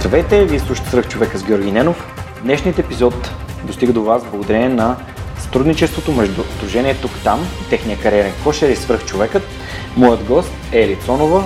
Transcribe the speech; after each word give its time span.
Здравейте, 0.00 0.44
вие 0.44 0.58
слушате 0.58 0.90
Сръх 0.90 1.08
човека 1.08 1.38
с 1.38 1.44
Георги 1.44 1.72
Ненов. 1.72 2.06
Днешният 2.42 2.78
епизод 2.78 3.30
достига 3.64 3.92
до 3.92 4.02
вас 4.02 4.24
благодарение 4.24 4.68
на 4.68 4.96
сътрудничеството 5.38 6.12
между 6.12 6.42
Дружение 6.60 6.94
Тук 6.94 7.10
Там 7.24 7.46
и 7.66 7.70
техния 7.70 7.98
кариерен 7.98 8.32
кошер 8.44 8.68
и 8.68 8.76
Свръх 8.76 9.04
човекът. 9.04 9.42
Моят 9.96 10.24
гост 10.24 10.52
е 10.72 10.82
Ели 10.82 10.96
Цонова. 10.96 11.44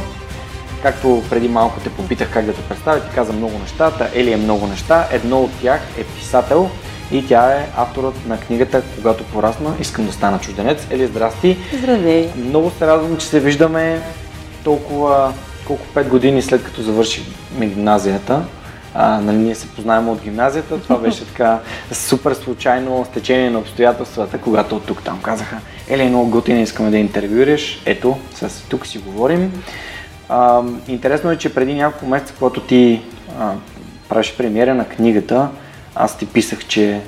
Както 0.82 1.22
преди 1.30 1.48
малко 1.48 1.80
те 1.80 1.90
попитах 1.90 2.32
как 2.32 2.44
да 2.44 2.52
те 2.52 2.62
представя, 2.68 3.00
ти 3.00 3.14
каза 3.14 3.32
много 3.32 3.58
нещата. 3.58 4.10
Ели 4.14 4.32
е 4.32 4.36
много 4.36 4.66
неща. 4.66 5.08
Едно 5.12 5.40
от 5.40 5.50
тях 5.62 5.80
е 5.98 6.04
писател 6.04 6.70
и 7.12 7.26
тя 7.26 7.52
е 7.52 7.68
авторът 7.76 8.26
на 8.26 8.40
книгата 8.40 8.82
Когато 8.96 9.24
порасна, 9.24 9.74
искам 9.80 10.06
да 10.06 10.12
стана 10.12 10.38
чужденец. 10.38 10.86
Ели, 10.90 11.06
здрасти! 11.06 11.58
Здравей! 11.78 12.28
Много 12.36 12.70
се 12.78 12.86
радвам, 12.86 13.16
че 13.16 13.26
се 13.26 13.40
виждаме 13.40 14.02
толкова 14.64 15.32
колко 15.66 15.86
5 15.94 16.08
години 16.08 16.42
след 16.42 16.64
като 16.64 16.82
завършихме 16.82 17.66
гимназията, 17.66 18.44
а, 18.94 19.20
нали, 19.20 19.36
ние 19.36 19.54
се 19.54 19.68
познаем 19.68 20.08
от 20.08 20.20
гимназията. 20.22 20.80
Това 20.80 20.98
беше 20.98 21.26
така 21.26 21.60
супер 21.92 22.34
случайно 22.34 23.04
стечение 23.04 23.50
на 23.50 23.58
обстоятелствата, 23.58 24.38
когато 24.38 24.76
от 24.76 24.86
тук 24.86 25.02
там 25.02 25.22
казаха, 25.22 25.56
Ели, 25.88 26.08
много 26.08 26.30
готина, 26.30 26.60
искаме 26.60 26.90
да 26.90 26.98
интервюираш. 26.98 27.82
Ето, 27.86 28.16
с 28.34 28.68
тук 28.68 28.86
си 28.86 28.98
говорим. 28.98 29.62
А, 30.28 30.62
интересно 30.88 31.30
е, 31.30 31.38
че 31.38 31.54
преди 31.54 31.74
няколко 31.74 32.06
месеца, 32.06 32.34
когато 32.38 32.60
ти 32.60 33.02
а, 33.40 33.52
правиш 34.08 34.34
премиера 34.38 34.74
на 34.74 34.88
книгата, 34.88 35.48
аз 35.94 36.18
ти 36.18 36.26
писах, 36.26 36.66
че 36.66 37.00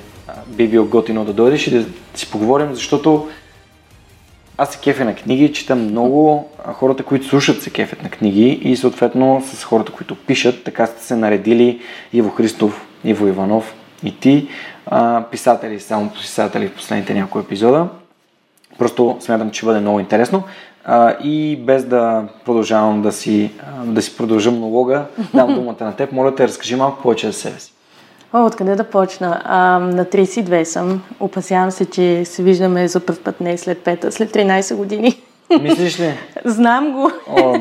би 0.46 0.68
бил 0.68 0.86
готино 0.86 1.24
да 1.24 1.32
дойдеш 1.32 1.66
и 1.66 1.70
да 1.70 1.84
си 2.14 2.30
поговорим, 2.30 2.74
защото 2.74 3.28
аз 4.58 4.68
се 4.68 4.78
кефя 4.78 5.04
на 5.04 5.14
книги, 5.14 5.52
читам 5.52 5.84
много. 5.84 6.48
Хората, 6.72 7.02
които 7.02 7.26
слушат, 7.26 7.62
се 7.62 7.70
кефят 7.70 8.02
на 8.02 8.10
книги 8.10 8.48
и 8.48 8.76
съответно 8.76 9.42
с 9.44 9.64
хората, 9.64 9.92
които 9.92 10.14
пишат, 10.14 10.64
така 10.64 10.86
сте 10.86 11.04
се 11.04 11.16
наредили 11.16 11.80
Иво 12.12 12.30
Христов, 12.30 12.86
Иво 13.04 13.26
Иванов 13.26 13.74
и 14.04 14.20
ти, 14.20 14.48
а, 14.86 15.24
писатели, 15.30 15.80
само 15.80 16.10
писатели 16.10 16.68
в 16.68 16.74
последните 16.74 17.14
няколко 17.14 17.38
епизода. 17.38 17.88
Просто 18.78 19.16
смятам, 19.20 19.50
че 19.50 19.64
бъде 19.64 19.80
много 19.80 20.00
интересно. 20.00 20.42
А, 20.84 21.16
и 21.24 21.56
без 21.56 21.84
да 21.84 22.24
продължавам 22.44 23.02
да 23.02 23.12
си, 23.12 23.50
да 23.84 24.02
си 24.02 24.16
продължа 24.16 24.50
монолога, 24.50 25.04
дам 25.34 25.54
думата 25.54 25.76
на 25.80 25.96
теб. 25.96 26.12
Моля 26.12 26.34
те, 26.34 26.48
разкажи 26.48 26.76
малко 26.76 27.02
повече 27.02 27.26
за 27.26 27.32
себе 27.32 27.60
си. 27.60 27.72
О, 28.32 28.46
откъде 28.46 28.76
да 28.76 28.84
почна? 28.84 29.42
А, 29.44 29.78
на 29.78 30.04
32 30.04 30.64
съм. 30.64 31.02
Опасявам 31.20 31.70
се, 31.70 31.84
че 31.84 32.24
се 32.24 32.42
виждаме 32.42 32.88
за 32.88 33.00
първ 33.00 33.18
път 33.24 33.40
не 33.40 33.58
след 33.58 33.84
5, 33.84 34.10
след 34.10 34.32
13 34.32 34.74
години. 34.74 35.22
Мислиш 35.60 36.00
ли? 36.00 36.14
Знам 36.44 36.92
го. 36.92 37.10
О. 37.30 37.54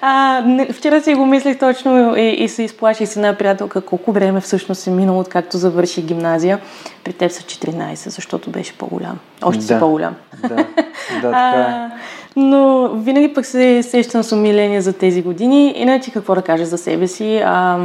А, 0.00 0.42
не, 0.46 0.66
вчера 0.72 1.00
си 1.00 1.14
го 1.14 1.26
мислих 1.26 1.58
точно 1.58 2.16
и, 2.16 2.28
и 2.28 2.48
се 2.48 2.62
изплаших 2.62 3.08
с 3.08 3.16
една 3.16 3.34
приятелка 3.34 3.80
колко 3.80 4.12
време 4.12 4.40
всъщност 4.40 4.86
е 4.86 4.90
минало, 4.90 5.20
откакто 5.20 5.56
завърши 5.56 6.02
гимназия. 6.02 6.60
При 7.04 7.12
теб 7.12 7.30
са 7.30 7.42
14, 7.42 7.94
защото 7.94 8.50
беше 8.50 8.78
по-голям. 8.78 9.18
Още 9.42 9.60
да. 9.60 9.66
си 9.66 9.74
по-голям. 9.78 10.14
Да, 10.42 10.48
да 10.48 10.64
така 11.22 11.90
е. 11.92 12.00
но 12.36 12.88
винаги 12.88 13.34
пък 13.34 13.46
се 13.46 13.82
сещам 13.82 14.22
с 14.22 14.32
умиление 14.32 14.80
за 14.80 14.92
тези 14.92 15.22
години. 15.22 15.74
Иначе 15.76 16.10
какво 16.10 16.34
да 16.34 16.42
кажа 16.42 16.66
за 16.66 16.78
себе 16.78 17.08
си? 17.08 17.42
А, 17.44 17.78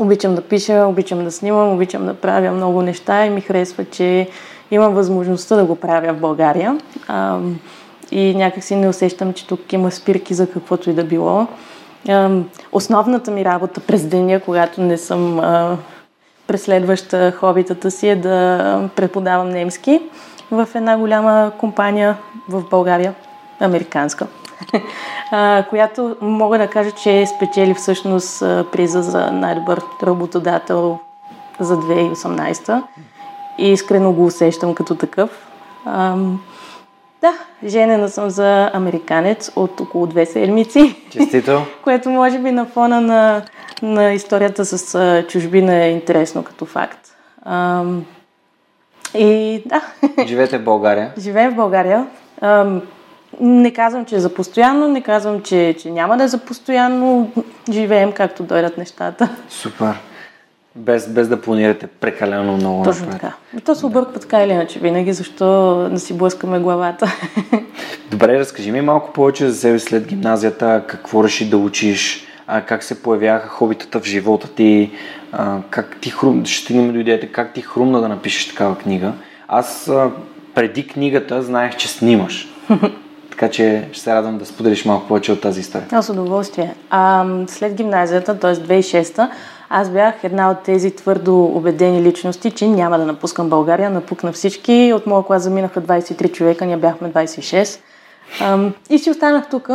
Обичам 0.00 0.34
да 0.34 0.40
пиша, 0.40 0.86
обичам 0.88 1.24
да 1.24 1.30
снимам, 1.30 1.72
обичам 1.74 2.06
да 2.06 2.14
правя 2.14 2.50
много 2.50 2.82
неща 2.82 3.26
и 3.26 3.30
ми 3.30 3.40
харесва, 3.40 3.84
че 3.84 4.28
имам 4.70 4.94
възможността 4.94 5.56
да 5.56 5.64
го 5.64 5.76
правя 5.76 6.14
в 6.14 6.20
България. 6.20 6.78
А, 7.08 7.38
и 8.10 8.34
някакси 8.34 8.76
не 8.76 8.88
усещам, 8.88 9.32
че 9.32 9.46
тук 9.46 9.72
има 9.72 9.90
спирки 9.90 10.34
за 10.34 10.50
каквото 10.50 10.90
и 10.90 10.92
да 10.92 11.04
било. 11.04 11.46
А, 12.08 12.30
основната 12.72 13.30
ми 13.30 13.44
работа 13.44 13.80
през 13.80 14.06
деня, 14.06 14.40
когато 14.40 14.80
не 14.80 14.98
съм 14.98 15.40
а, 15.40 15.76
преследваща 16.46 17.32
хобитата 17.32 17.90
си, 17.90 18.08
е 18.08 18.16
да 18.16 18.88
преподавам 18.96 19.48
немски 19.48 20.00
в 20.50 20.68
една 20.74 20.98
голяма 20.98 21.52
компания 21.58 22.16
в 22.48 22.64
България, 22.70 23.14
американска. 23.60 24.26
която 25.70 26.16
мога 26.20 26.58
да 26.58 26.66
кажа, 26.66 26.90
че 26.90 27.26
спечели 27.26 27.74
всъщност 27.74 28.40
приза 28.40 29.02
за 29.02 29.30
най-добър 29.30 29.80
работодател 30.02 30.98
за 31.60 31.76
2018 31.76 32.82
и 33.58 33.72
искрено 33.72 34.12
го 34.12 34.24
усещам 34.24 34.74
като 34.74 34.94
такъв. 34.94 35.46
Да, 37.20 37.34
женена 37.66 38.08
съм 38.08 38.30
за 38.30 38.70
американец 38.72 39.52
от 39.56 39.80
около 39.80 40.06
две 40.06 40.26
седмици. 40.26 40.96
Честито! 41.10 41.62
което 41.84 42.10
може 42.10 42.38
би 42.38 42.50
на 42.50 42.66
фона 42.66 43.00
на, 43.00 43.42
на 43.82 44.12
историята 44.12 44.64
с 44.64 45.24
чужбина 45.28 45.84
е 45.84 45.90
интересно 45.90 46.44
като 46.44 46.66
факт. 46.66 46.98
и 49.14 49.62
да. 49.66 49.82
Живеете 50.26 50.58
в 50.58 50.64
България? 50.64 51.12
Живеем 51.18 51.52
в 51.52 51.56
България. 51.56 52.06
Не 53.40 53.72
казвам, 53.72 54.04
че 54.04 54.16
е 54.16 54.20
за 54.20 54.34
постоянно, 54.34 54.88
не 54.88 55.02
казвам, 55.02 55.42
че, 55.42 55.76
че 55.82 55.90
няма 55.90 56.16
да 56.16 56.24
е 56.24 56.28
за 56.28 56.38
постоянно. 56.38 57.32
Живеем 57.70 58.12
както 58.12 58.42
дойдат 58.42 58.78
нещата. 58.78 59.28
Супер. 59.48 59.94
Без, 60.76 61.08
без 61.08 61.28
да 61.28 61.40
планирате 61.40 61.86
прекалено 61.86 62.56
много. 62.56 62.84
Точно 62.84 63.06
напред. 63.06 63.20
така. 63.20 63.34
То 63.64 63.74
се 63.74 63.86
обърква 63.86 64.20
така 64.20 64.42
или 64.42 64.52
иначе 64.52 64.78
винаги, 64.78 65.12
защо 65.12 65.74
да 65.92 66.00
си 66.00 66.14
блъскаме 66.14 66.58
главата. 66.58 67.12
Добре, 68.10 68.38
разкажи 68.38 68.72
ми 68.72 68.80
малко 68.80 69.12
повече 69.12 69.48
за 69.48 69.56
себе 69.56 69.78
след 69.78 70.06
гимназията, 70.06 70.84
какво 70.86 71.24
реши 71.24 71.50
да 71.50 71.58
учиш, 71.58 72.26
а, 72.46 72.60
как 72.60 72.82
се 72.82 73.02
появяха 73.02 73.48
хобитата 73.48 74.00
в 74.00 74.04
живота 74.04 74.48
ти, 74.48 74.90
а, 75.32 75.58
как 75.70 75.96
ти 76.00 76.10
хрум... 76.10 76.44
ще 76.44 76.64
стигнем 76.64 76.92
до 76.92 76.98
идеята, 76.98 77.32
как 77.32 77.52
ти 77.52 77.62
хрумна 77.62 78.00
да 78.00 78.08
напишеш 78.08 78.48
такава 78.48 78.78
книга. 78.78 79.12
Аз 79.48 79.88
а, 79.88 80.10
преди 80.54 80.86
книгата 80.86 81.42
знаех, 81.42 81.76
че 81.76 81.88
снимаш. 81.88 82.48
Така 83.40 83.52
че 83.52 83.88
ще 83.92 84.02
се 84.02 84.14
радвам 84.14 84.38
да 84.38 84.46
споделиш 84.46 84.84
малко 84.84 85.08
повече 85.08 85.32
от 85.32 85.40
тази 85.40 85.60
история. 85.60 85.88
Аз 85.92 86.08
удоволствие. 86.08 86.74
А, 86.90 87.26
след 87.46 87.74
гимназията, 87.74 88.38
т.е. 88.38 88.54
2006 88.54 89.30
аз 89.70 89.90
бях 89.90 90.14
една 90.24 90.50
от 90.50 90.62
тези 90.62 90.90
твърдо 90.90 91.44
убедени 91.44 92.02
личности, 92.02 92.50
че 92.50 92.68
няма 92.68 92.98
да 92.98 93.06
напускам 93.06 93.48
България. 93.48 93.90
Напукна 93.90 94.32
всички. 94.32 94.92
От 94.96 95.06
моя 95.06 95.24
клас 95.24 95.42
заминаха 95.42 95.82
23 95.82 96.32
човека, 96.32 96.66
ние 96.66 96.76
бяхме 96.76 97.12
26. 97.12 97.80
А, 98.40 98.58
и 98.90 98.98
си 98.98 99.10
останах 99.10 99.48
тук. 99.50 99.70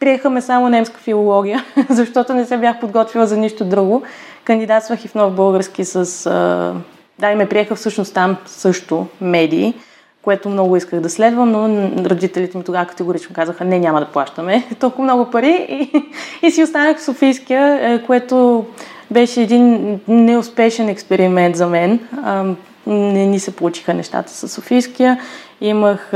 Приехаме 0.00 0.40
само 0.40 0.68
немска 0.68 1.00
филология, 1.00 1.64
защото 1.90 2.34
не 2.34 2.44
се 2.44 2.56
бях 2.56 2.80
подготвила 2.80 3.26
за 3.26 3.36
нищо 3.36 3.64
друго. 3.64 4.02
Кандидатствах 4.44 5.04
и 5.04 5.08
в 5.08 5.14
нов 5.14 5.34
български 5.34 5.84
с... 5.84 6.26
А... 6.26 6.74
Да, 7.18 7.32
и 7.32 7.34
ме 7.34 7.48
приеха 7.48 7.74
всъщност 7.74 8.14
там 8.14 8.36
също 8.46 9.06
медии 9.20 9.74
което 10.24 10.48
много 10.48 10.76
исках 10.76 11.00
да 11.00 11.10
следвам, 11.10 11.50
но 11.50 11.90
родителите 12.04 12.58
ми 12.58 12.64
тогава 12.64 12.86
категорично 12.86 13.34
казаха, 13.34 13.64
не, 13.64 13.78
няма 13.78 14.00
да 14.00 14.06
плащаме 14.06 14.64
толкова 14.80 15.04
много 15.04 15.30
пари 15.30 15.66
и, 15.68 16.02
и 16.46 16.50
си 16.50 16.62
останах 16.62 16.98
в 16.98 17.04
Софийския, 17.04 17.92
е, 17.92 18.02
което 18.02 18.66
беше 19.10 19.42
един 19.42 20.00
неуспешен 20.08 20.88
експеримент 20.88 21.56
за 21.56 21.66
мен. 21.66 22.00
Не 22.86 23.26
ни 23.26 23.40
се 23.40 23.56
получиха 23.56 23.94
нещата 23.94 24.32
с 24.32 24.48
Софийския. 24.48 25.20
Имах 25.60 26.12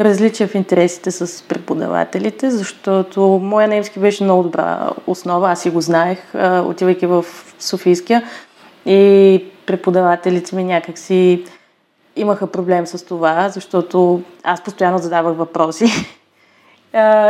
различия 0.00 0.48
в 0.48 0.54
интересите 0.54 1.10
с 1.10 1.42
преподавателите, 1.42 2.50
защото 2.50 3.40
моя 3.42 3.68
немски 3.68 3.98
беше 3.98 4.24
много 4.24 4.42
добра 4.42 4.90
основа, 5.06 5.50
аз 5.50 5.62
си 5.62 5.70
го 5.70 5.80
знаех, 5.80 6.18
отивайки 6.64 7.06
в 7.06 7.24
Софийския 7.58 8.22
и 8.86 9.44
преподавателите 9.66 10.56
ми 10.56 10.64
някакси 10.64 11.44
имаха 12.16 12.46
проблем 12.46 12.86
с 12.86 13.04
това, 13.04 13.48
защото 13.48 14.22
аз 14.42 14.60
постоянно 14.60 14.98
задавах 14.98 15.36
въпроси. 15.36 15.86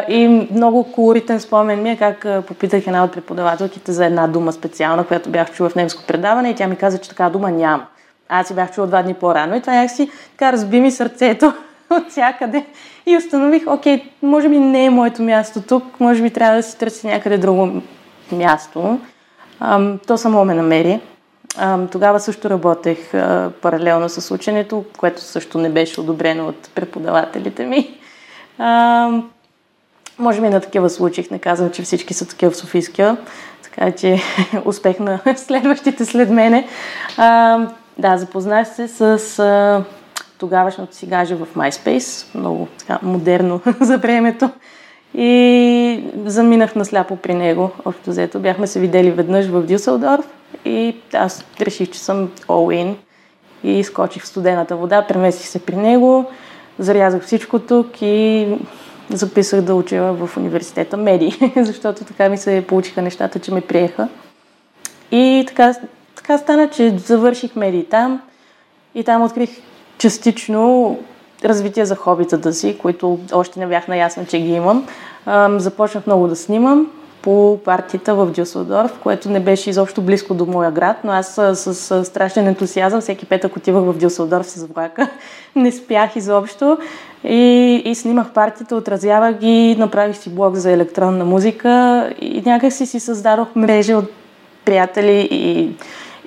И 0.09 0.49
много 0.51 0.93
колоритен 0.93 1.41
спомен 1.41 1.83
ми 1.83 1.91
е 1.91 1.97
как 1.97 2.47
попитах 2.47 2.87
една 2.87 3.05
от 3.05 3.13
преподавателките 3.13 3.93
за 3.93 4.07
една 4.07 4.27
дума 4.27 4.53
специална, 4.53 5.07
която 5.07 5.31
бях 5.31 5.53
чула 5.53 5.69
в 5.71 5.75
немско 5.75 6.03
предаване 6.07 6.51
и 6.51 6.55
тя 6.55 6.67
ми 6.67 6.77
каза, 6.77 6.99
че 6.99 7.09
така 7.09 7.31
дума 7.31 7.51
няма. 7.51 7.87
Аз 8.29 8.47
си 8.47 8.55
бях 8.55 8.73
чула 8.73 8.87
два 8.87 9.03
дни 9.03 9.15
по-рано 9.15 9.57
и 9.57 9.61
това 9.61 9.73
някакси 9.73 10.11
така 10.31 10.53
разби 10.53 10.81
ми 10.81 10.91
сърцето 10.91 11.53
от 11.91 12.11
всякъде 12.11 12.65
и 13.07 13.17
установих, 13.17 13.63
окей, 13.67 14.11
може 14.23 14.49
би 14.49 14.59
не 14.59 14.85
е 14.85 14.91
моето 14.91 15.23
място 15.23 15.63
тук, 15.63 16.01
може 16.01 16.23
би 16.23 16.31
трябва 16.31 16.57
да 16.57 16.63
си 16.63 16.79
търси 16.79 17.07
някъде 17.07 17.39
друго 17.39 17.83
място. 18.33 18.99
То 20.07 20.19
само 20.19 20.45
ме 20.45 20.55
намери. 20.55 21.01
Тогава 21.93 22.21
също 22.21 22.51
работех 22.51 23.13
паралелно 23.63 24.09
с 24.09 24.35
ученето, 24.35 24.85
което 24.99 25.21
също 25.21 25.59
не 25.59 25.71
беше 25.71 26.01
одобрено 26.01 26.49
от 26.49 26.71
преподавателите 26.75 27.67
ми. 27.67 27.99
Може 30.19 30.41
би 30.41 30.49
на 30.49 30.61
такива 30.61 30.91
случаи, 30.91 31.29
не 31.31 31.39
казвам, 31.39 31.71
че 31.71 31.83
всички 31.83 32.15
са 32.15 32.29
такива 32.29 32.53
в 32.53 32.57
Софийския, 32.57 33.17
така 33.63 33.93
че 33.93 34.19
успех 34.65 34.99
на 34.99 35.21
следващите 35.37 36.05
след 36.05 36.31
мене. 36.31 36.69
Да, 37.99 38.17
запознах 38.17 38.69
се 38.69 38.89
с 38.89 39.85
тогавашното 40.39 40.97
си 40.97 41.07
гаже 41.07 41.35
в 41.35 41.47
MySpace, 41.57 42.35
много 42.35 42.69
така, 42.79 42.99
модерно 43.03 43.61
за 43.81 43.99
времето. 43.99 44.51
И 45.15 46.05
заминах 46.25 46.75
насляпо 46.75 47.17
при 47.17 47.35
него. 47.35 47.71
Общо 47.85 48.11
взето 48.11 48.41
бяхме 48.41 48.67
се 48.67 48.81
видели 48.81 49.11
веднъж 49.11 49.47
в 49.47 49.63
Дюселдорф 49.63 50.27
и 50.65 50.97
аз 51.13 51.45
реших, 51.61 51.91
че 51.91 51.99
съм 51.99 52.29
all 52.49 52.85
in 52.85 52.95
и 53.65 53.85
скочих 53.85 54.23
в 54.23 54.27
студената 54.27 54.77
вода, 54.77 55.07
преместих 55.07 55.47
се 55.47 55.59
при 55.59 55.77
него, 55.77 56.25
зарязах 56.79 57.23
всичко 57.23 57.59
тук 57.59 58.03
и 58.03 58.49
записах 59.11 59.61
да 59.61 59.75
уча 59.75 60.13
в 60.13 60.37
университета 60.37 60.97
медии, 60.97 61.33
защото 61.57 62.05
така 62.05 62.29
ми 62.29 62.39
се 62.39 62.65
получиха 62.69 63.03
нещата, 63.03 63.39
че 63.39 63.55
ме 63.55 63.61
приеха. 63.61 64.09
И 65.11 65.45
така, 65.47 65.75
така 66.15 66.39
стана, 66.39 66.71
че 66.71 66.99
завърших 66.99 67.57
медии 67.57 67.85
там 67.85 68.23
и 68.95 69.05
там 69.05 69.23
открих 69.23 69.51
частично 69.99 70.99
развитие 71.45 71.85
за 71.85 71.97
хобитата 71.97 72.53
си, 72.53 72.79
които 72.79 73.19
още 73.33 73.61
не 73.61 73.67
бях 73.67 73.89
наясна, 73.89 74.27
че 74.27 74.41
ги 74.41 74.53
имам. 74.53 74.87
Започнах 75.59 76.07
много 76.07 76.29
да 76.29 76.37
снимам 76.37 76.91
по 77.25 77.59
партията 77.65 78.15
в 78.15 78.27
Дюсселдорф, 78.27 78.99
което 79.03 79.31
не 79.31 79.41
беше 79.41 79.71
изобщо 79.71 80.03
близко 80.03 80.35
до 80.35 80.47
моя 80.47 80.71
град, 80.71 80.97
но 81.05 81.13
аз 81.13 81.35
с, 81.35 81.75
с, 81.75 82.05
страшен 82.05 82.47
ентусиазъм 82.47 83.01
всеки 83.01 83.27
петък 83.27 83.57
отивах 83.57 83.85
в 83.85 83.99
Дюсселдорф 83.99 84.47
с 84.47 84.67
влака. 84.67 85.09
не 85.57 85.73
спях 85.73 86.17
изобщо 86.17 86.79
и, 87.25 87.83
и 87.85 87.95
снимах 87.95 88.31
партията, 88.31 88.77
отразявах 88.77 89.35
ги, 89.35 89.77
направих 89.79 90.17
си 90.17 90.31
блог 90.31 90.55
за 90.55 90.71
електронна 90.71 91.25
музика 91.25 92.11
и 92.21 92.43
някак 92.47 92.73
си 92.73 92.87
си 92.87 93.01
създадох 93.01 93.49
мрежа 93.57 93.97
от 93.97 94.11
приятели 94.65 95.29
и, 95.31 95.71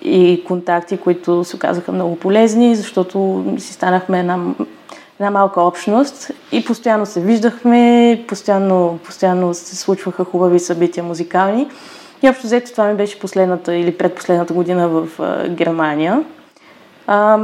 и 0.01 0.43
контакти, 0.43 0.97
които 0.97 1.43
се 1.43 1.55
оказаха 1.55 1.91
много 1.91 2.15
полезни, 2.15 2.75
защото 2.75 3.45
си 3.57 3.73
станахме 3.73 4.19
една 4.19 4.37
една 5.19 5.31
малка 5.31 5.61
общност 5.61 6.31
и 6.51 6.65
постоянно 6.65 7.05
се 7.05 7.21
виждахме, 7.21 8.25
постоянно, 8.27 8.99
постоянно 9.05 9.53
се 9.53 9.75
случваха 9.75 10.23
хубави 10.23 10.59
събития 10.59 11.03
музикални. 11.03 11.67
И 12.23 12.29
общо 12.29 12.47
взето 12.47 12.71
това 12.71 12.87
ми 12.87 12.93
беше 12.93 13.19
последната 13.19 13.75
или 13.75 13.97
предпоследната 13.97 14.53
година 14.53 14.89
в 14.89 15.07
а, 15.19 15.49
Германия. 15.49 16.23
А, 17.07 17.39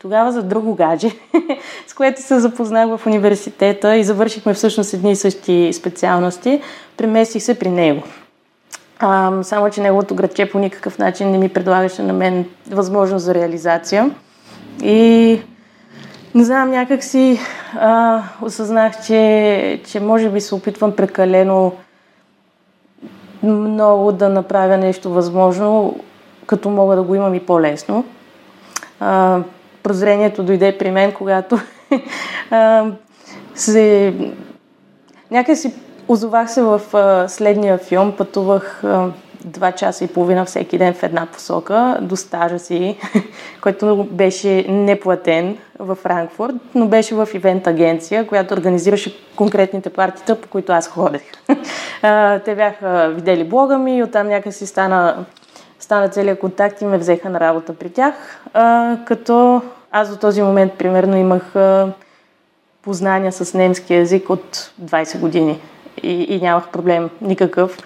тогава 0.00 0.32
за 0.32 0.42
друго 0.42 0.74
гадже, 0.74 1.10
с 1.86 1.94
което 1.94 2.22
се 2.22 2.40
запознах 2.40 2.88
в 2.96 3.06
университета 3.06 3.96
и 3.96 4.04
завършихме 4.04 4.54
всъщност 4.54 4.94
едни 4.94 5.12
и 5.12 5.16
същи 5.16 5.72
специалности, 5.72 6.60
преместих 6.96 7.42
се 7.42 7.58
при 7.58 7.68
него. 7.68 8.02
А, 8.98 9.42
само, 9.42 9.70
че 9.70 9.80
неговото 9.80 10.14
градче 10.14 10.50
по 10.50 10.58
никакъв 10.58 10.98
начин 10.98 11.30
не 11.30 11.38
ми 11.38 11.48
предлагаше 11.48 12.02
на 12.02 12.12
мен 12.12 12.44
възможност 12.70 13.24
за 13.24 13.34
реализация. 13.34 14.10
И 14.82 15.40
не 16.34 16.44
знам, 16.44 16.70
някак 16.70 17.04
си 17.04 17.40
а, 17.74 18.22
осъзнах, 18.42 19.06
че, 19.06 19.80
че 19.86 20.00
може 20.00 20.28
би 20.28 20.40
се 20.40 20.54
опитвам 20.54 20.96
прекалено 20.96 21.72
много 23.42 24.12
да 24.12 24.28
направя 24.28 24.76
нещо 24.76 25.10
възможно, 25.10 26.00
като 26.46 26.70
мога 26.70 26.96
да 26.96 27.02
го 27.02 27.14
имам 27.14 27.34
и 27.34 27.40
по-лесно. 27.40 28.04
А, 29.00 29.38
прозрението 29.82 30.42
дойде 30.42 30.78
при 30.78 30.90
мен, 30.90 31.12
когато 31.12 31.58
а, 32.50 32.86
се... 33.54 34.14
Някак 35.30 35.56
си 35.56 35.74
озовах 36.08 36.50
се 36.50 36.62
в 36.62 36.80
а, 36.94 37.28
следния 37.28 37.78
филм, 37.78 38.12
пътувах 38.16 38.84
а, 38.84 39.08
два 39.44 39.72
часа 39.72 40.04
и 40.04 40.08
половина 40.08 40.44
всеки 40.44 40.78
ден 40.78 40.94
в 40.94 41.02
една 41.02 41.26
посока 41.26 41.98
до 42.00 42.16
стажа 42.16 42.58
си, 42.58 42.96
който 43.60 44.08
беше 44.10 44.66
неплатен 44.68 45.58
в 45.78 45.94
Франкфурт, 45.94 46.54
но 46.74 46.86
беше 46.86 47.14
в 47.14 47.28
ивент 47.34 47.66
агенция, 47.66 48.26
която 48.26 48.54
организираше 48.54 49.16
конкретните 49.36 49.90
партита, 49.90 50.40
по 50.40 50.48
които 50.48 50.72
аз 50.72 50.88
ходех. 50.88 51.22
Те 52.44 52.54
бяха 52.54 53.12
видели 53.14 53.44
блога 53.44 53.78
ми 53.78 53.96
и 53.96 54.02
оттам 54.02 54.28
някакси 54.28 54.66
стана, 54.66 55.24
стана 55.78 56.08
целият 56.08 56.38
контакт 56.38 56.80
и 56.80 56.84
ме 56.84 56.98
взеха 56.98 57.30
на 57.30 57.40
работа 57.40 57.74
при 57.74 57.90
тях, 57.90 58.14
като 59.04 59.62
аз 59.92 60.10
до 60.10 60.16
този 60.16 60.42
момент 60.42 60.72
примерно 60.72 61.16
имах 61.16 61.54
познания 62.82 63.32
с 63.32 63.54
немски 63.54 63.94
язик 63.94 64.30
от 64.30 64.72
20 64.84 65.18
години 65.18 65.60
и, 66.02 66.22
и 66.22 66.40
нямах 66.40 66.68
проблем 66.68 67.10
никакъв 67.20 67.78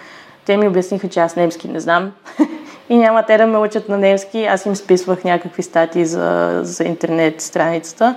те 0.45 0.57
ми 0.57 0.67
обясниха, 0.67 1.09
че 1.09 1.19
аз 1.19 1.35
немски 1.35 1.67
не 1.67 1.79
знам 1.79 2.11
и 2.89 2.97
няма 2.97 3.23
те 3.23 3.37
да 3.37 3.47
ме 3.47 3.57
учат 3.57 3.89
на 3.89 3.97
немски. 3.97 4.45
Аз 4.45 4.65
им 4.65 4.75
списвах 4.75 5.23
някакви 5.23 5.63
статии 5.63 6.05
за, 6.05 6.59
за 6.63 6.83
интернет 6.83 7.41
страницата. 7.41 8.15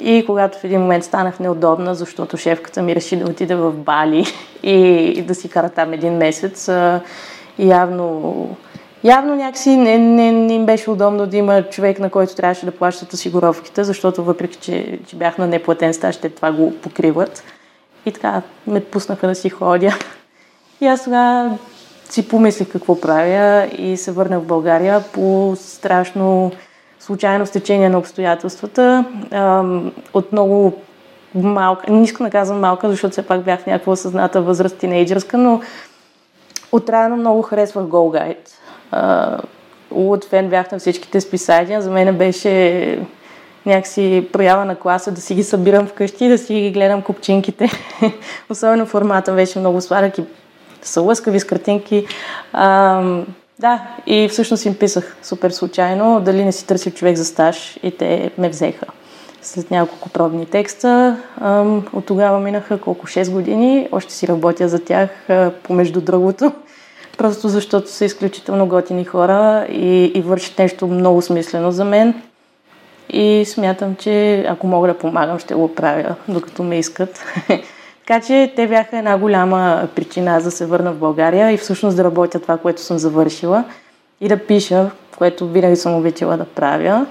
И 0.00 0.24
когато 0.26 0.58
в 0.58 0.64
един 0.64 0.80
момент 0.80 1.04
станах 1.04 1.40
неудобна, 1.40 1.94
защото 1.94 2.36
шефката 2.36 2.82
ми 2.82 2.94
реши 2.94 3.16
да 3.16 3.30
отиде 3.30 3.54
в 3.54 3.72
Бали 3.72 4.24
и, 4.62 4.72
и 5.16 5.22
да 5.22 5.34
си 5.34 5.48
кара 5.48 5.70
там 5.70 5.92
един 5.92 6.12
месец, 6.12 6.70
явно, 7.58 8.56
явно 9.04 9.36
някакси 9.36 9.76
не, 9.76 9.98
не, 9.98 10.32
не 10.32 10.54
им 10.54 10.66
беше 10.66 10.90
удобно 10.90 11.26
да 11.26 11.36
има 11.36 11.62
човек, 11.62 11.98
на 11.98 12.10
който 12.10 12.34
трябваше 12.34 12.66
да 12.66 12.72
плащат 12.72 13.12
осигуровките, 13.12 13.84
защото 13.84 14.24
въпреки, 14.24 14.56
че, 14.56 14.98
че 15.06 15.16
бях 15.16 15.38
на 15.38 15.46
неплатен 15.46 15.94
стаж, 15.94 16.16
те 16.16 16.28
това 16.28 16.52
го 16.52 16.74
покриват. 16.76 17.44
И 18.06 18.12
така 18.12 18.42
ме 18.66 18.84
пуснаха 18.84 19.26
да 19.26 19.34
си 19.34 19.50
ходя. 19.50 19.94
И 20.80 20.86
аз 20.86 21.04
тогава 21.04 21.58
си 22.10 22.28
помислих 22.28 22.68
какво 22.68 23.00
правя 23.00 23.68
и 23.78 23.96
се 23.96 24.12
върнах 24.12 24.40
в 24.40 24.46
България 24.46 25.04
по 25.12 25.54
страшно 25.56 26.52
случайно 27.00 27.46
стечение 27.46 27.88
на 27.88 27.98
обстоятелствата. 27.98 29.04
От 30.14 30.32
много 30.32 30.74
малка, 31.34 31.92
не 31.92 32.02
искам 32.02 32.30
казвам 32.30 32.60
малка, 32.60 32.90
защото 32.90 33.12
все 33.12 33.26
пак 33.26 33.42
бях 33.42 33.60
в 33.60 33.66
някаква 33.66 33.92
осъзната 33.92 34.42
възраст 34.42 34.78
тинейджърска, 34.78 35.38
но 35.38 35.60
отрано 36.72 37.16
много 37.16 37.42
харесвах 37.42 37.84
Go 37.84 38.34
Guide. 38.92 39.40
Луд 39.92 40.24
фен 40.24 40.48
бях 40.48 40.72
на 40.72 40.78
всичките 40.78 41.20
списания. 41.20 41.82
За 41.82 41.90
мен 41.90 42.16
беше 42.16 42.98
някакси 43.66 44.28
проява 44.32 44.64
на 44.64 44.76
класа 44.76 45.12
да 45.12 45.20
си 45.20 45.34
ги 45.34 45.44
събирам 45.44 45.86
вкъщи 45.86 46.24
и 46.24 46.28
да 46.28 46.38
си 46.38 46.54
ги 46.54 46.70
гледам 46.70 47.02
купчинките. 47.02 47.70
Особено 48.50 48.86
формата 48.86 49.32
беше 49.32 49.58
много 49.58 49.80
сладък 49.80 50.18
и 50.18 50.24
са 50.82 51.00
лъскави 51.00 51.40
с 51.40 51.44
картинки. 51.44 52.06
А, 52.52 53.02
да, 53.58 53.82
и 54.06 54.28
всъщност 54.28 54.64
им 54.64 54.74
писах 54.74 55.16
супер 55.22 55.50
случайно 55.50 56.20
дали 56.20 56.44
не 56.44 56.52
си 56.52 56.66
търси 56.66 56.90
човек 56.90 57.16
за 57.16 57.24
стаж 57.24 57.78
и 57.82 57.90
те 57.90 58.30
ме 58.38 58.48
взеха. 58.48 58.86
След 59.42 59.70
няколко 59.70 60.08
пробни 60.08 60.46
текста, 60.46 61.16
от 61.92 62.06
тогава 62.06 62.40
минаха 62.40 62.80
колко 62.80 63.06
6 63.06 63.32
години, 63.32 63.88
още 63.92 64.12
си 64.12 64.28
работя 64.28 64.68
за 64.68 64.84
тях, 64.84 65.10
помежду 65.62 66.00
другото, 66.00 66.52
просто 67.18 67.48
защото 67.48 67.90
са 67.90 68.04
изключително 68.04 68.66
готини 68.66 69.04
хора 69.04 69.66
и, 69.70 70.12
и 70.14 70.20
вършат 70.20 70.58
нещо 70.58 70.86
много 70.86 71.22
смислено 71.22 71.72
за 71.72 71.84
мен. 71.84 72.22
И 73.12 73.44
смятам, 73.46 73.96
че 73.96 74.44
ако 74.48 74.66
мога 74.66 74.88
да 74.88 74.98
помагам, 74.98 75.38
ще 75.38 75.54
го 75.54 75.74
правя, 75.74 76.14
докато 76.28 76.62
ме 76.62 76.78
искат. 76.78 77.24
Така 78.10 78.26
че 78.26 78.52
те 78.56 78.66
бяха 78.66 78.98
една 78.98 79.18
голяма 79.18 79.88
причина 79.94 80.40
да 80.40 80.50
се 80.50 80.66
върна 80.66 80.92
в 80.92 80.96
България 80.96 81.50
и 81.50 81.56
всъщност 81.56 81.96
да 81.96 82.04
работя 82.04 82.40
това, 82.40 82.56
което 82.56 82.80
съм 82.80 82.98
завършила 82.98 83.64
и 84.20 84.28
да 84.28 84.38
пиша, 84.38 84.90
което 85.18 85.48
винаги 85.48 85.76
съм 85.76 85.94
обичала 85.94 86.36
да 86.36 86.44
правя. 86.44 87.06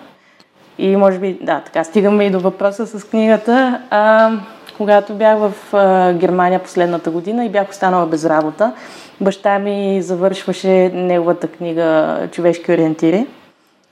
И 0.77 0.95
може 0.95 1.19
би, 1.19 1.39
да, 1.41 1.61
така 1.65 1.83
стигаме 1.83 2.25
и 2.25 2.29
до 2.29 2.39
въпроса 2.39 2.87
с 2.87 3.03
книгата. 3.03 3.81
А, 3.89 4.31
когато 4.77 5.13
бях 5.13 5.37
в 5.37 5.53
а, 5.73 6.13
Германия 6.13 6.63
последната 6.63 7.11
година 7.11 7.45
и 7.45 7.49
бях 7.49 7.69
останала 7.69 8.05
без 8.05 8.25
работа, 8.25 8.73
баща 9.21 9.59
ми 9.59 10.01
завършваше 10.01 10.91
неговата 10.93 11.47
книга 11.47 12.17
Човешки 12.31 12.71
ориентири 12.71 13.27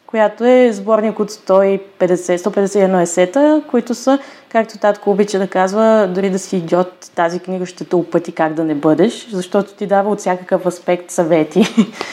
която 0.08 0.46
е 0.46 0.70
сборник 0.74 1.20
от 1.20 1.32
150, 1.32 1.80
151 2.00 3.02
есета, 3.02 3.62
които 3.70 3.96
са, 3.96 4.20
както 4.50 4.78
татко 4.78 5.12
обича 5.12 5.40
да 5.40 5.48
казва, 5.48 6.10
дори 6.16 6.30
да 6.30 6.40
си 6.40 6.58
идиот, 6.58 7.12
тази 7.16 7.40
книга 7.40 7.66
ще 7.66 7.86
те 7.86 7.96
опъти 7.96 8.32
как 8.32 8.54
да 8.54 8.64
не 8.64 8.76
бъдеш, 8.76 9.28
защото 9.32 9.74
ти 9.74 9.88
дава 9.88 10.10
от 10.12 10.20
всякакъв 10.20 10.66
аспект 10.66 11.12
съвети 11.12 11.68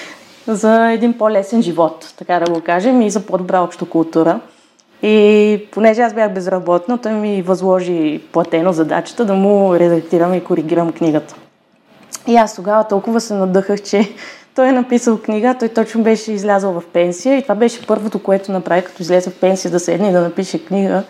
за 0.47 0.91
един 0.91 1.19
по-лесен 1.19 1.63
живот, 1.63 2.15
така 2.19 2.41
да 2.41 2.53
го 2.53 2.61
кажем, 2.61 3.03
и 3.03 3.11
за 3.11 3.27
по-добра 3.27 3.61
обща 3.61 3.85
култура. 3.85 4.41
И 5.03 5.67
понеже 5.71 6.03
аз 6.03 6.15
бях 6.15 6.35
безработна, 6.35 6.99
той 6.99 7.13
ми 7.13 7.43
възложи 7.43 8.23
платено 8.33 8.73
задачата 8.73 9.25
да 9.25 9.35
му 9.35 9.75
редактирам 9.75 10.35
и 10.35 10.45
коригирам 10.45 10.93
книгата. 10.93 11.35
И 12.27 12.37
аз 12.37 12.57
тогава 12.57 12.85
толкова 12.85 13.21
се 13.21 13.35
надъхах, 13.35 13.83
че 13.83 14.09
той 14.55 14.69
е 14.69 14.73
написал 14.73 15.23
книга, 15.23 15.55
той 15.59 15.69
точно 15.69 16.03
беше 16.03 16.33
излязъл 16.33 16.73
в 16.73 16.87
пенсия 16.93 17.39
и 17.39 17.43
това 17.43 17.55
беше 17.55 17.87
първото, 17.87 18.23
което 18.23 18.53
направи, 18.53 18.83
като 18.85 19.03
излезе 19.03 19.31
в 19.31 19.41
пенсия 19.41 19.71
да 19.71 19.81
седне 19.81 20.09
и 20.09 20.13
да 20.13 20.21
напише 20.21 20.65
книга. 20.65 21.03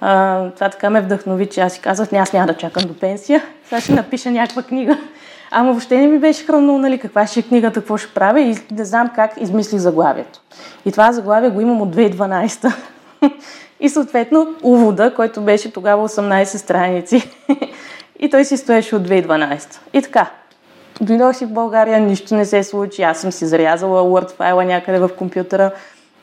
А, 0.00 0.44
това 0.50 0.68
така 0.68 0.90
ме 0.90 1.00
вдъхнови, 1.00 1.46
че 1.46 1.60
аз 1.60 1.72
си 1.72 1.80
казах, 1.80 2.12
не, 2.12 2.18
аз 2.18 2.32
няма 2.32 2.46
да 2.46 2.56
чакам 2.56 2.82
до 2.88 2.98
пенсия, 2.98 3.42
сега 3.64 3.80
ще 3.80 3.92
напиша 3.92 4.30
някаква 4.30 4.62
книга. 4.62 4.98
Ама 5.50 5.70
въобще 5.70 5.98
не 5.98 6.06
ми 6.06 6.18
беше 6.18 6.44
хрумнало, 6.44 6.78
нали, 6.78 6.98
каква 6.98 7.26
ще 7.26 7.40
е 7.40 7.42
книгата, 7.42 7.80
какво 7.80 7.96
ще 7.96 8.14
правя 8.14 8.40
и 8.40 8.56
не 8.70 8.84
знам 8.84 9.10
как 9.14 9.32
измислих 9.40 9.80
заглавието. 9.80 10.40
И 10.84 10.92
това 10.92 11.12
заглавие 11.12 11.50
го 11.50 11.60
имам 11.60 11.80
от 11.82 11.96
2012. 11.96 12.72
и 13.80 13.88
съответно 13.88 14.54
увода, 14.62 15.14
който 15.14 15.40
беше 15.40 15.72
тогава 15.72 16.08
18 16.08 16.44
страници. 16.44 17.30
и 18.18 18.30
той 18.30 18.44
си 18.44 18.56
стоеше 18.56 18.96
от 18.96 19.08
2012. 19.08 19.78
И 19.92 20.02
така, 20.02 20.30
дойдох 21.00 21.36
си 21.36 21.46
в 21.46 21.52
България, 21.52 22.00
нищо 22.00 22.34
не 22.34 22.44
се 22.44 22.62
случи, 22.62 23.02
аз 23.02 23.20
съм 23.20 23.32
си 23.32 23.46
зарязала 23.46 24.02
Word 24.02 24.30
файла 24.30 24.64
някъде 24.64 24.98
в 24.98 25.10
компютъра. 25.18 25.70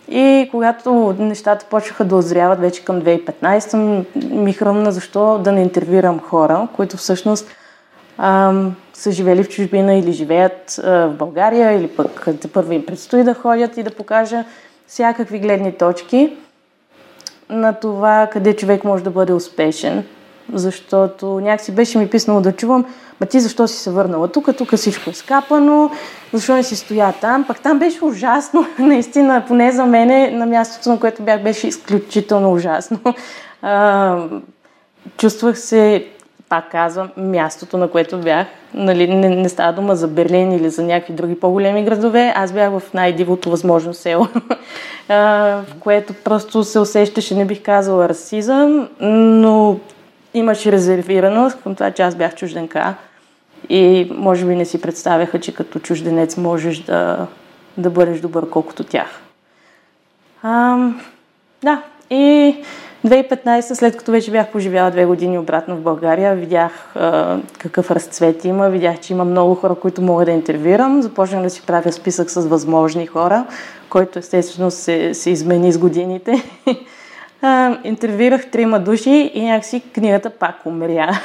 И 0.09 0.47
когато 0.51 1.15
нещата 1.19 1.65
почнаха 1.69 2.05
да 2.05 2.15
озряват 2.15 2.59
вече 2.59 2.85
към 2.85 3.01
2015, 3.01 4.05
ми 4.31 4.53
хръмна 4.53 4.91
защо 4.91 5.37
да 5.37 5.51
не 5.51 5.61
интервюрам 5.61 6.19
хора, 6.19 6.67
които 6.75 6.97
всъщност 6.97 7.47
ам, 8.17 8.75
са 8.93 9.11
живели 9.11 9.43
в 9.43 9.49
чужбина 9.49 9.93
или 9.93 10.11
живеят 10.11 10.79
а, 10.83 11.07
в 11.07 11.13
България, 11.13 11.71
или 11.71 11.87
пък 11.87 12.27
те 12.41 12.47
първо 12.47 12.71
им 12.71 12.85
предстои 12.85 13.23
да 13.23 13.33
ходят 13.33 13.77
и 13.77 13.83
да 13.83 13.91
покажа 13.91 14.43
всякакви 14.87 15.39
гледни 15.39 15.71
точки 15.71 16.37
на 17.49 17.73
това 17.73 18.27
къде 18.31 18.55
човек 18.55 18.83
може 18.83 19.03
да 19.03 19.09
бъде 19.09 19.33
успешен. 19.33 20.03
Защото 20.53 21.25
някакси 21.25 21.71
беше 21.71 21.97
ми 21.97 22.09
писнало 22.09 22.41
да 22.41 22.51
чувам, 22.51 22.85
ма 23.21 23.27
ти 23.27 23.39
защо 23.39 23.67
си 23.67 23.77
се 23.77 23.91
върнала 23.91 24.27
тук, 24.27 24.57
тук 24.57 24.75
всичко 24.75 25.09
е 25.09 25.13
скапано, 25.13 25.91
защо 26.33 26.53
не 26.53 26.63
си 26.63 26.75
стоя 26.75 27.13
там, 27.21 27.43
пък 27.47 27.59
там 27.59 27.79
беше 27.79 28.05
ужасно, 28.05 28.65
наистина, 28.79 29.43
поне 29.47 29.71
за 29.71 29.85
мене, 29.85 30.31
на 30.31 30.45
мястото, 30.45 30.89
на 30.89 30.99
което 30.99 31.23
бях, 31.23 31.43
беше 31.43 31.67
изключително 31.67 32.51
ужасно. 32.51 32.99
А, 33.61 34.17
чувствах 35.17 35.59
се 35.59 36.07
пак 36.49 36.71
казвам, 36.71 37.09
мястото, 37.17 37.77
на 37.77 37.87
което 37.87 38.17
бях. 38.17 38.47
Нали, 38.73 39.07
не, 39.07 39.29
не 39.29 39.49
става 39.49 39.73
дума 39.73 39.95
за 39.95 40.07
Берлин 40.07 40.51
или 40.51 40.69
за 40.69 40.83
някакви 40.83 41.13
други 41.13 41.39
по-големи 41.39 41.83
градове. 41.83 42.33
Аз 42.35 42.51
бях 42.51 42.71
в 42.71 42.93
най-дивото 42.93 43.49
възможно 43.49 43.93
село, 43.93 44.27
в 45.09 45.65
което 45.79 46.13
просто 46.13 46.63
се 46.63 46.79
усещаше, 46.79 47.35
не 47.35 47.45
бих 47.45 47.63
казала 47.63 48.09
расизъм, 48.09 48.89
но 49.01 49.79
имаше 50.35 50.71
резервираност 50.71 51.57
към 51.63 51.75
това, 51.75 51.91
че 51.91 52.01
аз 52.01 52.15
бях 52.15 52.35
чужденка. 52.35 52.95
И 53.69 54.11
може 54.15 54.45
би 54.45 54.55
не 54.55 54.65
си 54.65 54.81
представяха, 54.81 55.39
че 55.39 55.53
като 55.53 55.79
чужденец 55.79 56.37
можеш 56.37 56.79
да, 56.79 57.27
да 57.77 57.89
бъдеш 57.89 58.19
добър 58.19 58.49
колкото 58.49 58.83
тях. 58.83 59.21
А, 60.43 60.77
да, 61.63 61.81
и 62.09 62.55
2015, 63.05 63.73
след 63.73 63.97
като 63.97 64.11
вече 64.11 64.31
бях 64.31 64.51
поживяла 64.51 64.91
две 64.91 65.05
години 65.05 65.39
обратно 65.39 65.75
в 65.75 65.81
България, 65.81 66.35
видях 66.35 66.95
а, 66.95 67.37
какъв 67.59 67.91
разцвет 67.91 68.45
има, 68.45 68.69
видях, 68.69 68.99
че 68.99 69.13
има 69.13 69.25
много 69.25 69.55
хора, 69.55 69.75
които 69.75 70.01
мога 70.01 70.25
да 70.25 70.31
интервюирам. 70.31 71.01
Започнах 71.01 71.43
да 71.43 71.49
си 71.49 71.61
правя 71.61 71.91
списък 71.91 72.29
с 72.29 72.41
възможни 72.41 73.05
хора, 73.05 73.45
който 73.89 74.19
естествено 74.19 74.71
се, 74.71 75.13
се 75.13 75.29
измени 75.29 75.71
с 75.71 75.77
годините. 75.77 76.43
а, 77.45 77.77
интервюирах 77.83 78.51
трима 78.51 78.79
души 78.79 79.31
и 79.33 79.45
някакси 79.45 79.83
книгата 79.93 80.29
пак 80.29 80.65
умря. 80.65 81.19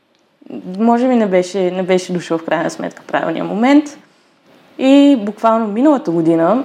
Може 0.78 1.08
би 1.08 1.14
не 1.14 1.26
беше, 1.26 1.70
не 1.70 1.82
беше 1.82 2.12
дошъл 2.12 2.38
в 2.38 2.44
крайна 2.44 2.70
сметка 2.70 3.02
правилния 3.06 3.44
момент. 3.44 3.98
И 4.78 5.18
буквално 5.20 5.68
миналата 5.68 6.10
година, 6.10 6.64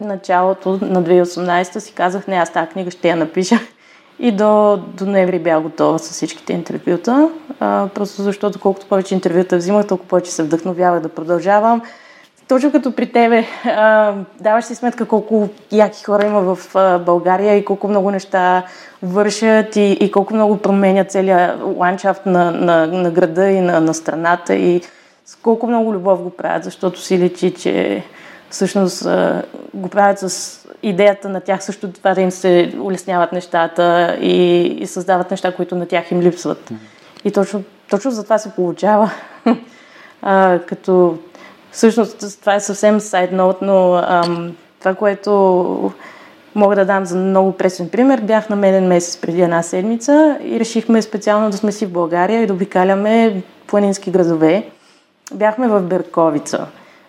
началото 0.00 0.70
на 0.70 1.02
2018 1.02 1.78
си 1.78 1.92
казах, 1.92 2.26
не, 2.26 2.36
аз 2.36 2.52
тази 2.52 2.68
книга 2.68 2.90
ще 2.90 3.08
я 3.08 3.16
напиша. 3.16 3.58
И 4.18 4.32
до, 4.32 4.76
до 4.76 5.06
ноември 5.06 5.38
бях 5.38 5.60
готова 5.60 5.98
с 5.98 6.10
всичките 6.10 6.52
интервюта, 6.52 7.30
а, 7.60 7.88
просто 7.94 8.22
защото 8.22 8.60
колкото 8.60 8.86
повече 8.86 9.14
интервюта 9.14 9.56
взимах, 9.56 9.86
толкова 9.86 10.08
повече 10.08 10.30
се 10.30 10.42
вдъхновява 10.42 11.00
да 11.00 11.08
продължавам. 11.08 11.82
Точно 12.48 12.72
като 12.72 12.92
при 12.92 13.12
тебе, 13.12 13.44
а, 13.64 14.14
даваш 14.40 14.64
си 14.64 14.74
сметка 14.74 15.04
колко 15.04 15.48
яки 15.72 16.04
хора 16.04 16.26
има 16.26 16.40
в 16.54 16.76
а, 16.76 16.98
България 16.98 17.56
и 17.56 17.64
колко 17.64 17.88
много 17.88 18.10
неща 18.10 18.62
вършат 19.02 19.76
и, 19.76 19.98
и 20.00 20.10
колко 20.10 20.34
много 20.34 20.58
променят 20.58 21.10
целият 21.10 21.60
ландшафт 21.76 22.26
на, 22.26 22.50
на, 22.50 22.86
на 22.86 23.10
града 23.10 23.48
и 23.48 23.60
на, 23.60 23.80
на 23.80 23.94
страната 23.94 24.54
и 24.54 24.82
с 25.26 25.36
колко 25.36 25.66
много 25.66 25.94
любов 25.94 26.22
го 26.22 26.30
правят, 26.30 26.64
защото 26.64 27.00
си 27.00 27.18
личи, 27.18 27.54
че 27.54 28.02
всъщност 28.50 29.08
го 29.74 29.88
правят 29.88 30.18
с 30.18 30.60
идеята 30.82 31.28
на 31.28 31.40
тях 31.40 31.64
също 31.64 31.92
това 31.92 32.14
да 32.14 32.20
им 32.20 32.30
се 32.30 32.72
улесняват 32.80 33.32
нещата 33.32 34.16
и, 34.20 34.62
и 34.62 34.86
създават 34.86 35.30
неща, 35.30 35.52
които 35.54 35.76
на 35.76 35.86
тях 35.86 36.10
им 36.10 36.20
липсват. 36.20 36.70
И 37.24 37.30
точно, 37.30 37.62
точно 37.90 38.10
за 38.10 38.24
това 38.24 38.38
се 38.38 38.52
получава. 38.52 39.10
а, 40.22 40.58
като 40.66 41.18
всъщност 41.74 42.40
това 42.40 42.54
е 42.54 42.60
съвсем 42.60 43.00
сайд 43.00 43.32
ноут, 43.32 43.56
но 43.62 43.94
ам, 43.94 44.56
това, 44.78 44.94
което 44.94 45.92
мога 46.54 46.76
да 46.76 46.84
дам 46.84 47.04
за 47.04 47.16
много 47.16 47.52
пресен 47.52 47.88
пример, 47.88 48.20
бях 48.20 48.48
на 48.48 48.56
меден 48.56 48.86
месец 48.86 49.16
преди 49.16 49.42
една 49.42 49.62
седмица 49.62 50.38
и 50.42 50.60
решихме 50.60 51.02
специално 51.02 51.50
да 51.50 51.56
сме 51.56 51.72
си 51.72 51.86
в 51.86 51.92
България 51.92 52.42
и 52.42 52.46
да 52.46 52.52
обикаляме 52.52 53.42
планински 53.66 54.10
градове. 54.10 54.68
Бяхме 55.34 55.68
в 55.68 55.80
Берковица 55.80 56.66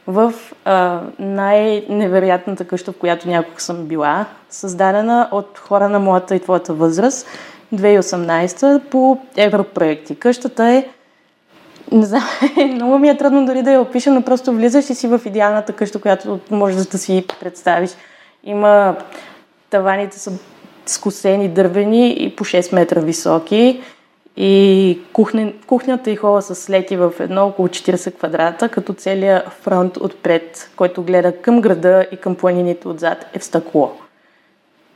в 0.08 0.34
а, 0.66 1.02
най-невероятната 1.20 2.68
къща, 2.68 2.92
в 2.92 2.98
която 2.98 3.28
някога 3.28 3.62
съм 3.62 3.86
била, 3.86 4.26
създадена 4.50 5.30
от 5.32 5.60
хора 5.60 5.90
на 5.90 6.00
моята 6.00 6.36
и 6.36 6.40
твоята 6.40 6.74
възраст, 6.74 7.28
2018 7.76 8.80
по 8.80 9.18
европроекти. 9.38 10.16
Къщата 10.16 10.66
е 10.66 10.88
не 11.92 12.06
знам, 12.06 12.24
много 12.74 13.00
ми 13.00 13.10
е 13.10 13.18
трудно 13.18 13.46
дори 13.46 13.62
да 13.62 13.72
я 13.72 13.82
опиша, 13.82 14.12
но 14.12 14.22
просто 14.22 14.54
влизаш 14.54 14.90
и 14.90 14.96
си 14.96 15.08
в 15.08 15.22
идеалната 15.26 15.74
къща, 15.74 16.02
която 16.02 16.40
можеш 16.52 16.86
да 16.86 16.98
си 16.98 17.26
представиш. 17.40 17.92
Има 18.44 18.96
таваните 19.70 20.20
са 20.20 20.32
скосени 20.86 21.50
дървени 21.50 22.24
и 22.24 22.36
по 22.36 22.46
6 22.46 22.76
метра 22.76 23.00
високи. 23.00 23.82
И 24.38 25.00
кухня, 25.14 25.54
кухнята 25.68 26.12
и 26.12 26.16
хола 26.16 26.42
са 26.42 26.56
слети 26.56 26.98
в 26.98 27.14
едно 27.20 27.48
около 27.48 27.68
40 27.68 28.18
квадрата, 28.18 28.70
като 28.70 28.94
целият 28.94 29.50
фронт 29.50 29.98
отпред, 29.98 30.72
който 30.76 31.04
гледа 31.04 31.42
към 31.42 31.62
града 31.62 32.06
и 32.12 32.18
към 32.18 32.36
планините 32.36 32.88
отзад 32.88 33.26
е 33.34 33.40
в 33.40 33.44
стъкло. 33.44 33.92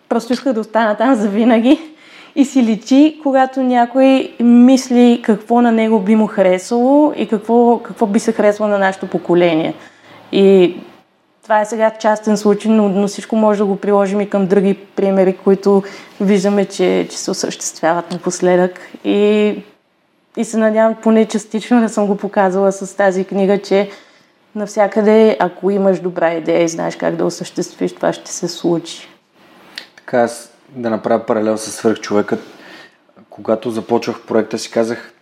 Просто 0.09 0.33
исках 0.33 0.53
да 0.53 0.59
остана 0.59 0.97
там 0.97 1.15
за 1.15 1.29
винаги 1.29 1.79
и 2.35 2.45
си 2.45 2.63
личи, 2.63 3.19
когато 3.23 3.61
някой 3.61 4.33
мисли 4.39 5.21
какво 5.23 5.61
на 5.61 5.71
него 5.71 5.99
би 5.99 6.15
му 6.15 6.27
харесало 6.27 7.13
и 7.15 7.27
какво, 7.27 7.79
какво 7.79 8.05
би 8.05 8.19
се 8.19 8.31
харесало 8.31 8.69
на 8.69 8.77
нашето 8.77 9.07
поколение. 9.07 9.73
И 10.31 10.75
това 11.43 11.61
е 11.61 11.65
сега 11.65 11.91
частен 11.91 12.37
случай, 12.37 12.71
но, 12.71 12.89
но 12.89 13.07
всичко 13.07 13.35
може 13.35 13.57
да 13.57 13.65
го 13.65 13.75
приложим 13.75 14.21
и 14.21 14.29
към 14.29 14.47
други 14.47 14.73
примери, 14.73 15.37
които 15.37 15.83
виждаме, 16.21 16.65
че, 16.65 17.07
че 17.11 17.17
се 17.17 17.31
осъществяват 17.31 18.11
напоследък. 18.11 18.79
И, 19.03 19.55
и 20.37 20.45
се 20.45 20.57
надявам 20.57 20.95
поне 20.95 21.25
частично 21.25 21.81
да 21.81 21.89
съм 21.89 22.07
го 22.07 22.17
показала 22.17 22.71
с 22.71 22.97
тази 22.97 23.25
книга, 23.25 23.61
че 23.61 23.89
навсякъде, 24.55 25.37
ако 25.39 25.71
имаш 25.71 25.99
добра 25.99 26.33
идея 26.33 26.63
и 26.63 26.67
знаеш 26.67 26.95
как 26.95 27.15
да 27.15 27.25
осъществиш, 27.25 27.95
това 27.95 28.13
ще 28.13 28.31
се 28.31 28.47
случи. 28.47 29.09
Така, 29.95 30.27
да 30.75 30.89
направя 30.89 31.25
паралел 31.25 31.57
с 31.57 31.71
свърхчовекът. 31.71 32.39
Когато 33.29 33.71
започвах 33.71 34.21
проекта 34.21 34.57
си 34.57 34.71
казах, 34.71 35.13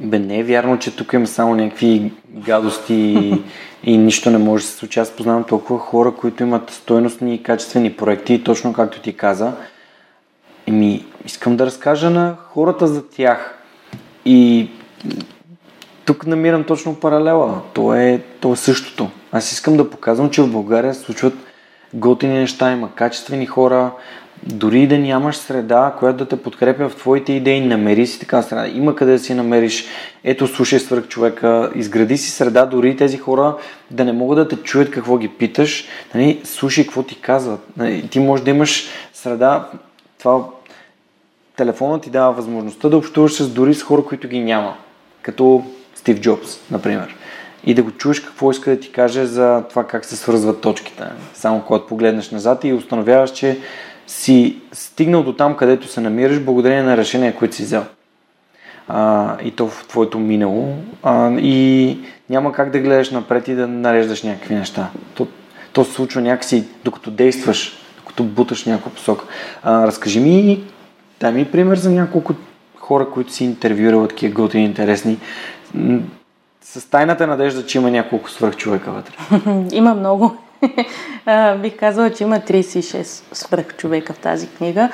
бе, 0.00 0.18
не 0.18 0.38
е 0.38 0.44
вярно, 0.44 0.78
че 0.78 0.96
тук 0.96 1.12
има 1.12 1.26
само 1.26 1.54
някакви 1.54 2.12
гадости 2.28 2.94
и, 2.94 3.42
и 3.82 3.98
нищо 3.98 4.30
не 4.30 4.38
може 4.38 4.64
да 4.64 4.70
се 4.70 4.76
случи. 4.76 5.00
Аз 5.00 5.10
познавам 5.10 5.44
толкова 5.44 5.78
хора, 5.78 6.14
които 6.14 6.42
имат 6.42 6.70
стойностни 6.70 7.34
и 7.34 7.42
качествени 7.42 7.92
проекти, 7.92 8.44
точно 8.44 8.72
както 8.72 9.00
ти 9.00 9.16
каза. 9.16 9.52
Еми, 10.66 11.04
искам 11.24 11.56
да 11.56 11.66
разкажа 11.66 12.10
на 12.10 12.36
хората 12.48 12.86
за 12.86 13.08
тях. 13.08 13.58
И 14.24 14.70
тук 16.04 16.26
намирам 16.26 16.64
точно 16.64 16.94
паралела. 16.94 17.60
То 17.74 17.94
е, 17.94 18.22
то 18.40 18.52
е 18.52 18.56
същото. 18.56 19.10
Аз 19.32 19.52
искам 19.52 19.76
да 19.76 19.90
показвам, 19.90 20.30
че 20.30 20.42
в 20.42 20.52
България 20.52 20.94
случват 20.94 21.34
готини 21.94 22.38
неща, 22.38 22.72
има 22.72 22.94
качествени 22.94 23.46
хора, 23.46 23.90
дори 24.48 24.86
да 24.86 24.98
нямаш 24.98 25.36
среда, 25.36 25.94
която 25.98 26.18
да 26.18 26.28
те 26.28 26.42
подкрепя 26.42 26.88
в 26.88 26.96
твоите 26.96 27.32
идеи, 27.32 27.60
намери 27.60 28.06
си 28.06 28.20
така 28.20 28.42
среда. 28.42 28.66
Има 28.66 28.94
къде 28.94 29.12
да 29.12 29.18
си 29.18 29.34
намериш. 29.34 29.84
Ето, 30.24 30.46
слушай 30.46 30.78
свърх 30.78 31.08
човека, 31.08 31.70
изгради 31.74 32.18
си 32.18 32.30
среда, 32.30 32.66
дори 32.66 32.96
тези 32.96 33.18
хора 33.18 33.56
да 33.90 34.04
не 34.04 34.12
могат 34.12 34.38
да 34.38 34.48
те 34.48 34.62
чуят 34.62 34.90
какво 34.90 35.18
ги 35.18 35.28
питаш. 35.28 35.88
Нали, 36.14 36.40
слушай 36.44 36.84
какво 36.84 37.02
ти 37.02 37.20
казват. 37.20 37.60
Нали, 37.76 38.08
ти 38.08 38.20
можеш 38.20 38.44
да 38.44 38.50
имаш 38.50 38.88
среда, 39.12 39.68
това 40.18 40.44
телефонът 41.56 42.02
ти 42.02 42.10
дава 42.10 42.32
възможността 42.32 42.88
да 42.88 42.96
общуваш 42.96 43.32
с 43.32 43.48
дори 43.48 43.74
с 43.74 43.82
хора, 43.82 44.04
които 44.04 44.28
ги 44.28 44.40
няма. 44.40 44.74
Като 45.22 45.64
Стив 45.94 46.20
Джобс, 46.20 46.58
например. 46.70 47.16
и 47.64 47.74
да 47.74 47.82
го 47.82 47.90
чуеш 47.90 48.20
какво 48.20 48.50
иска 48.50 48.70
да 48.70 48.80
ти 48.80 48.92
каже 48.92 49.26
за 49.26 49.62
това 49.70 49.86
как 49.86 50.04
се 50.04 50.16
свързват 50.16 50.60
точките. 50.60 51.04
Само 51.34 51.62
когато 51.62 51.86
погледнеш 51.86 52.30
назад 52.30 52.64
и 52.64 52.72
установяваш, 52.72 53.30
че 53.32 53.58
си 54.08 54.56
стигнал 54.72 55.22
до 55.22 55.32
там, 55.32 55.56
където 55.56 55.88
се 55.88 56.00
намираш, 56.00 56.40
благодарение 56.40 56.82
на 56.82 56.96
решения, 56.96 57.36
които 57.36 57.56
си 57.56 57.62
взел. 57.62 57.84
А, 58.88 59.36
и 59.42 59.50
то 59.50 59.68
в 59.68 59.86
твоето 59.88 60.18
минало. 60.18 60.74
А, 61.02 61.30
и 61.30 61.98
няма 62.30 62.52
как 62.52 62.70
да 62.70 62.78
гледаш 62.78 63.10
напред 63.10 63.48
и 63.48 63.54
да 63.54 63.68
нареждаш 63.68 64.22
някакви 64.22 64.54
неща. 64.54 64.90
То, 65.14 65.26
то 65.72 65.84
се 65.84 65.92
случва 65.92 66.20
някакси, 66.20 66.64
докато 66.84 67.10
действаш, 67.10 67.78
докато 67.96 68.24
буташ 68.24 68.64
някаква 68.64 68.90
посока. 68.90 69.24
А, 69.62 69.86
разкажи 69.86 70.20
ми, 70.20 70.64
дай 71.20 71.32
ми 71.32 71.44
пример 71.44 71.76
за 71.76 71.90
няколко 71.90 72.34
хора, 72.76 73.10
които 73.10 73.32
си 73.32 73.44
интервюирал, 73.44 74.06
такива 74.06 74.34
готини, 74.34 74.64
интересни, 74.64 75.18
с 76.62 76.90
тайната 76.90 77.26
надежда, 77.26 77.66
че 77.66 77.78
има 77.78 77.90
няколко 77.90 78.30
свръхчовека 78.30 78.90
вътре. 78.90 79.14
има 79.76 79.94
много. 79.94 80.36
Бих 81.62 81.76
казала, 81.76 82.10
че 82.10 82.24
има 82.24 82.36
36 82.36 83.34
свръхчовека 83.34 84.12
в 84.12 84.18
тази 84.18 84.48
книга. 84.48 84.88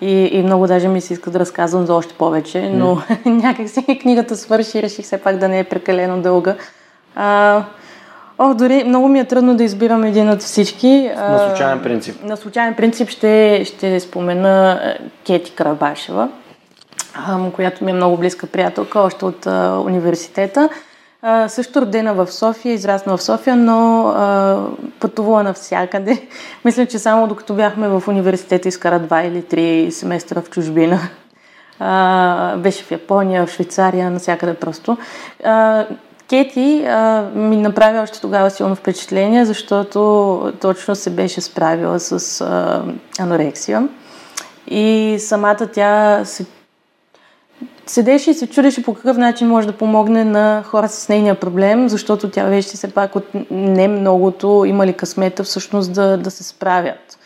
И, 0.00 0.12
и 0.32 0.42
много 0.42 0.66
даже 0.66 0.88
ми 0.88 1.00
се 1.00 1.12
иска 1.12 1.30
да 1.30 1.38
разказвам 1.38 1.86
за 1.86 1.94
още 1.94 2.14
повече, 2.14 2.70
но 2.72 2.96
mm. 2.96 3.26
някак 3.42 3.68
си 3.68 3.98
книгата 4.00 4.36
свърши 4.36 4.78
и 4.78 4.82
реших 4.82 5.04
все 5.04 5.18
пак 5.18 5.36
да 5.36 5.48
не 5.48 5.58
е 5.58 5.64
прекалено 5.64 6.22
дълга. 6.22 6.56
А, 7.14 7.62
О, 8.38 8.54
дори 8.54 8.84
много 8.84 9.08
ми 9.08 9.20
е 9.20 9.24
трудно 9.24 9.56
да 9.56 9.64
избирам 9.64 10.04
един 10.04 10.30
от 10.30 10.40
всички. 10.40 11.10
На 11.16 11.48
случайен 11.48 11.82
принцип. 11.82 12.24
На 12.24 12.36
случайен 12.36 12.74
принцип 12.74 13.08
ще, 13.08 13.62
ще 13.64 14.00
спомена 14.00 14.80
Кети 15.26 15.52
Карабашева, 15.52 16.28
която 17.54 17.84
ми 17.84 17.90
е 17.90 17.94
много 17.94 18.16
близка 18.16 18.46
приятелка 18.46 19.00
още 19.00 19.24
от 19.24 19.46
университета. 19.86 20.68
А, 21.22 21.48
също 21.48 21.80
родена 21.80 22.14
в 22.14 22.32
София, 22.32 22.74
израсна 22.74 23.16
в 23.16 23.22
София, 23.22 23.56
но 23.56 24.08
а, 24.08 24.58
пътувала 25.00 25.42
навсякъде. 25.42 26.22
Мисля, 26.64 26.86
че 26.86 26.98
само 26.98 27.28
докато 27.28 27.54
бяхме 27.54 27.88
в 27.88 28.02
университета 28.08 28.68
изкара 28.68 28.98
два 28.98 29.22
или 29.22 29.42
три 29.42 29.92
семестра 29.92 30.40
в 30.40 30.50
чужбина. 30.50 31.00
А, 31.78 32.56
беше 32.56 32.84
в 32.84 32.90
Япония, 32.90 33.46
в 33.46 33.50
Швейцария, 33.50 34.10
навсякъде 34.10 34.54
просто. 34.54 34.96
А, 35.44 35.86
Кети 36.28 36.84
а, 36.86 37.22
ми 37.34 37.56
направи 37.56 37.98
още 37.98 38.20
тогава 38.20 38.50
силно 38.50 38.74
впечатление, 38.74 39.44
защото 39.44 40.52
точно 40.60 40.94
се 40.94 41.10
беше 41.10 41.40
справила 41.40 42.00
с 42.00 42.40
а, 42.40 42.82
анорексия. 43.18 43.88
И 44.66 45.16
самата 45.18 45.68
тя 45.72 46.24
се 46.24 46.46
седеше 47.86 48.30
и 48.30 48.34
се 48.34 48.46
чудеше 48.46 48.82
по 48.82 48.94
какъв 48.94 49.16
начин 49.16 49.48
може 49.48 49.66
да 49.66 49.72
помогне 49.72 50.24
на 50.24 50.62
хора 50.66 50.88
с 50.88 51.08
нейния 51.08 51.34
проблем, 51.34 51.88
защото 51.88 52.30
тя 52.30 52.48
беше 52.48 52.68
все 52.68 52.88
пак 52.88 53.16
от 53.16 53.24
не 53.50 53.88
многото 53.88 54.64
имали 54.66 54.92
късмета 54.92 55.44
всъщност 55.44 55.92
да, 55.92 56.16
да 56.16 56.30
се 56.30 56.44
справят. 56.44 57.18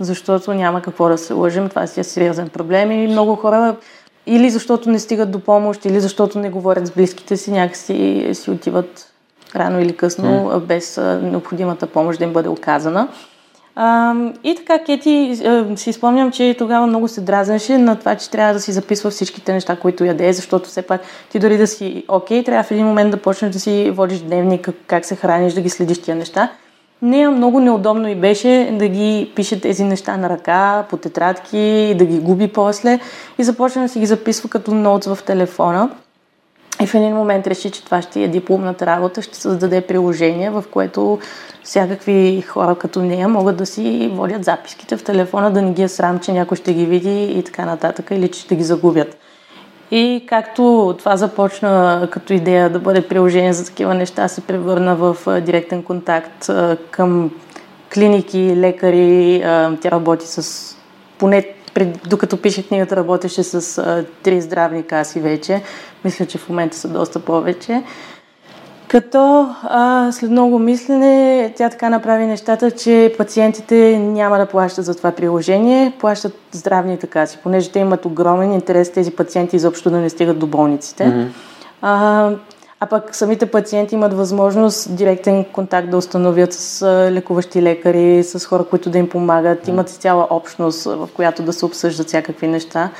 Защото 0.00 0.54
няма 0.54 0.82
какво 0.82 1.08
да 1.08 1.18
се 1.18 1.32
лъжим, 1.32 1.68
това 1.68 1.86
си 1.86 2.00
е 2.00 2.04
сериозен 2.04 2.48
проблем 2.48 2.92
и 2.92 3.06
много 3.06 3.36
хора 3.36 3.76
или 4.26 4.50
защото 4.50 4.90
не 4.90 4.98
стигат 4.98 5.30
до 5.30 5.40
помощ, 5.40 5.84
или 5.84 6.00
защото 6.00 6.38
не 6.38 6.50
говорят 6.50 6.86
с 6.86 6.90
близките 6.90 7.36
си, 7.36 7.50
някакси 7.50 8.30
си 8.32 8.50
отиват 8.50 9.12
рано 9.56 9.80
или 9.80 9.96
късно, 9.96 10.24
mm. 10.24 10.60
без 10.60 11.00
необходимата 11.22 11.86
помощ 11.86 12.18
да 12.18 12.24
им 12.24 12.32
бъде 12.32 12.48
оказана. 12.48 13.08
А, 13.76 14.14
и 14.44 14.54
така, 14.54 14.78
Кети, 14.78 15.40
си 15.76 15.92
спомням, 15.92 16.30
че 16.30 16.54
тогава 16.58 16.86
много 16.86 17.08
се 17.08 17.20
дразнеше 17.20 17.78
на 17.78 17.96
това, 17.96 18.14
че 18.14 18.30
трябва 18.30 18.54
да 18.54 18.60
си 18.60 18.72
записва 18.72 19.10
всичките 19.10 19.52
неща, 19.52 19.76
които 19.76 20.04
яде, 20.04 20.32
защото 20.32 20.68
все 20.68 20.82
пак 20.82 21.00
ти 21.30 21.38
дори 21.38 21.58
да 21.58 21.66
си 21.66 22.04
окей, 22.08 22.44
трябва 22.44 22.62
в 22.62 22.70
един 22.70 22.86
момент 22.86 23.10
да 23.10 23.16
почнеш 23.16 23.52
да 23.52 23.60
си 23.60 23.90
водиш 23.90 24.18
дневник, 24.18 24.68
как 24.86 25.04
се 25.04 25.16
храниш, 25.16 25.52
да 25.52 25.60
ги 25.60 25.70
следиш 25.70 26.02
тия 26.02 26.16
неща. 26.16 26.48
Нея 27.02 27.30
много 27.30 27.60
неудобно 27.60 28.08
и 28.08 28.14
беше 28.14 28.70
да 28.78 28.88
ги 28.88 29.32
пише 29.36 29.60
тези 29.60 29.84
неща 29.84 30.16
на 30.16 30.28
ръка, 30.28 30.84
по 30.90 30.96
тетрадки, 30.96 31.94
да 31.98 32.04
ги 32.04 32.18
губи 32.18 32.48
после 32.48 33.00
и 33.38 33.44
започна 33.44 33.82
да 33.82 33.88
си 33.88 34.00
ги 34.00 34.06
записва 34.06 34.48
като 34.48 34.74
ноут 34.74 35.04
в 35.04 35.18
телефона. 35.26 35.90
И 36.82 36.86
в 36.86 36.94
един 36.94 37.14
момент 37.14 37.46
реши, 37.46 37.70
че 37.70 37.84
това 37.84 38.02
ще 38.02 38.22
е 38.22 38.28
дипломната 38.28 38.86
работа, 38.86 39.22
ще 39.22 39.36
създаде 39.36 39.80
приложение, 39.80 40.50
в 40.50 40.64
което 40.70 41.18
всякакви 41.62 42.42
хора 42.42 42.74
като 42.74 43.02
нея 43.02 43.28
могат 43.28 43.56
да 43.56 43.66
си 43.66 44.10
водят 44.14 44.44
записките 44.44 44.96
в 44.96 45.04
телефона, 45.04 45.50
да 45.50 45.62
не 45.62 45.72
ги 45.72 45.82
е 45.82 45.88
срам, 45.88 46.18
че 46.18 46.32
някой 46.32 46.56
ще 46.56 46.74
ги 46.74 46.86
види 46.86 47.24
и 47.24 47.42
така 47.42 47.64
нататък, 47.64 48.08
или 48.10 48.28
че 48.28 48.40
ще 48.40 48.56
ги 48.56 48.62
загубят. 48.62 49.16
И 49.90 50.24
както 50.26 50.94
това 50.98 51.16
започна 51.16 52.08
като 52.10 52.32
идея 52.32 52.70
да 52.70 52.78
бъде 52.78 53.08
приложение 53.08 53.52
за 53.52 53.64
такива 53.64 53.94
неща, 53.94 54.28
се 54.28 54.40
превърна 54.40 54.96
в 54.96 55.40
директен 55.40 55.82
контакт 55.82 56.50
към 56.90 57.30
клиники, 57.94 58.56
лекари. 58.56 59.40
Тя 59.80 59.90
работи 59.90 60.26
с 60.26 60.76
поне 61.18 61.54
пред, 61.74 61.98
докато 62.08 62.36
пише 62.36 62.68
книгата, 62.68 62.96
работеше 62.96 63.42
с 63.42 63.78
а, 63.78 64.04
три 64.22 64.40
здравни 64.40 64.82
каси 64.82 65.20
вече. 65.20 65.62
Мисля, 66.04 66.26
че 66.26 66.38
в 66.38 66.48
момента 66.48 66.76
са 66.76 66.88
доста 66.88 67.20
повече. 67.20 67.82
Като 68.88 69.48
а, 69.62 70.12
след 70.12 70.30
много 70.30 70.58
мислене, 70.58 71.52
тя 71.56 71.70
така 71.70 71.90
направи 71.90 72.26
нещата, 72.26 72.70
че 72.70 73.14
пациентите 73.18 73.98
няма 73.98 74.38
да 74.38 74.46
плащат 74.46 74.84
за 74.84 74.94
това 74.94 75.10
приложение, 75.10 75.92
плащат 76.00 76.34
здравните 76.52 77.06
каси, 77.06 77.38
понеже 77.42 77.70
те 77.70 77.78
имат 77.78 78.04
огромен 78.04 78.52
интерес 78.52 78.92
тези 78.92 79.10
пациенти 79.10 79.56
изобщо 79.56 79.90
да 79.90 79.98
не 79.98 80.10
стигат 80.10 80.38
до 80.38 80.46
болниците. 80.46 81.04
Mm-hmm. 81.04 81.28
А, 81.82 82.30
а 82.82 82.86
пък 82.86 83.14
самите 83.14 83.46
пациенти 83.46 83.94
имат 83.94 84.14
възможност 84.14 84.96
директен 84.96 85.44
контакт 85.44 85.90
да 85.90 85.96
установят 85.96 86.52
с 86.52 86.86
лекуващи 87.12 87.62
лекари, 87.62 88.22
с 88.24 88.46
хора, 88.46 88.64
които 88.64 88.90
да 88.90 88.98
им 88.98 89.08
помагат. 89.08 89.68
Имат 89.68 89.88
цяла 89.88 90.26
общност, 90.30 90.84
в 90.84 91.08
която 91.14 91.42
да 91.42 91.52
се 91.52 91.64
обсъждат 91.64 92.06
всякакви 92.06 92.46
неща. 92.46 92.90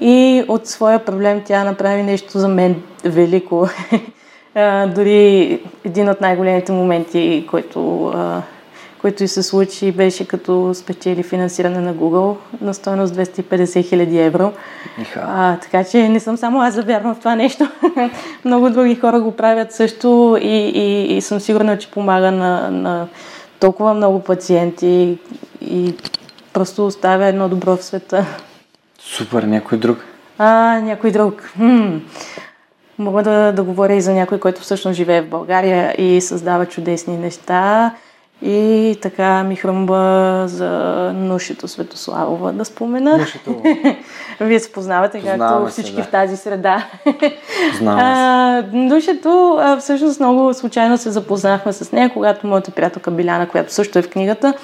И 0.00 0.44
от 0.48 0.66
своя 0.66 1.04
проблем 1.04 1.42
тя 1.44 1.64
направи 1.64 2.02
нещо 2.02 2.38
за 2.38 2.48
мен 2.48 2.82
велико. 3.04 3.68
Дори 4.94 5.60
един 5.84 6.08
от 6.08 6.20
най-големите 6.20 6.72
моменти, 6.72 7.46
който 7.50 8.12
което 9.02 9.24
и 9.24 9.28
се 9.28 9.42
случи, 9.42 9.92
беше 9.92 10.28
като 10.28 10.74
спечели 10.74 11.22
финансиране 11.22 11.80
на 11.80 11.94
Google 11.94 12.36
на 12.60 12.74
стоеност 12.74 13.14
250 13.14 13.88
хиляди 13.88 14.18
евро. 14.18 14.52
А, 15.16 15.56
така 15.56 15.84
че 15.84 16.08
не 16.08 16.20
съм 16.20 16.36
само 16.36 16.60
аз 16.60 16.74
да 16.74 16.82
вярвам 16.82 17.14
в 17.14 17.18
това 17.18 17.34
нещо. 17.34 17.68
Много 18.44 18.70
други 18.70 18.94
хора 18.94 19.20
го 19.20 19.32
правят 19.32 19.72
също 19.72 20.38
и, 20.40 20.72
и, 20.74 21.16
и 21.16 21.20
съм 21.20 21.40
сигурна, 21.40 21.78
че 21.78 21.90
помага 21.90 22.30
на, 22.30 22.70
на 22.70 23.08
толкова 23.60 23.94
много 23.94 24.20
пациенти 24.20 25.18
и 25.60 25.94
просто 26.52 26.86
оставя 26.86 27.26
едно 27.26 27.48
добро 27.48 27.76
в 27.76 27.84
света. 27.84 28.26
Супер, 29.00 29.42
някой 29.42 29.78
друг? 29.78 29.98
А, 30.38 30.80
някой 30.80 31.10
друг. 31.10 31.52
Хм. 31.56 31.96
Мога 32.98 33.22
да, 33.22 33.52
да 33.52 33.62
говоря 33.62 33.94
и 33.94 34.00
за 34.00 34.12
някой, 34.12 34.40
който 34.40 34.60
всъщност 34.60 34.96
живее 34.96 35.22
в 35.22 35.28
България 35.28 35.94
и 35.98 36.20
създава 36.20 36.66
чудесни 36.66 37.16
неща. 37.16 37.92
И 38.42 38.98
така 39.02 39.44
ми 39.44 39.56
хрумба 39.56 40.44
за 40.46 40.70
Нушето 41.14 41.68
Светославова 41.68 42.52
да 42.52 42.64
спомена. 42.64 43.18
Нушето. 43.18 43.62
Вие 44.40 44.60
се 44.60 44.72
познавате, 44.72 45.20
както 45.20 45.66
всички 45.66 45.96
да. 45.96 46.02
в 46.02 46.10
тази 46.10 46.36
среда. 46.36 46.86
Знам 47.78 48.64
Нушето, 48.72 49.60
всъщност 49.78 50.20
много 50.20 50.54
случайно 50.54 50.98
се 50.98 51.10
запознахме 51.10 51.72
с 51.72 51.92
нея, 51.92 52.10
когато 52.12 52.46
моята 52.46 52.70
приятелка 52.70 53.10
Биляна, 53.10 53.48
която 53.48 53.72
също 53.72 53.98
е 53.98 54.02
в 54.02 54.10
книгата, 54.10 54.54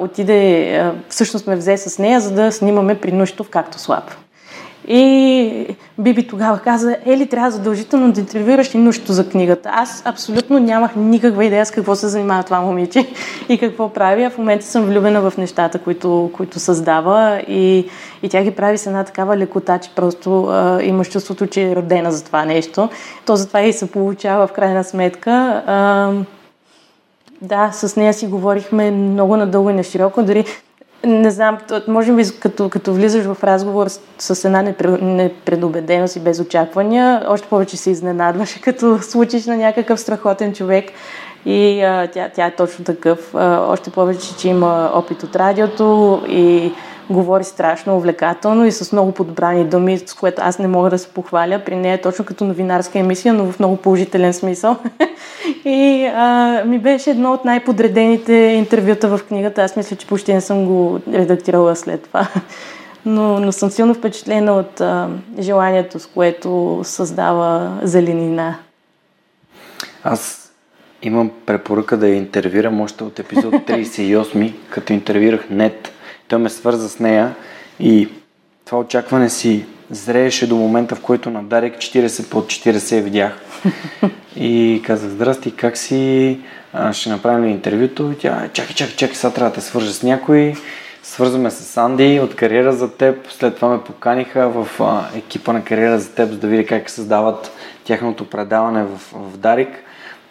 отиде, 0.00 0.92
всъщност 1.08 1.46
ме 1.46 1.56
взе 1.56 1.76
с 1.76 1.98
нея, 1.98 2.20
за 2.20 2.34
да 2.34 2.52
снимаме 2.52 2.94
при 2.94 3.12
Нушето 3.12 3.44
в 3.44 3.50
Както 3.50 3.78
слаб. 3.78 4.04
И 4.88 5.76
Биби 5.98 6.26
тогава 6.26 6.58
каза, 6.58 6.96
Ели, 7.06 7.26
трябва 7.26 7.50
задължително 7.50 8.12
да 8.12 8.20
интервюираш 8.20 8.74
и 8.74 8.78
нуждато 8.78 9.12
за 9.12 9.28
книгата. 9.28 9.70
Аз 9.72 10.02
абсолютно 10.04 10.58
нямах 10.58 10.96
никаква 10.96 11.44
идея 11.44 11.66
с 11.66 11.70
какво 11.70 11.94
се 11.94 12.08
занимава 12.08 12.42
това 12.42 12.60
момиче 12.60 13.06
и 13.48 13.58
какво 13.58 13.88
прави. 13.88 14.24
А 14.24 14.30
в 14.30 14.38
момента 14.38 14.66
съм 14.66 14.84
влюбена 14.84 15.30
в 15.30 15.36
нещата, 15.38 15.78
които, 15.78 16.30
които 16.36 16.60
създава 16.60 17.40
и, 17.48 17.88
и 18.22 18.28
тя 18.28 18.42
ги 18.42 18.50
прави 18.50 18.78
с 18.78 18.86
една 18.86 19.04
такава 19.04 19.36
лекота, 19.36 19.78
че 19.78 19.90
просто 19.96 20.44
а, 20.44 20.82
имаш 20.82 21.10
чувството, 21.10 21.46
че 21.46 21.70
е 21.70 21.76
родена 21.76 22.12
за 22.12 22.24
това 22.24 22.44
нещо. 22.44 22.88
То 23.26 23.36
затова 23.36 23.60
и 23.60 23.72
се 23.72 23.90
получава 23.90 24.46
в 24.46 24.52
крайна 24.52 24.84
сметка. 24.84 25.62
А, 25.66 26.12
да, 27.40 27.70
с 27.72 27.96
нея 27.96 28.14
си 28.14 28.26
говорихме 28.26 28.90
много 28.90 29.36
надълго 29.36 29.70
и 29.70 29.72
на. 29.72 30.22
Дори 30.22 30.44
не 31.04 31.30
знам, 31.30 31.58
може 31.88 32.12
би 32.12 32.24
като, 32.40 32.68
като 32.68 32.94
влизаш 32.94 33.24
в 33.24 33.44
разговор 33.44 33.88
с, 33.88 34.34
с 34.34 34.44
една 34.44 34.62
непредобеденост 35.02 36.16
и 36.16 36.20
без 36.20 36.40
очаквания, 36.40 37.24
още 37.28 37.48
повече 37.48 37.76
се 37.76 37.90
изненадваш, 37.90 38.54
като 38.62 38.98
случиш 39.02 39.46
на 39.46 39.56
някакъв 39.56 40.00
страхотен 40.00 40.54
човек. 40.54 40.84
И 41.46 41.82
а, 41.82 42.06
тя, 42.06 42.28
тя 42.34 42.46
е 42.46 42.54
точно 42.56 42.84
такъв. 42.84 43.34
А, 43.34 43.60
още 43.60 43.90
повече, 43.90 44.36
че 44.36 44.48
има 44.48 44.90
опит 44.94 45.22
от 45.22 45.36
радиото 45.36 46.22
и 46.28 46.72
говори 47.10 47.44
страшно 47.44 47.96
увлекателно 47.96 48.66
и 48.66 48.72
с 48.72 48.92
много 48.92 49.12
подбрани 49.12 49.64
думи, 49.64 49.98
с 49.98 50.14
което 50.14 50.42
аз 50.44 50.58
не 50.58 50.68
мога 50.68 50.90
да 50.90 50.98
се 50.98 51.08
похваля. 51.08 51.62
При 51.66 51.76
нея 51.76 51.94
е 51.94 52.00
точно 52.00 52.24
като 52.24 52.44
новинарска 52.44 52.98
емисия, 52.98 53.34
но 53.34 53.52
в 53.52 53.58
много 53.58 53.76
положителен 53.76 54.32
смисъл. 54.32 54.76
и 55.64 56.06
а, 56.14 56.62
ми 56.66 56.78
беше 56.78 57.10
едно 57.10 57.32
от 57.32 57.44
най-подредените 57.44 58.32
интервюта 58.34 59.08
в 59.08 59.20
книгата. 59.28 59.62
Аз 59.62 59.76
мисля, 59.76 59.96
че 59.96 60.06
почти 60.06 60.34
не 60.34 60.40
съм 60.40 60.66
го 60.66 61.00
редактирала 61.12 61.76
след 61.76 62.02
това. 62.02 62.28
но, 63.06 63.40
но 63.40 63.52
съм 63.52 63.70
силно 63.70 63.94
впечатлена 63.94 64.52
от 64.52 64.80
а, 64.80 65.08
желанието, 65.38 65.98
с 65.98 66.06
което 66.06 66.80
създава 66.84 67.78
зеленина. 67.82 68.56
Аз 70.04 70.52
имам 71.02 71.30
препоръка 71.46 71.96
да 71.96 72.08
я 72.08 72.14
интервюрам 72.14 72.80
още 72.80 73.04
от 73.04 73.18
епизод 73.18 73.54
38, 73.54 74.52
като 74.70 74.92
интервюрах 74.92 75.50
Нет. 75.50 75.92
Той 76.28 76.38
ме 76.38 76.48
свърза 76.48 76.88
с 76.88 76.98
нея 76.98 77.34
и 77.80 78.08
това 78.64 78.78
очакване 78.78 79.30
си 79.30 79.64
зрееше 79.90 80.48
до 80.48 80.56
момента, 80.56 80.94
в 80.94 81.00
който 81.00 81.30
на 81.30 81.42
Дарек 81.42 81.76
40 81.76 82.30
под 82.30 82.46
40 82.46 83.00
видях. 83.00 83.40
И 84.36 84.82
казах, 84.86 85.10
здрасти, 85.10 85.50
как 85.50 85.76
си? 85.76 86.38
А, 86.72 86.92
ще 86.92 87.10
направим 87.10 87.44
ли 87.44 87.50
интервюто? 87.50 88.12
И 88.12 88.18
тя, 88.18 88.48
чакай, 88.52 88.74
чакай, 88.74 88.96
чакай, 88.96 89.16
сега 89.16 89.32
трябва 89.32 89.50
да 89.50 89.54
те 89.54 89.60
свържа 89.60 89.92
с 89.92 90.02
някой. 90.02 90.54
Свързваме 91.02 91.50
с 91.50 91.64
Санди 91.64 92.20
от 92.20 92.36
Кариера 92.36 92.72
за 92.72 92.92
теб. 92.92 93.30
След 93.30 93.56
това 93.56 93.68
ме 93.68 93.82
поканиха 93.82 94.48
в 94.48 94.80
а, 94.80 95.04
екипа 95.16 95.52
на 95.52 95.64
Кариера 95.64 95.98
за 95.98 96.14
теб, 96.14 96.30
за 96.30 96.38
да 96.38 96.46
видя 96.46 96.66
как 96.66 96.90
създават 96.90 97.52
тяхното 97.84 98.30
предаване 98.30 98.84
в, 98.84 98.98
в 99.12 99.36
Дарик, 99.36 99.68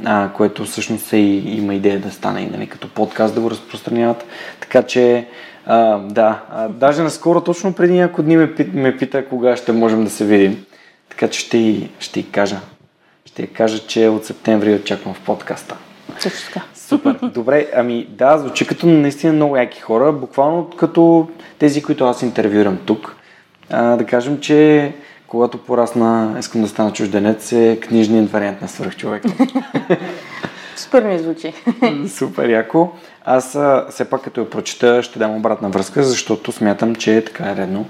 а, 0.06 0.30
което 0.34 0.66
всъщност 0.66 1.14
е 1.14 1.18
и, 1.18 1.58
има 1.58 1.76
идея 1.76 2.00
да 2.00 2.12
стане 2.12 2.42
и 2.42 2.50
нали, 2.50 2.68
като 2.68 2.90
подкаст 2.90 3.36
да 3.36 3.42
го 3.42 3.52
разпространяват. 3.52 4.26
Така 4.60 4.84
че 4.84 5.28
а, 5.66 5.98
да, 5.98 6.42
а, 6.52 6.68
даже 6.70 7.04
наскоро, 7.04 7.42
точно 7.42 7.74
преди 7.74 7.94
няколко 7.94 8.24
дни 8.24 8.38
ме, 8.38 8.54
ме 8.74 8.98
пита 8.98 9.26
кога 9.26 9.56
ще 9.56 9.72
можем 9.72 10.04
да 10.04 10.10
се 10.10 10.26
видим. 10.26 10.66
Така 11.10 11.28
че 11.28 11.40
ще 11.40 11.58
й, 11.58 11.90
ще 12.00 12.20
й 12.20 12.32
кажа. 12.32 12.58
Ще 13.26 13.44
й 13.44 13.48
кажа, 13.48 13.80
че 13.88 14.08
от 14.08 14.26
септември 14.26 14.74
очаквам 14.74 15.14
в 15.14 15.22
подкаста. 15.22 15.78
Също 16.20 16.48
така. 16.48 16.66
Супер. 16.76 17.20
Добре, 17.24 17.68
ами 17.76 18.08
да, 18.10 18.38
звучи 18.38 18.68
като 18.68 18.88
наистина 18.88 19.34
много 19.34 19.58
яки 19.58 19.82
хора, 19.82 20.12
буквално 20.12 20.70
като 20.70 21.28
тези, 21.60 21.84
които 21.84 22.06
аз 22.06 22.22
интервюрам 22.22 22.78
тук. 22.86 23.16
А, 23.70 23.96
да 23.96 24.06
кажем, 24.06 24.40
че 24.40 24.94
когато 25.28 25.58
порасна, 25.58 26.36
искам 26.40 26.62
да 26.62 26.68
стана 26.68 26.94
чужденец, 26.94 27.52
е 27.52 27.80
книжният 27.82 28.32
вариант 28.32 28.62
на 28.62 28.68
свърхчовек. 28.68 29.24
Супер 30.76 31.04
ми 31.04 31.20
звучи. 31.20 31.54
Супер 32.08 32.50
яко. 32.50 32.92
Аз 33.26 33.58
все 33.90 34.06
пак 34.10 34.22
като 34.22 34.42
я 34.42 34.50
прочета 34.50 35.04
ще 35.04 35.20
дам 35.20 35.36
обратна 35.36 35.70
връзка, 35.70 36.04
защото 36.04 36.52
смятам, 36.52 36.96
че 36.96 37.18
е 37.18 37.26
така 37.26 37.52
е 37.52 37.56
редно. 37.56 37.86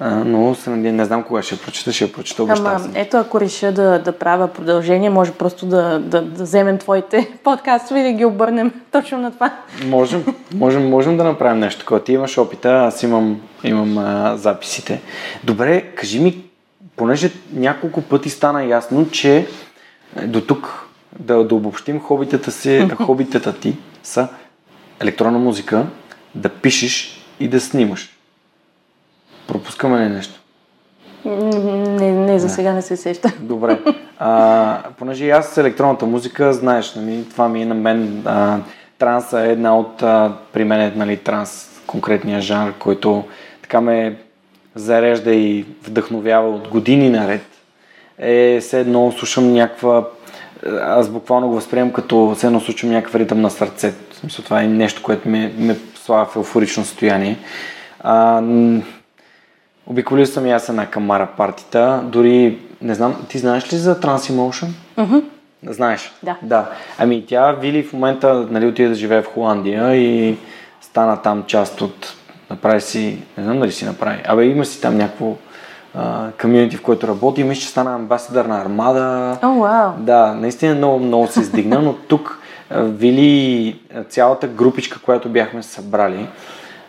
А, 0.00 0.10
но 0.10 0.54
се 0.54 0.70
надявам, 0.70 0.96
не 0.96 1.04
знам 1.04 1.22
кога 1.22 1.42
ще 1.42 1.56
прочета, 1.56 1.92
ще 1.92 2.04
я 2.04 2.12
прочета 2.12 2.46
Ама, 2.48 2.80
ето 2.94 3.16
ако 3.16 3.40
реша 3.40 3.72
да, 3.72 3.98
да 3.98 4.12
правя 4.12 4.48
продължение, 4.48 5.10
може 5.10 5.32
просто 5.32 5.66
да, 5.66 5.98
да, 5.98 6.22
да 6.22 6.42
вземем 6.42 6.78
твоите 6.78 7.30
подкастове 7.44 8.00
и 8.00 8.02
да 8.02 8.12
ги 8.12 8.24
обърнем 8.24 8.72
точно 8.92 9.18
на 9.18 9.30
това. 9.30 9.52
Можем, 9.86 10.24
можем, 10.54 10.88
можем 10.88 11.16
да 11.16 11.24
направим 11.24 11.60
нещо 11.60 11.80
такова. 11.80 12.04
Ти 12.04 12.12
имаш 12.12 12.38
опита, 12.38 12.70
аз 12.70 13.02
имам, 13.02 13.40
имам 13.64 13.98
а, 13.98 14.36
записите. 14.36 15.00
Добре, 15.44 15.82
кажи 15.82 16.20
ми, 16.20 16.44
понеже 16.96 17.30
няколко 17.52 18.02
пъти 18.02 18.30
стана 18.30 18.64
ясно, 18.64 19.10
че 19.10 19.46
до 20.22 20.40
тук 20.40 20.83
да, 21.18 21.44
да 21.44 21.54
обобщим 21.54 22.00
хобитата 22.00 22.52
си, 22.52 22.88
хобитата 23.06 23.52
ти 23.52 23.76
са 24.02 24.28
електронна 25.00 25.38
музика, 25.38 25.86
да 26.34 26.48
пишеш 26.48 27.24
и 27.40 27.48
да 27.48 27.60
снимаш. 27.60 28.10
Пропускаме 29.46 30.04
ли 30.04 30.08
нещо? 30.08 30.40
Не, 31.24 32.12
не 32.12 32.38
за 32.38 32.48
сега 32.48 32.72
не 32.72 32.82
се 32.82 32.96
сеща. 32.96 33.32
Добре. 33.40 33.80
А, 34.18 34.82
понеже 34.98 35.24
и 35.24 35.30
аз 35.30 35.48
с 35.48 35.58
електронната 35.58 36.06
музика, 36.06 36.52
знаеш, 36.52 36.94
нали, 36.94 37.24
това 37.30 37.48
ми 37.48 37.62
е 37.62 37.66
на 37.66 37.74
мен. 37.74 38.22
А, 38.24 38.58
транс 38.98 39.32
е 39.32 39.50
една 39.50 39.78
от, 39.78 40.02
а, 40.02 40.32
при 40.52 40.64
мен 40.64 40.80
е 40.80 40.92
нали, 40.96 41.16
транс, 41.16 41.80
конкретния 41.86 42.40
жанр, 42.40 42.72
който 42.78 43.24
така 43.62 43.80
ме 43.80 44.16
зарежда 44.74 45.34
и 45.34 45.66
вдъхновява 45.82 46.48
от 46.48 46.68
години 46.68 47.10
наред. 47.10 47.46
Е, 48.18 48.60
все 48.60 48.80
едно 48.80 49.12
слушам 49.12 49.52
някаква 49.52 50.04
аз 50.82 51.08
буквално 51.08 51.48
го 51.48 51.54
възприемам 51.54 51.92
като 51.92 52.34
се 52.38 52.46
едно 52.46 52.60
слушам 52.60 52.90
някакъв 52.90 53.14
ритъм 53.14 53.40
на 53.40 53.50
сърцето. 53.50 54.14
В 54.16 54.18
смисъл, 54.18 54.44
това 54.44 54.62
е 54.62 54.66
нещо, 54.66 55.02
което 55.02 55.28
ме, 55.28 55.52
ме 55.58 55.76
слага 55.94 56.24
в 56.24 56.36
еуфорично 56.36 56.84
състояние. 56.84 57.38
А, 58.00 58.42
Обиколил 59.86 60.26
съм 60.26 60.46
и 60.46 60.52
аз 60.52 60.68
една 60.68 60.86
камара 60.86 61.28
партита. 61.36 62.02
Дори, 62.04 62.58
не 62.82 62.94
знам, 62.94 63.26
ти 63.28 63.38
знаеш 63.38 63.72
ли 63.72 63.76
за 63.76 64.00
Transemotion? 64.00 64.68
Mm-hmm. 64.98 65.24
Знаеш? 65.66 66.12
Да. 66.22 66.36
да. 66.42 66.70
Ами 66.98 67.26
тя, 67.26 67.52
Вили, 67.52 67.82
в 67.82 67.92
момента 67.92 68.46
нали, 68.50 68.66
отиде 68.66 68.88
да 68.88 68.94
живее 68.94 69.22
в 69.22 69.32
Холандия 69.34 69.96
и 69.96 70.36
стана 70.80 71.22
там 71.22 71.44
част 71.46 71.80
от... 71.80 72.16
Направи 72.50 72.80
си... 72.80 73.18
Не 73.38 73.44
знам 73.44 73.60
дали 73.60 73.72
си 73.72 73.84
направи. 73.84 74.22
Абе, 74.24 74.44
има 74.44 74.64
си 74.64 74.80
там 74.80 74.96
някакво 74.96 75.34
комьюнити, 76.40 76.76
в 76.76 76.82
което 76.82 77.08
работи. 77.08 77.44
Мисля, 77.44 77.60
че 77.60 77.68
стана 77.68 77.94
амбасадър 77.94 78.44
на 78.44 78.60
Армада. 78.60 79.38
Oh, 79.42 79.44
wow. 79.44 79.96
Да, 79.98 80.34
наистина 80.34 80.74
много, 80.74 80.98
много 80.98 81.26
се 81.26 81.40
издигна, 81.40 81.82
но 81.82 81.92
тук 81.92 82.38
Вили, 82.70 83.80
цялата 84.08 84.46
групичка, 84.46 85.00
която 85.04 85.28
бяхме 85.28 85.62
събрали, 85.62 86.26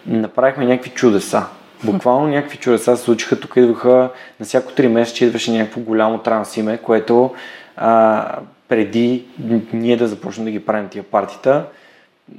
направихме 0.07 0.65
някакви 0.65 0.89
чудеса. 0.89 1.43
Буквално 1.83 2.27
някакви 2.27 2.57
чудеса 2.57 2.97
се 2.97 3.03
случиха. 3.03 3.39
Тук 3.39 3.53
идваха 3.55 4.09
на 4.39 4.45
всяко 4.45 4.71
3 4.71 4.87
месеца 4.87 5.25
идваше 5.25 5.51
някакво 5.51 5.81
голямо 5.81 6.17
трансиме, 6.17 6.77
което 6.77 7.31
а, 7.77 8.25
преди 8.69 9.25
ние 9.73 9.97
да 9.97 10.07
започнем 10.07 10.45
да 10.45 10.51
ги 10.51 10.65
правим 10.65 10.87
тия 10.89 11.03
партита, 11.03 11.63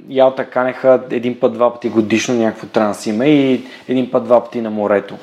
Ялта 0.09 0.45
канеха 0.45 1.01
един 1.11 1.39
път, 1.39 1.53
два 1.53 1.73
пъти 1.73 1.89
годишно 1.89 2.35
някакво 2.35 2.67
трансиме 2.67 3.25
и 3.25 3.65
един 3.87 4.11
път, 4.11 4.23
два 4.23 4.43
пъти 4.43 4.61
на 4.61 4.69
морето, 4.69 5.15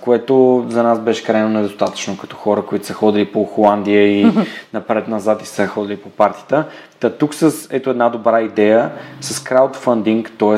което 0.00 0.64
за 0.68 0.82
нас 0.82 1.00
беше 1.00 1.24
крайно 1.24 1.48
недостатъчно 1.48 2.16
като 2.16 2.36
хора, 2.36 2.62
които 2.62 2.86
са 2.86 2.94
ходили 2.94 3.24
по 3.24 3.44
Холандия 3.44 4.20
и 4.20 4.26
напред-назад 4.72 5.42
и 5.42 5.46
са 5.46 5.66
ходили 5.66 5.96
по 5.96 6.10
партита. 6.10 6.64
Та 7.00 7.10
тук 7.10 7.34
с 7.34 7.68
ето 7.70 7.90
една 7.90 8.08
добра 8.08 8.40
идея, 8.40 8.90
с 9.20 9.44
краудфандинг, 9.44 10.32
т.е 10.38 10.56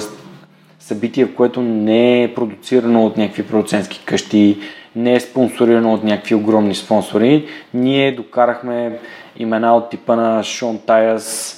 събитие, 0.79 1.25
в 1.25 1.35
което 1.35 1.63
не 1.63 2.23
е 2.23 2.35
продуцирано 2.35 3.07
от 3.07 3.17
някакви 3.17 3.47
продуцентски 3.47 4.03
къщи, 4.05 4.59
не 4.97 5.15
е 5.15 5.21
спонсорирано 5.21 5.95
от 5.95 6.05
някакви 6.05 6.35
огромни 6.35 6.75
спонсори. 6.75 7.47
Ние 7.75 8.13
докарахме 8.13 8.99
имена 9.37 9.77
от 9.77 9.91
типа 9.91 10.17
на 10.17 10.43
Шон 10.43 10.79
Тайас, 10.87 11.57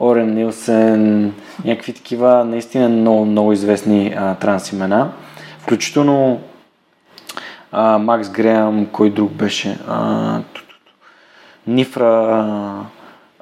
Орен 0.00 0.34
Нилсен, 0.34 1.34
някакви 1.64 1.92
такива 1.92 2.44
наистина 2.44 2.88
много, 2.88 3.24
много 3.24 3.52
известни 3.52 4.14
а, 4.16 4.34
транс 4.34 4.72
имена. 4.72 5.12
Включително 5.58 6.40
а, 7.72 7.98
Макс 7.98 8.30
Греъм, 8.30 8.86
кой 8.92 9.10
друг 9.10 9.32
беше? 9.32 9.78
Нифра, 11.66 12.86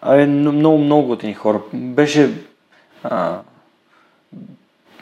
а, 0.02 0.26
много, 0.26 0.78
много 0.78 1.12
от 1.12 1.24
хора. 1.36 1.60
Беше 1.72 2.32
а, 3.04 3.38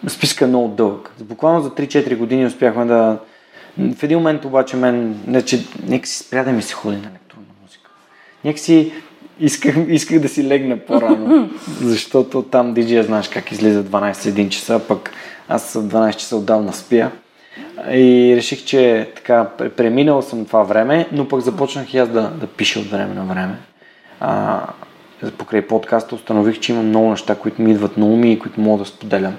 списка 0.09 0.45
е 0.45 0.49
много 0.49 0.69
дълъг. 0.69 1.13
Буквално 1.21 1.61
за 1.61 1.71
3-4 1.71 2.17
години 2.17 2.47
успяхме 2.47 2.85
да... 2.85 3.19
В 3.97 4.03
един 4.03 4.19
момент 4.19 4.45
обаче 4.45 4.77
мен, 4.77 5.21
не, 5.27 5.43
че 5.43 5.65
нека 5.87 6.07
си 6.07 6.19
спря 6.19 6.45
да 6.45 6.53
ми 6.53 6.63
се 6.63 6.75
ходи 6.75 6.97
на 6.97 7.03
електронна 7.03 7.47
музика. 7.63 7.91
Нека 8.45 8.59
си 8.59 8.93
исках, 9.41 9.77
исках 9.89 10.19
да 10.19 10.29
си 10.29 10.49
легна 10.49 10.77
по-рано, 10.77 11.51
защото 11.81 12.43
там 12.43 12.75
диджея 12.75 13.03
знаеш 13.03 13.29
как 13.29 13.53
излиза 13.53 13.85
12-1 13.85 14.49
часа, 14.49 14.81
пък 14.89 15.11
аз 15.49 15.73
в 15.73 15.89
12 15.89 16.17
часа 16.17 16.37
отдавна 16.37 16.73
спя. 16.73 17.11
И 17.91 18.33
реших, 18.37 18.65
че 18.65 19.11
така, 19.15 19.51
преминал 19.77 20.23
съм 20.23 20.47
това 20.47 20.63
време, 20.63 21.09
но 21.13 21.29
пък 21.29 21.41
започнах 21.41 21.95
и 21.95 21.99
аз 21.99 22.09
да, 22.09 22.31
да 22.31 22.47
пиша 22.47 22.81
от 22.81 22.91
време 22.91 23.15
на 23.15 23.25
време. 23.25 23.55
А, 24.21 24.63
покрай 25.39 25.63
подкаста 25.63 26.15
установих, 26.15 26.61
че 26.61 26.73
има 26.73 26.83
много 26.83 27.11
неща, 27.11 27.35
които 27.35 27.63
ми 27.63 27.71
идват 27.71 27.97
на 27.97 28.07
уми 28.07 28.33
и 28.33 28.39
които 28.39 28.61
мога 28.61 28.79
да 28.79 28.91
споделям. 28.91 29.37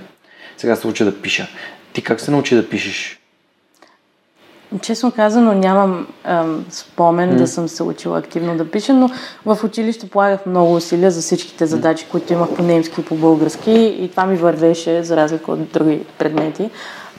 Сега 0.57 0.75
се 0.75 0.87
уча 0.87 1.05
да 1.05 1.21
пиша. 1.21 1.47
Ти 1.93 2.01
как 2.01 2.19
се 2.19 2.31
научи 2.31 2.55
да 2.55 2.69
пишеш? 2.69 3.19
Честно 4.81 5.11
казано, 5.11 5.53
нямам 5.53 6.07
ем, 6.25 6.65
спомен 6.69 7.31
mm. 7.31 7.35
да 7.35 7.47
съм 7.47 7.67
се 7.67 7.83
учила 7.83 8.19
активно 8.19 8.57
да 8.57 8.71
пиша, 8.71 8.93
но 8.93 9.09
в 9.45 9.63
училище 9.63 10.09
полагах 10.09 10.45
много 10.45 10.73
усилия 10.73 11.11
за 11.11 11.21
всичките 11.21 11.65
задачи, 11.65 12.07
които 12.11 12.33
имах 12.33 12.49
по 12.55 12.63
немски 12.63 13.01
и 13.01 13.05
по 13.05 13.15
български 13.15 13.71
и 13.71 14.09
това 14.11 14.25
ми 14.25 14.35
вървеше, 14.35 15.03
за 15.03 15.17
разлика 15.17 15.51
от 15.51 15.71
други 15.71 15.99
предмети. 16.17 16.69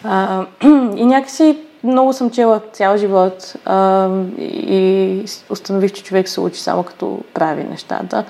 А, 0.04 0.46
и 0.96 1.04
някакси 1.04 1.58
много 1.84 2.12
съм 2.12 2.30
чела 2.30 2.60
цял 2.72 2.96
живот 2.96 3.54
а, 3.64 4.08
и 4.38 5.24
установих, 5.50 5.92
че 5.92 6.02
човек 6.02 6.28
се 6.28 6.40
учи 6.40 6.60
само 6.60 6.82
като 6.82 7.20
прави 7.34 7.64
нещата. 7.64 8.24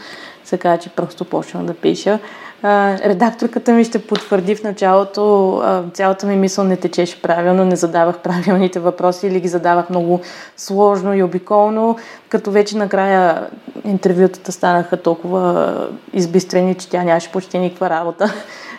каза, 0.59 0.78
че 0.78 0.88
просто 0.88 1.24
почнах 1.24 1.64
да 1.64 1.74
пиша. 1.74 2.18
Редакторката 2.64 3.73
ми 3.73 3.85
ще 3.85 4.07
потвърди 4.07 4.55
в 4.55 4.62
началото, 4.62 5.62
цялата 5.92 6.27
ми 6.27 6.37
мисъл 6.37 6.64
не 6.64 6.77
течеше 6.77 7.23
правилно, 7.23 7.64
не 7.64 7.77
задавах 7.77 8.18
правилните 8.23 8.81
въпроси 8.81 9.27
или 9.27 9.40
ги 9.40 9.49
задавах 9.49 9.90
много 9.90 10.21
сложно 10.57 11.14
и 11.14 11.23
обиколно, 11.23 11.97
като 12.29 12.51
вече 12.51 12.77
накрая 12.77 13.47
интервютата 13.85 14.53
станаха 14.53 14.97
толкова 14.97 15.75
избистрени, 16.12 16.75
че 16.75 16.88
тя 16.88 17.03
нямаше 17.03 17.33
почти 17.33 17.59
никаква 17.59 17.90
работа. 17.90 18.35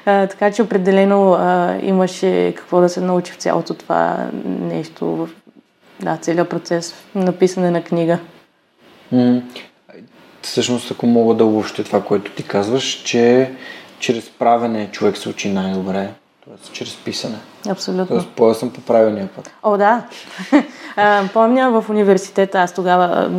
Така 0.05 0.51
че 0.51 0.61
определено 0.61 1.37
имаше 1.81 2.53
какво 2.57 2.81
да 2.81 2.89
се 2.89 3.01
научи 3.01 3.31
в 3.31 3.37
цялото 3.37 3.73
това 3.73 4.17
нещо, 4.45 5.27
да, 5.99 6.17
целият 6.17 6.49
процес 6.49 6.93
на 7.15 7.31
писане 7.31 7.71
на 7.71 7.83
книга. 7.83 8.19
Всъщност, 10.49 10.91
ако 10.91 11.07
мога 11.07 11.33
да 11.33 11.45
обобщя 11.45 11.83
това, 11.83 12.01
което 12.01 12.31
ти 12.31 12.43
казваш, 12.43 12.83
че 12.83 13.51
чрез 13.99 14.29
правене 14.29 14.89
човек 14.91 15.17
се 15.17 15.29
учи 15.29 15.49
най-добре, 15.49 16.09
т.е. 16.45 16.71
чрез 16.71 16.95
писане. 16.95 17.35
Абсолютно. 17.69 18.05
Тоест, 18.07 18.27
поел 18.29 18.53
съм 18.53 18.69
по 18.69 18.81
правилния 18.81 19.29
път. 19.35 19.51
О, 19.63 19.77
да. 19.77 20.03
а, 20.95 21.23
помня 21.33 21.81
в 21.81 21.89
университета, 21.89 22.59
аз 22.59 22.73
тогава 22.73 23.31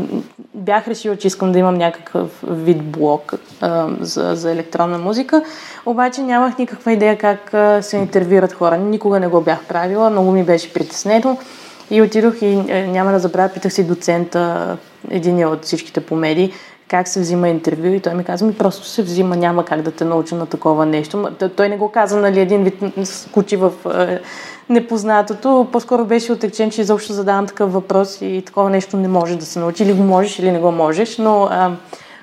бях 0.55 0.88
решила, 0.88 1.16
че 1.16 1.27
искам 1.27 1.53
да 1.53 1.59
имам 1.59 1.75
някакъв 1.75 2.44
вид 2.49 2.83
блок 2.83 3.35
а, 3.61 3.88
за, 4.01 4.35
за 4.35 4.53
електронна 4.53 4.99
музика, 4.99 5.44
обаче 5.87 6.20
нямах 6.20 6.59
никаква 6.59 6.92
идея 6.92 7.18
как 7.18 7.51
се 7.85 7.96
интервюрат 7.96 8.53
хора. 8.53 8.77
Никога 8.77 9.20
не 9.20 9.29
го 9.29 9.40
бях 9.40 9.64
правила, 9.64 10.11
много 10.11 10.33
ми 10.33 10.44
беше 10.44 10.73
притеснено. 10.73 11.38
И 11.90 12.03
отидох 12.03 12.42
и 12.42 12.46
е, 12.46 12.87
няма 12.87 13.12
да 13.12 13.18
забравя, 13.18 13.49
питах 13.49 13.73
си 13.73 13.87
доцента, 13.87 14.77
един 15.11 15.46
от 15.46 15.64
всичките 15.64 16.01
по 16.01 16.16
медии, 16.16 16.53
как 16.90 17.09
се 17.09 17.20
взима 17.20 17.48
интервю 17.48 17.87
и 17.87 18.00
той 18.00 18.14
ми 18.14 18.24
каза, 18.24 18.44
ми 18.44 18.55
просто 18.55 18.87
се 18.87 19.03
взима, 19.03 19.37
няма 19.37 19.64
как 19.64 19.83
да 19.83 19.90
те 19.90 20.05
науча 20.05 20.35
на 20.35 20.46
такова 20.46 20.87
нещо. 20.87 21.29
Той 21.57 21.68
не 21.68 21.76
го 21.76 21.88
каза, 21.88 22.20
нали, 22.20 22.40
един 22.40 22.64
вид 22.64 22.74
скучи 23.05 23.57
в 23.57 23.72
е, 23.94 24.20
непознатото, 24.68 25.66
по-скоро 25.72 26.05
беше 26.05 26.33
отречен, 26.33 26.70
че 26.70 26.81
изобщо 26.81 27.12
задавам 27.12 27.46
такъв 27.46 27.72
въпрос 27.72 28.18
и 28.20 28.42
такова 28.46 28.70
нещо 28.70 28.96
не 28.96 29.09
може 29.09 29.37
да 29.37 29.44
се 29.44 29.59
научи, 29.59 29.83
или 29.83 29.92
го 29.92 30.03
можеш, 30.03 30.38
или 30.38 30.53
не 30.53 30.59
го 30.59 30.72
можеш, 30.72 31.18
но 31.18 31.48
а, 31.50 31.70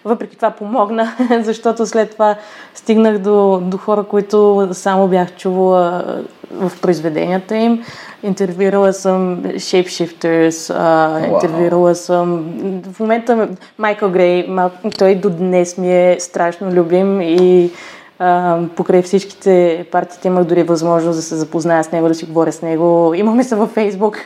въпреки 0.06 0.36
това 0.36 0.52
помогна, 0.52 1.14
защото 1.42 1.86
след 1.86 2.12
това 2.12 2.36
стигнах 2.76 3.18
до, 3.18 3.62
до 3.64 3.78
хора, 3.78 4.04
които 4.04 4.70
само 4.72 5.08
бях 5.08 5.36
чувала 5.36 6.04
в 6.52 6.72
произведенията 6.82 7.58
им. 7.58 7.84
Интервюирала 8.24 8.94
съм 8.94 9.44
Shapeshifters, 9.44 10.50
wow. 10.50 11.34
интервюирала 11.34 11.96
съм... 11.96 12.46
В 12.94 13.00
момента 13.00 13.50
Майкъл 13.78 14.10
Грей, 14.10 14.50
той 14.98 15.16
до 15.16 15.30
днес 15.30 15.78
ми 15.78 15.94
е 15.94 16.16
страшно 16.20 16.72
любим 16.72 17.22
и 17.22 17.72
а, 18.20 18.60
покрай 18.76 19.02
всичките 19.02 19.86
партии 19.92 20.28
имах 20.28 20.44
дори 20.44 20.64
възможност 20.64 21.18
да 21.18 21.22
се 21.22 21.36
запозная 21.36 21.84
с 21.84 21.92
него, 21.92 22.08
да 22.08 22.16
си 22.16 22.26
говоря 22.26 22.52
с 22.52 22.62
него. 22.62 23.14
Имаме 23.14 23.44
се 23.44 23.56
във 23.56 23.70
Фейсбук. 23.70 24.18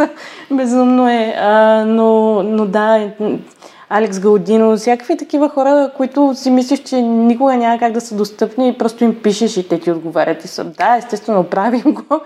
Безумно 0.50 1.08
е. 1.08 1.34
А, 1.40 1.84
но, 1.84 2.42
но 2.42 2.66
да, 2.66 3.10
Алекс 3.92 4.20
Галдино, 4.20 4.76
всякакви 4.76 5.16
такива 5.16 5.48
хора, 5.48 5.90
които 5.96 6.34
си 6.34 6.50
мислиш, 6.50 6.78
че 6.78 7.02
никога 7.02 7.56
няма 7.56 7.78
как 7.78 7.92
да 7.92 8.00
са 8.00 8.14
достъпни 8.14 8.68
и 8.68 8.78
просто 8.78 9.04
им 9.04 9.22
пишеш 9.22 9.56
и 9.56 9.68
те 9.68 9.80
ти 9.80 9.90
отговарят 9.90 10.44
и 10.44 10.48
са, 10.48 10.64
да, 10.64 10.96
естествено, 10.96 11.44
правим 11.44 11.94
го. 11.94 12.20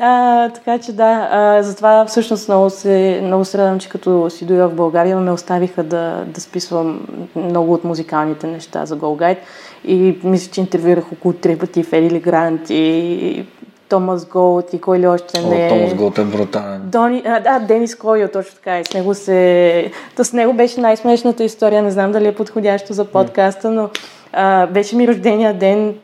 А, 0.00 0.48
така 0.48 0.78
че 0.78 0.92
да, 0.92 1.28
а, 1.32 1.62
затова 1.62 2.04
всъщност 2.06 2.48
много 2.48 2.70
се, 2.70 3.20
много 3.22 3.44
се 3.44 3.58
радвам, 3.58 3.78
че 3.78 3.88
като 3.88 4.30
си 4.30 4.44
дойда 4.44 4.68
в 4.68 4.74
България 4.74 5.16
ме 5.16 5.32
оставиха 5.32 5.82
да, 5.82 6.24
да 6.26 6.40
списвам 6.40 7.06
много 7.36 7.72
от 7.72 7.84
музикалните 7.84 8.46
неща 8.46 8.86
за 8.86 8.96
Guide 8.96 9.38
и 9.84 10.18
мисля, 10.24 10.52
че 10.52 10.60
интервюрах 10.60 11.12
около 11.12 11.34
три 11.34 11.58
пъти 11.58 11.82
Ферили 11.82 12.20
Грант 12.20 12.70
и 12.70 13.46
Томас 13.88 14.24
Голд 14.24 14.72
и 14.72 14.80
кой 14.80 14.98
ли 14.98 15.06
още 15.06 15.42
не 15.42 15.66
е. 15.66 15.68
Томас 15.68 15.94
Голд 15.94 16.18
е 16.18 16.24
брутален. 16.24 16.82
Дони, 16.84 17.22
а, 17.26 17.40
да, 17.40 17.58
Денис 17.58 17.94
Койо, 17.94 18.28
точно 18.28 18.54
така. 18.54 18.80
И 18.80 18.84
с 18.84 18.94
него 18.94 19.14
се... 19.14 19.92
То 20.16 20.24
с 20.24 20.32
него 20.32 20.52
беше 20.52 20.80
най-смешната 20.80 21.44
история. 21.44 21.82
Не 21.82 21.90
знам 21.90 22.12
дали 22.12 22.26
е 22.26 22.34
подходящо 22.34 22.92
за 22.92 23.04
подкаста, 23.04 23.70
но 23.70 23.88
а, 24.32 24.66
беше 24.66 24.96
ми 24.96 25.08
рождения 25.08 25.54
ден 25.54 25.94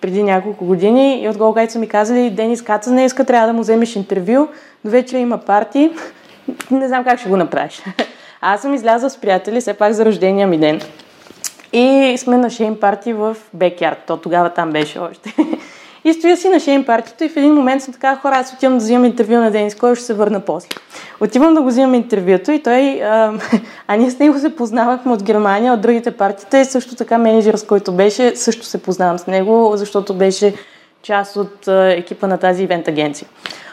преди 0.00 0.22
няколко 0.22 0.64
години 0.64 1.22
и 1.22 1.28
от 1.28 1.36
Голгайт 1.36 1.70
са 1.70 1.78
ми 1.78 1.88
казали, 1.88 2.30
Денис 2.30 2.62
Каца 2.62 2.90
днеска 2.90 3.24
трябва 3.24 3.46
да 3.46 3.52
му 3.52 3.60
вземеш 3.60 3.96
интервю, 3.96 4.48
до 4.84 4.90
вечера 4.90 5.18
има 5.18 5.38
парти, 5.38 5.90
не 6.70 6.88
знам 6.88 7.04
как 7.04 7.20
ще 7.20 7.28
го 7.28 7.36
направиш. 7.36 7.82
Аз 8.40 8.62
съм 8.62 8.74
излязла 8.74 9.10
с 9.10 9.16
приятели, 9.16 9.60
все 9.60 9.74
пак 9.74 9.92
за 9.92 10.04
рождения 10.04 10.46
ми 10.46 10.58
ден. 10.58 10.80
И 11.72 12.14
сме 12.18 12.36
на 12.36 12.50
шейн 12.50 12.76
парти 12.76 13.12
в 13.12 13.36
Бекярд, 13.54 13.98
то 14.06 14.16
тогава 14.16 14.50
там 14.50 14.70
беше 14.70 14.98
още. 14.98 15.34
И 16.08 16.12
стоя 16.12 16.36
си 16.36 16.48
на 16.48 16.60
шейн 16.60 16.84
партито 16.84 17.24
и 17.24 17.28
в 17.28 17.36
един 17.36 17.54
момент 17.54 17.82
съм 17.82 17.92
така, 17.92 18.16
хора, 18.16 18.34
аз 18.34 18.52
отивам 18.52 18.78
да 18.78 18.84
взимам 18.84 19.04
интервю 19.04 19.34
на 19.34 19.50
Денис, 19.50 19.74
кой 19.74 19.96
ще 19.96 20.04
се 20.04 20.14
върна 20.14 20.40
после. 20.40 20.68
Отивам 21.20 21.54
да 21.54 21.62
го 21.62 21.68
взимам 21.68 21.94
интервюто 21.94 22.52
и 22.52 22.62
той, 22.62 23.02
а, 23.02 23.32
а 23.86 23.96
ние 23.96 24.10
с 24.10 24.18
него 24.18 24.38
се 24.38 24.56
познавахме 24.56 25.12
от 25.12 25.22
Германия, 25.22 25.72
от 25.72 25.80
другите 25.80 26.10
партиите, 26.10 26.64
също 26.64 26.94
така 26.94 27.18
менеджер, 27.18 27.54
с 27.54 27.66
който 27.66 27.92
беше, 27.92 28.36
също 28.36 28.64
се 28.64 28.82
познавам 28.82 29.18
с 29.18 29.26
него, 29.26 29.72
защото 29.74 30.14
беше 30.14 30.54
част 31.02 31.36
от 31.36 31.68
екипа 31.68 32.26
на 32.26 32.38
тази 32.38 32.62
ивент 32.62 32.88
агенция. 32.88 33.28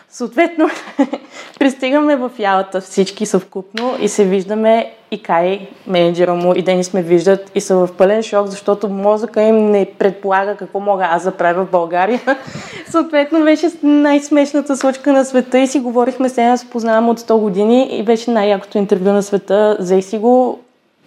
Съответно, 0.09 0.69
пристигаме 1.59 2.15
в 2.15 2.31
ялата 2.39 2.81
всички 2.81 3.25
съвкупно 3.25 3.93
и 3.99 4.07
се 4.07 4.25
виждаме 4.25 4.91
и 5.11 5.23
Кай, 5.23 5.67
менеджера 5.87 6.33
му, 6.33 6.53
и 6.55 6.61
Денис 6.61 6.93
ме 6.93 7.01
виждат 7.01 7.51
и 7.55 7.61
са 7.61 7.75
в 7.75 7.89
пълен 7.97 8.23
шок, 8.23 8.47
защото 8.47 8.89
мозъка 8.89 9.41
им 9.41 9.71
не 9.71 9.85
предполага 9.99 10.55
какво 10.55 10.79
мога 10.79 11.07
аз 11.11 11.23
да 11.23 11.31
правя 11.31 11.65
в 11.65 11.71
България. 11.71 12.21
Съответно, 12.89 13.43
беше 13.43 13.67
най-смешната 13.83 14.77
случка 14.77 15.13
на 15.13 15.25
света 15.25 15.59
и 15.59 15.67
си 15.67 15.79
говорихме 15.79 16.29
с 16.29 16.37
една, 16.37 16.57
се 16.57 16.69
познавам 16.69 17.09
от 17.09 17.19
100 17.19 17.39
години 17.39 17.87
и 17.91 18.03
беше 18.03 18.31
най-якото 18.31 18.77
интервю 18.77 19.11
на 19.11 19.23
света. 19.23 19.77
Взех 19.79 20.05
си 20.05 20.17
го, 20.17 20.59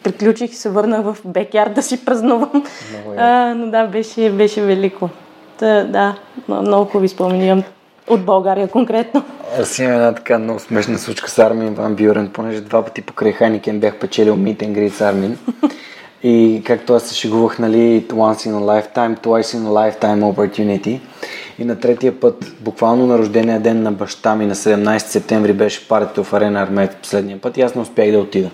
приключих 0.02 0.52
и 0.52 0.56
се 0.56 0.70
върнах 0.70 1.02
в 1.02 1.16
бекяр 1.24 1.68
да 1.68 1.82
си 1.82 2.04
празнувам. 2.04 2.64
А, 3.16 3.54
но 3.54 3.70
да, 3.70 3.87
беше, 3.87 4.30
беше 4.30 4.62
велико. 4.62 5.08
Та, 5.58 5.84
да, 5.84 6.14
много 6.48 6.84
хубави 6.84 7.08
спомени 7.08 7.62
от 8.08 8.24
България 8.24 8.68
конкретно. 8.68 9.24
Аз 9.60 9.78
имам 9.78 9.94
една 9.94 10.14
така 10.14 10.38
много 10.38 10.60
смешна 10.60 10.98
случка 10.98 11.30
с 11.30 11.38
Армин 11.38 11.74
Ван 11.74 11.94
Бюрен, 11.94 12.30
понеже 12.32 12.60
два 12.60 12.84
пъти 12.84 13.02
покрай 13.02 13.32
Хайникен 13.32 13.80
бях 13.80 13.96
печелил 13.96 14.36
Meet 14.36 14.56
and 14.56 14.88
с 14.88 15.00
Армин. 15.00 15.38
И 16.22 16.62
както 16.66 16.94
аз 16.94 17.02
се 17.02 17.14
шегувах, 17.14 17.58
нали, 17.58 18.06
once 18.08 18.48
in 18.48 18.52
a 18.52 18.60
lifetime, 18.60 19.20
twice 19.20 19.56
in 19.56 19.62
a 19.66 19.68
lifetime 19.68 20.34
opportunity. 20.34 21.00
И 21.58 21.64
на 21.64 21.80
третия 21.80 22.20
път, 22.20 22.52
буквално 22.60 23.06
на 23.06 23.18
рождения 23.18 23.60
ден 23.60 23.82
на 23.82 23.92
баща 23.92 24.34
ми, 24.34 24.46
на 24.46 24.54
17 24.54 24.98
септември, 24.98 25.52
беше 25.52 25.88
партито 25.88 26.24
в 26.24 26.32
Арена 26.32 26.62
Армет 26.62 26.96
последния 26.96 27.40
път 27.40 27.56
и 27.56 27.62
аз 27.62 27.74
не 27.74 27.82
успях 27.82 28.10
да 28.10 28.18
отида. 28.18 28.50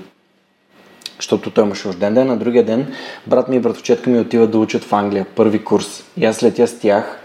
Защото 1.17 1.51
той 1.51 1.65
имаше 1.65 1.89
рожден 1.89 2.15
ден, 2.15 2.27
на 2.27 2.37
другия 2.37 2.65
ден 2.65 2.93
брат 3.27 3.49
ми 3.49 3.57
и 3.57 3.61
братовчетка 3.61 4.11
ми 4.11 4.21
отиват 4.21 4.51
да 4.51 4.59
учат 4.59 4.85
в 4.85 4.93
Англия, 4.93 5.27
първи 5.35 5.65
курс. 5.65 6.05
И 6.17 6.25
аз 6.25 6.43
летя 6.43 6.67
с 6.67 6.79
тях 6.79 7.19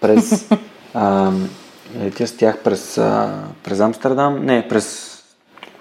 през 0.00 0.48
а, 0.94 1.30
летя 2.02 2.26
с 2.26 2.36
тях 2.36 2.58
през, 2.58 2.94
през 3.64 3.80
Амстердам, 3.80 4.44
не, 4.44 4.68
през, 4.68 5.18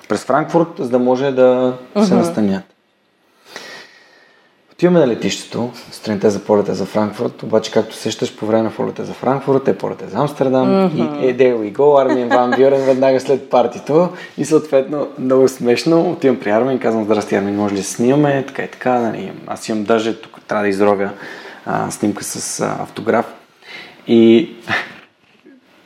през 0.10 0.23
Франкфурт, 0.23 0.67
за 0.78 0.89
да 0.89 0.99
може 0.99 1.32
да 1.32 1.78
uh-huh. 1.95 2.04
се 2.04 2.13
настанят. 2.13 2.63
Отиваме 4.71 4.99
на 4.99 5.08
летището, 5.08 5.71
страните 5.91 6.30
за 6.30 6.39
полета 6.39 6.73
за 6.73 6.86
Франкфурт, 6.86 7.43
обаче 7.43 7.71
както 7.71 7.95
сещаш 7.95 8.36
по 8.36 8.45
време 8.45 8.63
на 8.63 8.71
полета 8.71 9.06
за 9.06 9.13
Франкфурт, 9.13 9.67
е 9.67 9.78
полета 9.78 10.10
за 10.10 10.17
Амстердам 10.17 10.67
uh-huh. 10.67 11.21
и 11.21 11.30
е, 11.30 11.38
there 11.38 11.56
we 11.56 11.73
go, 11.73 12.06
Армин 12.06 12.30
Ван 12.30 12.52
Бюрен 12.52 12.86
веднага 12.86 13.19
след 13.19 13.49
партито 13.49 14.10
и 14.38 14.45
съответно 14.45 15.08
много 15.19 15.47
смешно, 15.47 16.12
отивам 16.12 16.39
при 16.39 16.49
Армин 16.49 16.80
казвам, 16.80 17.04
здрасти 17.04 17.36
Армин, 17.36 17.56
може 17.56 17.73
ли 17.73 17.78
да 17.78 17.84
снимаме, 17.84 18.45
така 18.47 18.63
и 18.63 18.67
така, 18.67 18.99
нали, 18.99 19.32
аз 19.47 19.69
имам 19.69 19.84
даже, 19.84 20.21
тук 20.21 20.39
трябва 20.47 20.63
да 20.63 20.69
изровя 20.69 21.10
а, 21.65 21.91
снимка 21.91 22.23
с 22.23 22.60
а, 22.60 22.78
автограф 22.84 23.26
и 24.08 24.49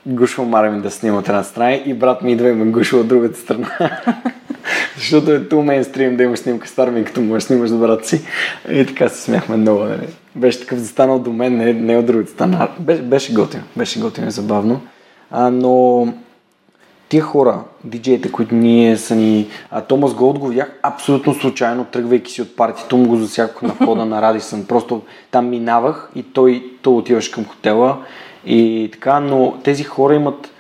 гушва 0.08 0.44
мара 0.44 0.72
ми 0.72 0.82
да 0.82 0.92
снима 0.92 1.18
от 1.18 1.30
една 1.30 1.44
страна 1.44 1.74
и 1.74 1.94
брат 1.94 2.22
ми 2.22 2.32
идва 2.32 2.50
и 2.50 2.54
ме 2.54 2.66
гушва 2.66 3.00
от 3.00 3.08
другата 3.08 3.40
страна. 3.40 3.70
Защото 4.98 5.32
е 5.32 5.48
ту 5.48 5.62
мейнстрим 5.62 6.18
да 6.18 6.24
имаш 6.24 6.40
снимка 6.40 6.68
с 6.68 6.78
Армин, 6.78 7.06
като 7.06 7.22
можеш 7.22 7.44
снимаш 7.44 7.70
с 7.70 7.76
брат 7.76 8.06
си. 8.06 8.22
И 8.72 8.86
така 8.86 9.10
се 9.10 9.22
смяхме 9.22 9.58
много. 9.58 9.84
Нали. 9.84 10.08
Беше 10.36 10.60
такъв 10.60 10.80
застанал 10.80 11.20
до 11.20 11.34
мен, 11.34 11.58
не, 11.58 11.74
не 11.74 11.98
от 11.98 12.06
другата 12.06 12.32
страна. 12.32 12.68
Беше, 12.80 13.02
беше 13.02 13.34
готин, 13.34 13.62
беше 13.78 14.00
готин 14.00 14.28
и 14.28 14.32
забавно. 14.32 14.82
А, 15.32 15.50
но 15.50 16.08
тия 17.10 17.24
хора, 17.24 17.60
диджеите, 17.84 18.32
които 18.32 18.56
ние 18.56 18.98
са 18.98 19.16
ни... 19.16 19.48
А, 19.72 19.82
Томас 19.82 20.14
го 20.14 20.48
видях 20.48 20.80
абсолютно 20.84 21.34
случайно, 21.34 21.86
тръгвайки 21.86 22.32
си 22.32 22.42
от 22.42 22.56
партито, 22.56 22.98
му 22.98 23.08
го 23.08 23.16
засякох 23.16 23.62
на 23.62 23.74
входа 23.74 24.06
на 24.06 24.22
Радисън. 24.22 24.66
Просто 24.66 25.02
там 25.32 25.50
минавах 25.50 26.10
и 26.16 26.24
той, 26.24 26.64
той 26.82 26.94
отиваш 26.94 27.30
към 27.30 27.46
хотела 27.46 27.98
и 28.46 28.90
така, 28.92 29.20
но 29.20 29.58
тези 29.64 29.84
хора 29.84 30.16
имат, 30.16 30.52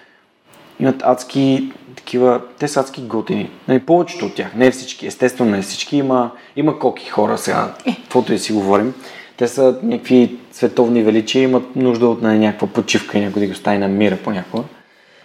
имат 0.80 1.04
адски 1.04 1.72
такива, 1.96 2.42
те 2.60 2.68
са 2.68 2.80
адски 2.80 3.02
готини. 3.02 3.50
Нали, 3.68 3.80
повечето 3.80 4.26
от 4.26 4.36
тях, 4.36 4.56
не 4.56 4.72
всички, 4.72 5.08
естествено 5.08 5.52
не 5.52 5.62
всички, 5.62 5.98
има, 5.98 6.32
има 6.56 6.80
коки 6.80 7.10
хора 7.10 7.38
сега, 7.38 7.74
каквото 8.04 8.34
и 8.34 8.40
си 8.40 8.54
говорим. 8.54 8.94
Те 9.38 9.48
са 9.48 9.80
някакви 9.84 10.36
световни 10.52 11.04
величия, 11.04 11.44
имат 11.44 11.76
нужда 11.76 12.08
от 12.08 12.22
нали, 12.22 12.40
някаква 12.40 12.68
почивка 12.68 13.18
и 13.18 13.22
някой 13.22 13.40
да 13.40 13.46
ги 13.46 13.52
остави 13.52 13.78
на 13.78 13.88
мира 13.88 14.18
понякога. 14.24 14.64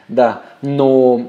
Да, 0.08 0.40
но 0.62 1.20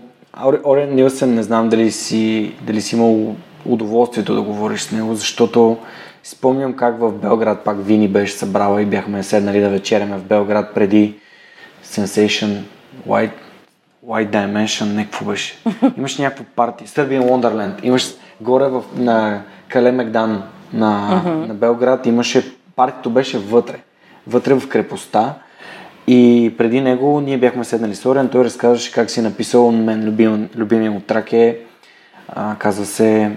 Ориен 0.65 0.95
Нилсен 0.95 1.35
не 1.35 1.43
знам 1.43 1.69
дали 1.69 1.91
си, 1.91 2.53
дали 2.61 2.81
си 2.81 2.95
имал 2.95 3.35
удоволствието 3.65 4.35
да 4.35 4.41
говориш 4.41 4.81
с 4.81 4.91
него, 4.91 5.15
защото 5.15 5.77
спомням 6.23 6.73
как 6.73 6.99
в 6.99 7.11
Белград 7.11 7.63
пак 7.63 7.77
Вини 7.85 8.07
беше 8.07 8.33
събрала 8.33 8.81
и 8.81 8.85
бяхме 8.85 9.23
седнали 9.23 9.59
да 9.59 9.69
вечеряме 9.69 10.17
в 10.17 10.23
Белград 10.23 10.73
преди 10.73 11.15
Sensation 11.85 12.61
White, 13.07 13.31
White 14.07 14.29
Dimension, 14.29 14.95
някакво 14.95 15.25
беше. 15.25 15.55
Имаш 15.97 16.17
някакво 16.17 16.43
парти, 16.55 16.87
Serbian 16.87 17.21
Wonderland, 17.21 17.83
имаш 17.83 18.13
горе 18.41 18.67
в, 18.67 18.83
на 18.95 19.41
Кале 19.69 19.91
Мегдан 19.91 20.43
на, 20.73 21.21
uh-huh. 21.25 21.47
на 21.47 21.53
Белград, 21.53 22.05
имаше, 22.05 22.55
партито 22.75 23.09
беше 23.09 23.39
вътре, 23.39 23.79
вътре 24.27 24.53
в 24.53 24.69
крепостта 24.69 25.35
и 26.07 26.53
преди 26.57 26.81
него 26.81 27.21
ние 27.21 27.37
бяхме 27.37 27.63
седнали 27.63 27.95
с 27.95 28.05
Ориан, 28.05 28.29
той 28.29 28.43
разказваше 28.43 28.91
как 28.91 29.09
си 29.09 29.21
написал, 29.21 29.71
мен 29.71 30.03
любим, 30.03 30.49
любимия 30.55 30.91
му 30.91 30.99
трак 30.99 31.33
е, 31.33 31.59
а, 32.27 32.55
казва 32.55 32.85
се 32.85 33.31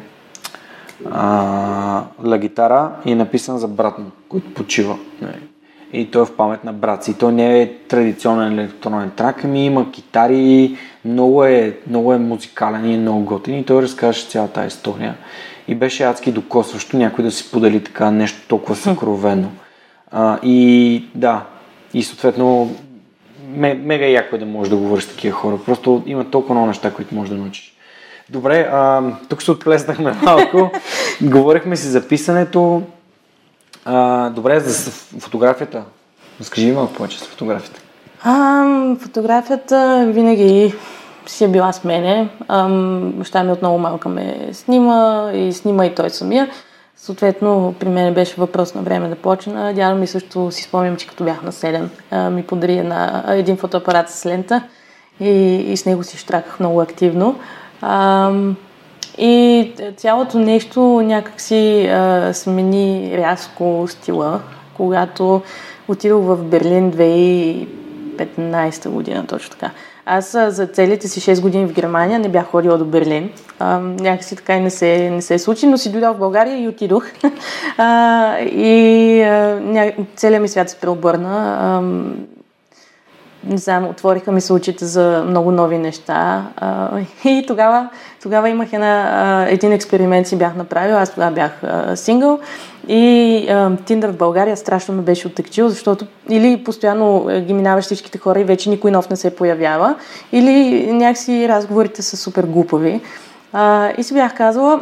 а, 1.11 2.05
Ла 2.25 2.39
гитара 2.39 2.91
и 3.05 3.13
е 3.13 3.17
написан 3.17 3.59
за 3.59 3.69
брат 3.69 3.99
му, 3.99 4.05
който 4.29 4.55
почива. 4.55 4.99
Нали. 5.23 5.39
И 5.93 6.11
той 6.11 6.23
е 6.23 6.25
в 6.25 6.37
памет 6.37 6.65
на 6.65 6.73
брат 6.73 7.05
си. 7.05 7.19
Той 7.19 7.33
не 7.33 7.63
е 7.63 7.73
традиционен 7.89 8.59
електронен 8.59 9.11
трак, 9.11 9.45
ами 9.45 9.67
има 9.67 9.91
китари, 9.91 10.77
много 11.05 11.45
е, 11.45 11.77
много 11.87 12.13
е 12.13 12.19
музикален 12.19 12.91
и 12.91 12.95
е 12.95 12.99
много 12.99 13.25
готин 13.25 13.59
и 13.59 13.65
той 13.65 13.83
разказваше 13.83 14.27
цялата 14.27 14.67
история. 14.67 15.15
И 15.69 15.75
беше 15.75 16.05
адски 16.05 16.33
докосващо 16.33 16.97
някой 16.97 17.25
да 17.25 17.31
си 17.31 17.51
подели 17.51 17.85
така 17.85 18.11
нещо 18.11 18.49
толкова 18.49 18.77
съкровено. 18.77 19.49
А, 20.11 20.39
и 20.43 21.05
да, 21.15 21.45
и 21.95 22.03
съответно 22.03 22.77
мега 23.57 24.07
яко 24.07 24.37
е 24.37 24.39
да 24.39 24.47
можеш 24.47 24.71
да 24.71 24.77
говориш 24.77 25.05
с 25.05 25.09
такива 25.09 25.37
хора. 25.37 25.59
Просто 25.67 26.03
има 26.07 26.31
толкова 26.31 26.55
много 26.55 26.67
неща, 26.67 26.95
които 26.95 27.15
можеш 27.15 27.31
да 27.31 27.37
научиш. 27.37 27.76
Добре, 28.31 28.69
а, 28.73 29.03
тук 29.29 29.43
се 29.43 29.51
отплеснахме 29.51 30.13
малко. 30.23 30.71
Говорихме 31.23 31.77
си 31.77 31.87
за 31.87 32.09
писането. 32.09 32.83
А, 33.85 34.31
добре, 34.31 34.61
за 34.61 34.91
фотографията. 35.21 35.83
Разкажи 36.41 36.73
малко 36.73 36.93
повече 36.93 37.19
за 37.19 37.25
фотографията. 37.25 37.81
А, 38.23 38.65
фотографията 39.01 40.07
винаги 40.09 40.75
си 41.27 41.45
е 41.45 41.49
била 41.49 41.73
с 41.73 41.85
мене. 41.85 42.29
баща 43.15 43.45
ми 43.45 43.53
от 43.53 43.63
много 43.63 43.79
малка 43.79 44.09
ме 44.09 44.49
снима 44.53 45.31
и 45.35 45.53
снима 45.53 45.87
и 45.87 45.95
той 45.95 46.11
самия. 46.11 46.49
Съответно, 46.97 47.75
при 47.81 47.89
мен 47.89 48.15
беше 48.15 48.35
въпрос 48.39 48.75
на 48.75 48.83
време 48.83 49.09
да 49.09 49.17
почна. 49.17 49.75
Дядо 49.75 49.97
ми 49.97 50.07
също 50.07 50.51
си 50.51 50.63
спомням, 50.63 50.97
че 50.97 51.07
като 51.07 51.25
бях 51.25 51.43
на 51.43 51.53
7, 51.53 52.29
ми 52.29 52.43
подари 52.43 52.79
една, 52.79 53.25
един 53.29 53.57
фотоапарат 53.57 54.11
с 54.11 54.27
лента 54.27 54.63
и, 55.21 55.31
и 55.73 55.77
с 55.77 55.87
него 55.87 56.05
си 56.05 56.19
штраках 56.19 56.61
много 56.61 56.81
активно. 56.81 57.39
А, 57.83 58.33
и 59.19 59.73
цялото 59.97 60.39
нещо 60.39 60.81
някакси 60.81 61.87
а, 61.87 62.35
смени 62.35 63.15
рязко 63.17 63.87
стила, 63.89 64.41
когато 64.75 65.43
отидох 65.89 66.25
в 66.25 66.37
Берлин 66.37 66.93
2015 66.93 68.89
година, 68.89 69.27
точно 69.27 69.51
така. 69.51 69.71
Аз 70.09 70.31
за 70.49 70.67
целите 70.67 71.09
си 71.09 71.21
6 71.21 71.41
години 71.41 71.67
в 71.67 71.73
Германия 71.73 72.19
не 72.19 72.29
бях 72.29 72.47
ходила 72.47 72.79
до 72.79 72.85
Берлин. 72.85 73.31
А, 73.59 73.79
някакси 73.79 74.37
така 74.37 74.57
и 74.57 74.61
не 74.61 74.71
се, 74.71 75.11
не 75.11 75.23
се 75.23 75.39
случи, 75.39 75.67
но 75.67 75.79
си 75.79 75.93
дойдох 75.93 76.17
в 76.17 76.19
България 76.19 76.63
и 76.63 76.69
отидох. 76.69 77.05
а, 77.79 78.39
и 78.39 79.23
а, 79.23 79.61
ня... 79.61 79.93
целият 80.17 80.43
ми 80.43 80.49
свят 80.49 80.71
се 80.71 80.77
преобърна. 80.77 81.83
Не 83.47 83.59
знам, 83.59 83.89
отвориха 83.89 84.33
ми 84.33 84.41
се 84.41 84.53
очите 84.53 84.85
за 84.85 85.25
много 85.27 85.51
нови 85.51 85.79
неща. 85.79 86.47
А, 86.57 86.89
и 87.25 87.45
тогава, 87.47 87.89
тогава 88.23 88.49
имах 88.49 88.73
една, 88.73 89.47
един 89.49 89.73
експеримент 89.73 90.27
си 90.27 90.39
бях 90.39 90.57
направил. 90.57 90.97
Аз 90.97 91.15
тогава 91.15 91.33
бях 91.33 91.63
а, 91.63 91.97
сингъл 91.97 92.39
и 92.89 93.49
Тиндър 93.85 94.13
в 94.13 94.17
България 94.17 94.57
страшно 94.57 94.95
ме 94.95 95.03
беше 95.03 95.27
оттъкчил, 95.27 95.69
защото 95.69 96.07
или 96.29 96.65
постоянно 96.65 97.27
ги 97.47 97.53
минаваш 97.53 97.85
всичките 97.85 98.19
хора 98.19 98.41
и 98.41 98.45
вече 98.45 98.71
никой 98.71 98.91
нов 98.91 99.11
не 99.11 99.17
се 99.17 99.37
появява, 99.37 99.95
или 100.33 100.87
някакси 100.93 101.49
разговорите 101.49 102.03
са 102.03 102.17
супер 102.17 102.45
глупави. 102.45 103.01
А, 103.53 103.91
и 103.99 104.03
си 104.03 104.15
бях 104.15 104.35
казала, 104.35 104.81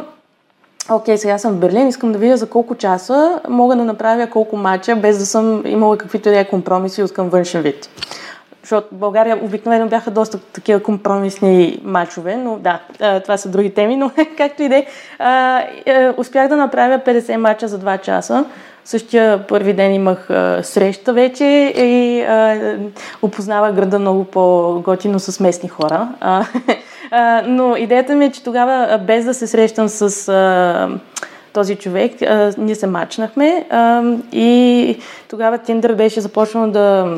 окей, 0.91 1.17
сега 1.17 1.37
съм 1.37 1.53
в 1.53 1.59
Берлин, 1.59 1.87
искам 1.87 2.11
да 2.11 2.17
видя 2.17 2.37
за 2.37 2.49
колко 2.49 2.75
часа 2.75 3.39
мога 3.49 3.75
да 3.75 3.83
направя 3.83 4.27
колко 4.27 4.57
мача, 4.57 4.95
без 4.95 5.17
да 5.17 5.25
съм 5.25 5.63
имала 5.65 5.97
каквито 5.97 6.29
и 6.29 6.31
да 6.31 6.39
е 6.39 6.49
компромиси 6.49 7.03
от 7.03 7.13
към 7.13 7.29
външен 7.29 7.61
вид 7.61 7.89
защото 8.65 8.87
в 8.91 8.97
България 8.97 9.39
обикновено 9.43 9.87
бяха 9.87 10.11
доста 10.11 10.39
такива 10.39 10.83
компромисни 10.83 11.79
мачове, 11.83 12.35
но 12.35 12.57
да, 12.57 12.79
това 13.23 13.37
са 13.37 13.49
други 13.49 13.73
теми, 13.73 13.95
но 13.95 14.11
както 14.37 14.63
и 14.63 14.69
да 14.69 14.75
е. 14.75 14.85
Успях 16.17 16.47
да 16.47 16.57
направя 16.57 16.99
50 16.99 17.35
мача 17.35 17.67
за 17.67 17.79
2 17.79 18.01
часа. 18.01 18.45
Същия 18.85 19.47
първи 19.47 19.73
ден 19.73 19.93
имах 19.93 20.27
среща 20.61 21.13
вече 21.13 21.45
и 21.77 22.21
а, 22.21 22.77
опознавах 23.21 23.73
града 23.73 23.99
много 23.99 24.23
по-готино 24.23 25.19
с 25.19 25.39
местни 25.39 25.69
хора. 25.69 26.07
Но 27.45 27.75
идеята 27.75 28.15
ми 28.15 28.25
е, 28.25 28.31
че 28.31 28.43
тогава, 28.43 28.99
без 29.07 29.25
да 29.25 29.33
се 29.33 29.47
срещам 29.47 29.89
с 29.89 30.31
този 31.53 31.75
човек, 31.75 32.11
ние 32.57 32.75
се 32.75 32.87
мачнахме 32.87 33.65
и 34.31 34.97
тогава 35.29 35.57
Тиндър 35.57 35.93
беше 35.93 36.21
започнал 36.21 36.71
да 36.71 37.17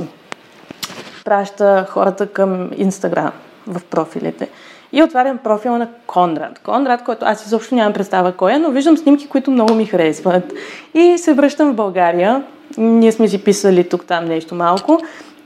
праща 1.28 1.86
хората 1.90 2.28
към 2.28 2.70
Инстаграм 2.78 3.32
в 3.68 3.82
профилите. 3.84 4.50
И 4.92 5.04
отварям 5.04 5.38
профила 5.38 5.78
на 5.78 5.88
Конрад. 6.08 6.60
Конрад, 6.60 7.04
който 7.04 7.26
аз 7.26 7.46
изобщо 7.46 7.76
нямам 7.76 7.94
представа 7.94 8.32
кой 8.32 8.54
е, 8.54 8.60
но 8.60 8.72
виждам 8.72 8.98
снимки, 8.98 9.28
които 9.28 9.52
много 9.52 9.74
ми 9.74 9.86
харесват. 9.86 10.54
И 10.94 11.18
се 11.18 11.34
връщам 11.34 11.72
в 11.72 11.76
България. 11.76 12.44
Ние 12.78 13.12
сме 13.12 13.28
си 13.28 13.44
писали 13.44 13.90
тук-там 13.90 14.26
нещо 14.26 14.56
малко. 14.56 15.00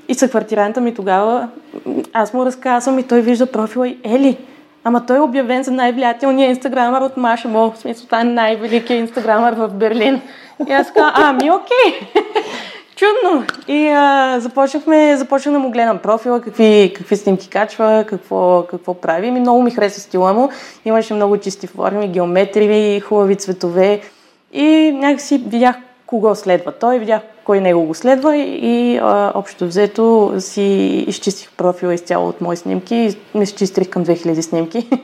И 0.08 0.14
съквартиранта 0.14 0.82
ми 0.82 0.94
тогава, 0.94 1.48
аз 2.14 2.34
му 2.34 2.46
разказвам 2.46 3.00
и 3.00 3.04
той 3.04 3.22
вижда 3.22 3.46
профила 3.46 3.88
и 3.88 3.98
Ели, 4.04 4.38
Ама 4.84 5.06
той 5.06 5.18
е 5.18 5.20
обявен 5.20 5.64
за 5.64 5.72
най-влиятелния 5.72 6.50
инстаграмър 6.50 7.02
от 7.02 7.18
Маша 7.18 7.48
Мо. 7.48 7.72
В 7.72 7.78
смисъл, 7.78 8.06
това 8.06 8.22
е 8.22 8.24
най-великият 8.24 9.00
инстаграмър 9.00 9.54
в 9.54 9.68
Берлин. 9.68 10.22
И 10.68 10.72
аз 10.72 10.94
казвам, 10.94 11.14
ами 11.16 11.52
окей 11.52 12.24
чудно. 13.02 13.46
И 13.68 13.88
а, 13.88 14.40
започнахме, 14.40 15.18
започнах 15.18 15.54
да 15.54 15.60
му 15.60 15.72
гледам 15.72 15.98
профила, 15.98 16.42
какви, 16.42 16.94
какви 16.96 17.18
снимки 17.18 17.50
качва, 17.50 18.06
какво, 18.08 18.66
какво 18.70 18.94
прави. 18.94 19.28
И 19.28 19.32
много 19.32 19.62
ми 19.62 19.72
хареса 19.72 20.02
стила 20.02 20.34
му. 20.34 20.50
Имаше 20.86 21.14
много 21.14 21.38
чисти 21.38 21.68
форми, 21.68 22.08
геометрии, 22.08 23.00
хубави 23.00 23.36
цветове. 23.36 24.02
И 24.54 24.92
някакси 24.96 25.38
видях 25.38 25.76
кого 26.06 26.36
следва 26.36 26.72
той, 26.72 27.00
видях 27.00 27.22
кой 27.44 27.62
него 27.62 27.82
го 27.82 27.94
следва 27.96 28.38
и 28.38 28.98
а, 28.98 29.32
общо 29.36 29.66
взето 29.66 30.34
си 30.40 30.62
изчистих 31.08 31.52
профила 31.52 31.94
изцяло 31.94 32.28
от 32.28 32.42
мои 32.42 32.58
снимки 32.58 33.18
ме 33.36 33.44
изчистих 33.44 33.90
към 33.90 34.06
2000 34.06 34.42
снимки. 34.42 34.90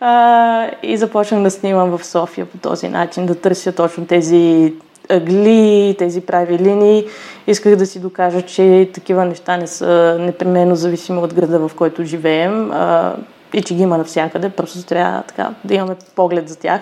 А, 0.00 0.70
и 0.82 0.96
започнах 0.96 1.42
да 1.42 1.50
снимам 1.50 1.98
в 1.98 2.04
София 2.04 2.46
по 2.46 2.58
този 2.58 2.88
начин, 2.88 3.26
да 3.26 3.34
търся 3.34 3.72
точно 3.72 4.06
тези 4.06 4.72
ъгли, 5.08 5.94
тези 5.98 6.20
прави 6.20 6.58
линии. 6.58 7.04
Исках 7.46 7.76
да 7.76 7.86
си 7.86 8.00
докажа, 8.00 8.42
че 8.42 8.90
такива 8.94 9.24
неща 9.24 9.56
не 9.56 9.66
са 9.66 10.16
непременно 10.20 10.76
зависими 10.76 11.18
от 11.18 11.34
града, 11.34 11.68
в 11.68 11.74
който 11.76 12.04
живеем 12.04 12.72
а, 12.72 13.14
и 13.52 13.62
че 13.62 13.74
ги 13.74 13.82
има 13.82 13.98
навсякъде. 13.98 14.48
Просто 14.48 14.82
трябва 14.82 15.22
така 15.22 15.50
да 15.64 15.74
имаме 15.74 15.96
поглед 16.16 16.48
за 16.48 16.58
тях. 16.58 16.80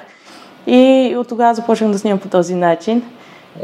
И 0.66 1.14
от 1.18 1.28
тогава 1.28 1.54
започнах 1.54 1.90
да 1.90 1.98
снимам 1.98 2.18
по 2.18 2.28
този 2.28 2.54
начин. 2.54 3.02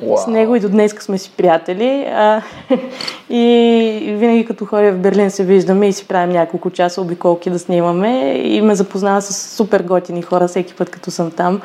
Wow. 0.05 0.25
С 0.25 0.27
него 0.27 0.57
и 0.57 0.61
до 0.61 0.69
днес 0.69 0.93
сме 0.93 1.19
си 1.19 1.33
приятели. 1.37 2.07
А, 2.13 2.43
и 3.31 4.15
винаги 4.19 4.45
като 4.45 4.65
ходя 4.65 4.93
в 4.93 4.99
Берлин 4.99 5.31
се 5.31 5.45
виждаме 5.45 5.89
и 5.89 5.93
си 5.93 6.09
правим 6.09 6.33
няколко 6.33 6.71
часа 6.71 7.01
обиколки 7.01 7.51
да 7.51 7.59
снимаме. 7.59 8.33
И 8.45 8.63
ме 8.63 8.75
запознава 8.75 9.23
с 9.23 9.57
супер 9.57 9.83
готини 9.83 10.23
хора 10.23 10.49
всеки 10.49 10.75
път, 10.75 10.91
като 10.91 11.11
съм 11.11 11.31
там. 11.31 11.61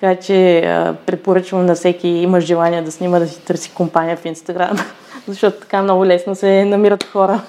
Така 0.00 0.20
че 0.20 0.58
а, 0.58 0.94
препоръчвам 1.06 1.66
на 1.66 1.74
всеки 1.74 2.08
има 2.08 2.40
желание 2.40 2.82
да 2.82 2.92
снима, 2.92 3.18
да 3.18 3.28
си 3.28 3.40
търси 3.40 3.70
компания 3.74 4.16
в 4.16 4.24
Инстаграм, 4.24 4.76
защото 5.28 5.60
така 5.60 5.82
много 5.82 6.06
лесно 6.06 6.34
се 6.34 6.64
намират 6.64 7.04
хора. 7.04 7.40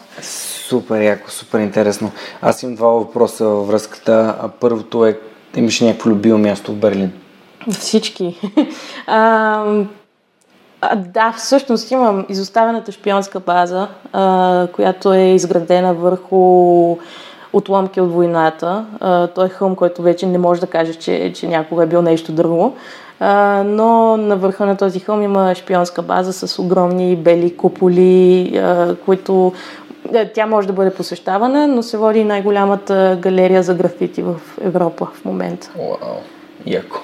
Супер 0.67 1.01
яко, 1.01 1.31
супер 1.31 1.59
интересно. 1.59 2.11
Аз 2.41 2.63
имам 2.63 2.75
два 2.75 2.87
въпроса 2.87 3.45
във 3.45 3.67
връзката. 3.67 4.35
Първото 4.59 5.05
е, 5.05 5.19
имаш 5.55 5.81
някакво 5.81 6.09
любимо 6.09 6.37
място 6.37 6.71
в 6.71 6.75
Берлин? 6.75 7.11
Всички. 7.71 8.39
а, 9.07 9.63
а, 10.81 10.95
да, 10.95 11.33
всъщност 11.37 11.91
имам 11.91 12.25
изоставената 12.29 12.91
шпионска 12.91 13.39
база, 13.39 13.87
а, 14.13 14.67
която 14.73 15.13
е 15.13 15.21
изградена 15.21 15.93
върху 15.93 16.97
отломки 17.55 18.01
от 18.01 18.11
войната. 18.11 18.85
А, 18.99 19.27
той 19.27 19.45
е 19.45 19.49
хълм, 19.49 19.75
който 19.75 20.01
вече 20.01 20.25
не 20.25 20.37
може 20.37 20.61
да 20.61 20.67
каже, 20.67 20.93
че, 20.93 21.33
че 21.35 21.47
някога 21.47 21.83
е 21.83 21.87
бил 21.87 22.01
нещо 22.01 22.31
друго. 22.31 22.75
А, 23.19 23.63
но 23.65 24.17
на 24.17 24.35
върха 24.35 24.65
на 24.65 24.77
този 24.77 24.99
хълм 24.99 25.21
има 25.21 25.55
шпионска 25.55 26.01
база 26.01 26.33
с 26.33 26.59
огромни 26.59 27.15
бели 27.15 27.57
куполи, 27.57 28.57
а, 28.57 28.95
които 29.05 29.53
е, 30.13 30.31
тя 30.31 30.45
може 30.45 30.67
да 30.67 30.73
бъде 30.73 30.93
посещавана, 30.93 31.67
но 31.67 31.83
се 31.83 31.97
води 31.97 32.23
най-голямата 32.23 33.17
галерия 33.21 33.63
за 33.63 33.73
графити 33.73 34.21
в 34.21 34.35
Европа 34.61 35.07
в 35.15 35.25
момента. 35.25 35.71
Вау, 35.77 36.17
яко. 36.65 36.97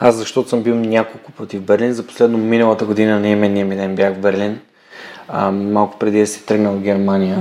Аз 0.00 0.14
защото 0.14 0.48
съм 0.48 0.62
бил 0.62 0.74
няколко 0.74 1.32
пъти 1.32 1.58
в 1.58 1.62
Берлин, 1.62 1.92
за 1.92 2.06
последно 2.06 2.38
миналата 2.38 2.84
година 2.84 3.20
на 3.20 3.28
именния 3.28 3.66
ми 3.66 3.76
ден 3.76 3.94
бях 3.94 4.14
в 4.14 4.18
Берлин, 4.18 4.58
а, 5.28 5.50
малко 5.50 5.98
преди 5.98 6.20
да 6.20 6.26
си 6.26 6.46
тръгнал 6.46 6.72
в 6.72 6.80
Германия. 6.80 7.38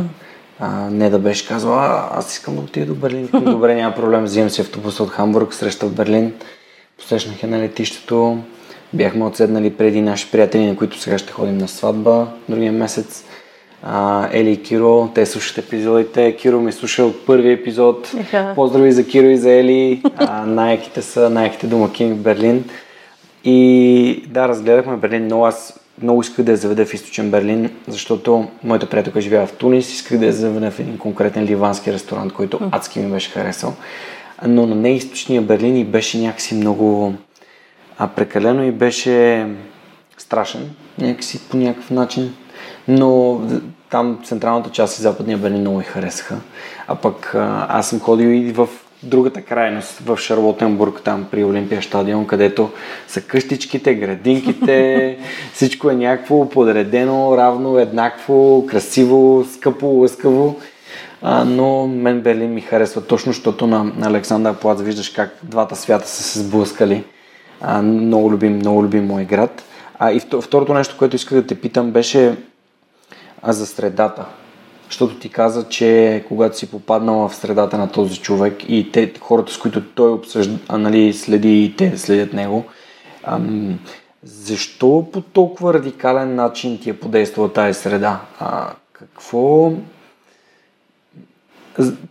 А, 0.63 0.89
не 0.89 1.09
да 1.09 1.19
беше 1.19 1.47
казал, 1.47 1.73
а, 1.73 2.09
аз 2.13 2.33
искам 2.33 2.55
да 2.55 2.61
отида 2.61 2.85
до 2.85 2.95
Берлин. 2.95 3.29
Добре, 3.33 3.75
няма 3.75 3.95
проблем, 3.95 4.23
взимам 4.23 4.49
си 4.49 4.61
автобуса 4.61 5.03
от 5.03 5.09
Хамбург, 5.09 5.53
среща 5.53 5.85
в 5.85 5.95
Берлин. 5.95 6.33
Посрещнах 6.97 7.43
я 7.43 7.49
на 7.49 7.59
летището. 7.59 8.37
Бяхме 8.93 9.25
отседнали 9.25 9.73
преди 9.73 10.01
наши 10.01 10.31
приятели, 10.31 10.65
на 10.65 10.75
които 10.75 10.99
сега 10.99 11.17
ще 11.17 11.31
ходим 11.31 11.57
на 11.57 11.67
сватба 11.67 12.27
другия 12.49 12.71
месец 12.71 13.25
а, 13.83 14.29
Ели 14.31 14.51
и 14.51 14.61
Киро, 14.61 15.09
те 15.15 15.25
слушат 15.25 15.57
епизодите. 15.57 16.35
Киро 16.35 16.59
ми 16.59 16.71
слуша 16.71 17.05
от 17.05 17.25
първи 17.25 17.51
епизод. 17.51 18.11
Поздрави 18.55 18.91
за 18.91 19.07
Киро 19.07 19.25
и 19.25 19.37
за 19.37 19.51
Ели. 19.51 20.01
А, 20.17 20.45
най-яките 20.45 21.01
са 21.01 21.29
най-яките 21.29 21.67
домакини 21.67 22.13
в 22.13 22.17
Берлин. 22.17 22.63
И 23.43 24.23
да, 24.27 24.47
разгледахме 24.47 24.97
Берлин, 24.97 25.27
но 25.27 25.45
аз 25.45 25.80
много 26.01 26.21
исках 26.21 26.45
да 26.45 26.51
я 26.51 26.57
заведа 26.57 26.85
в 26.85 26.93
източен 26.93 27.31
Берлин, 27.31 27.69
защото 27.87 28.47
моята 28.63 28.89
приятелка 28.89 29.21
живява 29.21 29.47
в 29.47 29.53
Тунис, 29.53 29.93
исках 29.93 30.17
да 30.17 30.25
я 30.25 30.33
заведа 30.33 30.71
в 30.71 30.79
един 30.79 30.97
конкретен 30.97 31.43
ливански 31.43 31.93
ресторант, 31.93 32.33
който 32.33 32.59
адски 32.71 32.99
ми 32.99 33.11
беше 33.11 33.31
харесал. 33.31 33.73
Но 34.47 34.65
на 34.65 34.75
нея 34.75 34.95
източния 34.95 35.41
Берлин 35.41 35.77
и 35.77 35.85
беше 35.85 36.21
някакси 36.21 36.55
много 36.55 37.13
а 37.97 38.07
прекалено 38.07 38.63
и 38.63 38.71
беше 38.71 39.47
страшен, 40.17 40.69
някакси 40.97 41.39
по 41.49 41.57
някакъв 41.57 41.91
начин 41.91 42.33
но 42.87 43.41
там 43.89 44.19
централната 44.23 44.69
част 44.69 44.99
и 44.99 45.01
западния 45.01 45.37
Берлин 45.37 45.59
много 45.59 45.77
ми 45.77 45.83
харесаха. 45.83 46.35
А 46.87 46.95
пък 46.95 47.35
аз 47.69 47.89
съм 47.89 47.99
ходил 47.99 48.27
и 48.27 48.51
в 48.51 48.67
другата 49.03 49.41
крайност, 49.41 49.99
в 49.99 50.17
Шарлотенбург, 50.17 51.01
там 51.03 51.27
при 51.31 51.43
Олимпия 51.43 51.81
стадион, 51.81 52.27
където 52.27 52.69
са 53.07 53.21
къщичките, 53.21 53.95
градинките, 53.95 55.17
всичко 55.53 55.89
е 55.89 55.95
някакво 55.95 56.49
подредено, 56.49 57.37
равно, 57.37 57.79
еднакво, 57.79 58.65
красиво, 58.65 59.45
скъпо, 59.53 59.85
лъскаво. 59.85 60.59
А, 61.21 61.45
но 61.45 61.87
мен 61.87 62.21
Берлин 62.21 62.53
ми 62.53 62.61
харесва 62.61 63.01
точно, 63.01 63.31
защото 63.31 63.67
на, 63.67 63.83
на 63.83 64.07
Александър 64.07 64.55
Плац 64.55 64.81
виждаш 64.81 65.09
как 65.09 65.35
двата 65.43 65.75
свята 65.75 66.07
са 66.07 66.23
се 66.23 66.39
сблъскали. 66.39 67.03
А, 67.61 67.81
много 67.81 68.31
любим, 68.31 68.55
много 68.55 68.83
любим 68.83 69.05
мой 69.05 69.25
град. 69.25 69.63
А 69.99 70.11
и 70.11 70.19
второто 70.19 70.73
нещо, 70.73 70.95
което 70.97 71.15
исках 71.15 71.41
да 71.41 71.47
те 71.47 71.61
питам 71.61 71.91
беше 71.91 72.35
а 73.41 73.53
за 73.53 73.65
средата. 73.65 74.25
Защото 74.91 75.15
ти 75.15 75.29
каза, 75.29 75.69
че 75.69 76.23
когато 76.27 76.57
си 76.57 76.71
попаднала 76.71 77.29
в 77.29 77.35
средата 77.35 77.77
на 77.77 77.91
този 77.91 78.19
човек 78.19 78.69
и 78.69 78.91
те, 78.91 79.13
хората, 79.19 79.53
с 79.53 79.57
които 79.57 79.83
той 79.83 80.11
обсъжда, 80.11 80.57
а, 80.67 80.77
нали, 80.77 81.13
следи 81.13 81.63
и 81.63 81.75
те 81.75 81.97
следят 81.97 82.33
него, 82.33 82.65
ам, 83.23 83.79
защо 84.23 85.07
по 85.13 85.21
толкова 85.21 85.73
радикален 85.73 86.35
начин 86.35 86.79
ти 86.79 86.89
е 86.89 86.99
подействала 86.99 87.53
тази 87.53 87.79
среда? 87.79 88.21
А, 88.39 88.69
какво... 88.93 89.71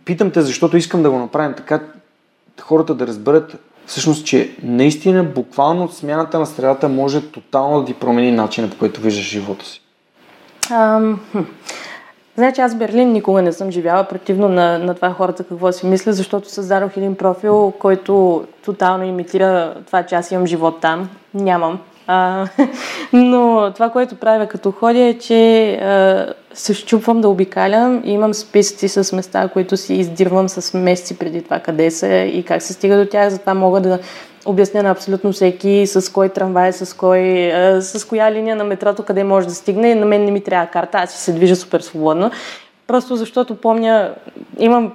Питам 0.05 0.31
те, 0.31 0.41
защото 0.41 0.77
искам 0.77 1.03
да 1.03 1.11
го 1.11 1.19
направим 1.19 1.53
така, 1.57 1.81
хората 2.61 2.95
да 2.95 3.07
разберат 3.07 3.55
всъщност, 3.85 4.25
че 4.25 4.55
наистина 4.63 5.23
буквално 5.23 5.91
смяната 5.91 6.39
на 6.39 6.45
средата 6.45 6.89
може 6.89 7.31
тотално 7.31 7.79
да 7.79 7.85
ти 7.85 7.93
промени 7.93 8.31
начина 8.31 8.69
по 8.69 8.77
който 8.77 9.01
виждаш 9.01 9.25
живота 9.25 9.65
си. 9.65 9.81
Ам, 10.71 11.19
Значи 12.35 12.61
аз 12.61 12.75
Берлин 12.75 13.11
никога 13.11 13.41
не 13.41 13.51
съм 13.51 13.71
живяла, 13.71 14.03
противно 14.03 14.49
на, 14.49 14.79
на 14.79 14.95
това 14.95 15.13
хората 15.13 15.43
какво 15.43 15.71
си 15.71 15.85
мисля, 15.85 16.13
защото 16.13 16.49
създадох 16.49 16.97
един 16.97 17.15
профил, 17.15 17.73
който 17.79 18.43
тотално 18.65 19.03
имитира 19.03 19.75
това, 19.87 20.03
че 20.03 20.15
аз 20.15 20.31
имам 20.31 20.45
живот 20.45 20.81
там. 20.81 21.09
Нямам. 21.33 21.79
А, 22.13 22.47
но 23.13 23.71
това, 23.73 23.89
което 23.89 24.15
правя 24.15 24.47
като 24.47 24.71
ходя 24.71 24.99
е, 24.99 25.13
че 25.13 25.73
а, 25.75 26.33
се 26.53 26.73
щупвам 26.73 27.21
да 27.21 27.29
обикалям 27.29 28.01
и 28.05 28.11
имам 28.11 28.33
списъци 28.33 28.87
с 28.89 29.15
места, 29.15 29.47
които 29.47 29.77
си 29.77 29.93
издирвам 29.93 30.49
с 30.49 30.77
месеци 30.77 31.17
преди 31.17 31.41
това 31.41 31.59
къде 31.59 31.91
са 31.91 32.07
и 32.07 32.43
как 32.43 32.61
се 32.61 32.73
стига 32.73 32.97
до 32.97 33.05
тях. 33.05 33.29
Затова 33.29 33.53
мога 33.53 33.81
да 33.81 33.99
обясня 34.45 34.83
на 34.83 34.89
абсолютно 34.89 35.31
всеки 35.31 35.87
с 35.87 36.13
кой 36.13 36.29
трамвай, 36.29 36.73
с, 36.73 36.97
кой, 36.97 37.51
а, 37.53 37.81
с 37.81 38.07
коя 38.07 38.31
линия 38.31 38.55
на 38.55 38.63
метрото 38.63 39.03
къде 39.03 39.23
може 39.23 39.47
да 39.47 39.53
стигне. 39.53 39.95
На 39.95 40.05
мен 40.05 40.25
не 40.25 40.31
ми 40.31 40.43
трябва 40.43 40.67
карта, 40.67 40.97
аз 40.97 41.11
си 41.11 41.17
се 41.17 41.33
движа 41.33 41.55
супер 41.55 41.79
свободно. 41.79 42.31
Просто 42.87 43.15
защото 43.15 43.55
помня, 43.55 44.13
имам 44.59 44.91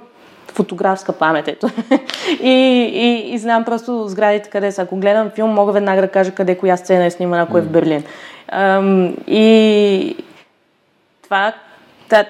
фотографска 0.57 1.13
памет, 1.13 1.47
ето. 1.47 1.69
и, 2.41 2.51
и, 2.93 3.33
и 3.33 3.37
знам 3.37 3.65
просто 3.65 4.07
сградите 4.07 4.49
къде 4.49 4.71
са. 4.71 4.81
Ако 4.81 4.97
гледам 4.97 5.29
филм, 5.29 5.51
мога 5.51 5.71
веднага 5.71 6.01
да 6.01 6.07
кажа 6.07 6.31
къде 6.31 6.57
коя 6.57 6.77
сцена 6.77 7.05
е 7.05 7.11
снимана, 7.11 7.43
ако 7.43 7.57
е 7.57 7.61
в 7.61 7.69
Берлин. 7.69 8.03
Ам, 8.47 9.15
и 9.27 10.15
това, 11.23 11.53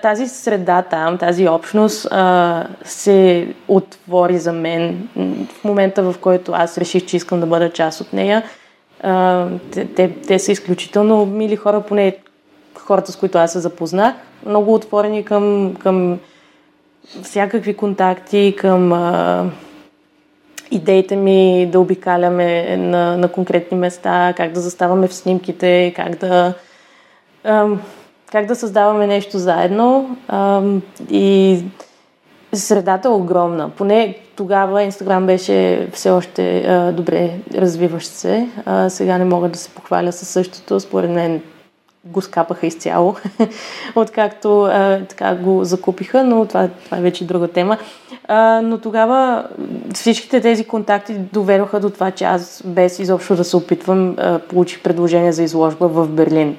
тази 0.01 0.27
среда 0.27 0.81
там, 0.81 1.17
тази 1.17 1.47
общност 1.47 2.07
а, 2.11 2.63
се 2.83 3.47
отвори 3.67 4.37
за 4.37 4.53
мен 4.53 5.09
в 5.49 5.63
момента, 5.63 6.03
в 6.03 6.15
който 6.21 6.51
аз 6.55 6.77
реших, 6.77 7.05
че 7.05 7.17
искам 7.17 7.39
да 7.39 7.45
бъда 7.45 7.69
част 7.69 8.01
от 8.01 8.13
нея. 8.13 8.43
А, 9.03 9.45
те, 9.71 9.85
те, 9.85 10.11
те 10.27 10.39
са 10.39 10.51
изключително 10.51 11.25
мили 11.25 11.55
хора, 11.55 11.81
поне 11.81 12.17
хората, 12.75 13.11
с 13.11 13.15
които 13.15 13.37
аз 13.37 13.51
се 13.51 13.59
запознах. 13.59 14.15
Много 14.45 14.73
отворени 14.73 15.25
към, 15.25 15.75
към 15.79 16.19
всякакви 17.23 17.73
контакти, 17.73 18.55
към 18.57 18.93
идеите 20.71 21.15
ми 21.15 21.69
да 21.71 21.79
обикаляме 21.79 22.77
на, 22.77 23.17
на 23.17 23.27
конкретни 23.27 23.77
места, 23.77 24.33
как 24.37 24.51
да 24.51 24.59
заставаме 24.59 25.07
в 25.07 25.13
снимките, 25.13 25.93
как 25.95 26.15
да, 26.15 26.53
а, 27.43 27.67
как 28.31 28.45
да 28.45 28.55
създаваме 28.55 29.07
нещо 29.07 29.37
заедно. 29.37 30.17
А, 30.27 30.61
и 31.09 31.59
средата 32.53 33.07
е 33.07 33.11
огромна. 33.11 33.69
Поне 33.69 34.17
тогава 34.35 34.83
Инстаграм 34.83 35.25
беше 35.25 35.87
все 35.93 36.09
още 36.09 36.59
а, 36.59 36.91
добре 36.91 37.31
развиващ 37.55 38.07
се. 38.07 38.47
А, 38.65 38.89
сега 38.89 39.17
не 39.17 39.25
мога 39.25 39.49
да 39.49 39.57
се 39.57 39.69
похваля 39.69 40.11
със 40.11 40.29
същото. 40.29 40.79
Според 40.79 41.11
мен 41.11 41.41
го 42.11 42.21
скапаха 42.21 42.67
изцяло, 42.67 43.15
откакто 43.95 44.63
а, 44.63 44.99
така 45.09 45.35
го 45.35 45.63
закупиха, 45.63 46.23
но 46.23 46.45
това, 46.45 46.69
това 46.85 46.97
е 46.97 47.01
вече 47.01 47.27
друга 47.27 47.47
тема. 47.47 47.77
А, 48.27 48.61
но 48.61 48.77
тогава 48.77 49.45
всичките 49.93 50.41
тези 50.41 50.63
контакти 50.63 51.13
доведоха 51.13 51.79
до 51.79 51.89
това, 51.89 52.11
че 52.11 52.23
аз 52.23 52.63
без 52.65 52.99
изобщо 52.99 53.35
да 53.35 53.43
се 53.43 53.57
опитвам, 53.57 54.15
а, 54.17 54.39
получих 54.39 54.83
предложение 54.83 55.31
за 55.31 55.43
изложба 55.43 55.87
в 55.87 56.07
Берлин. 56.07 56.57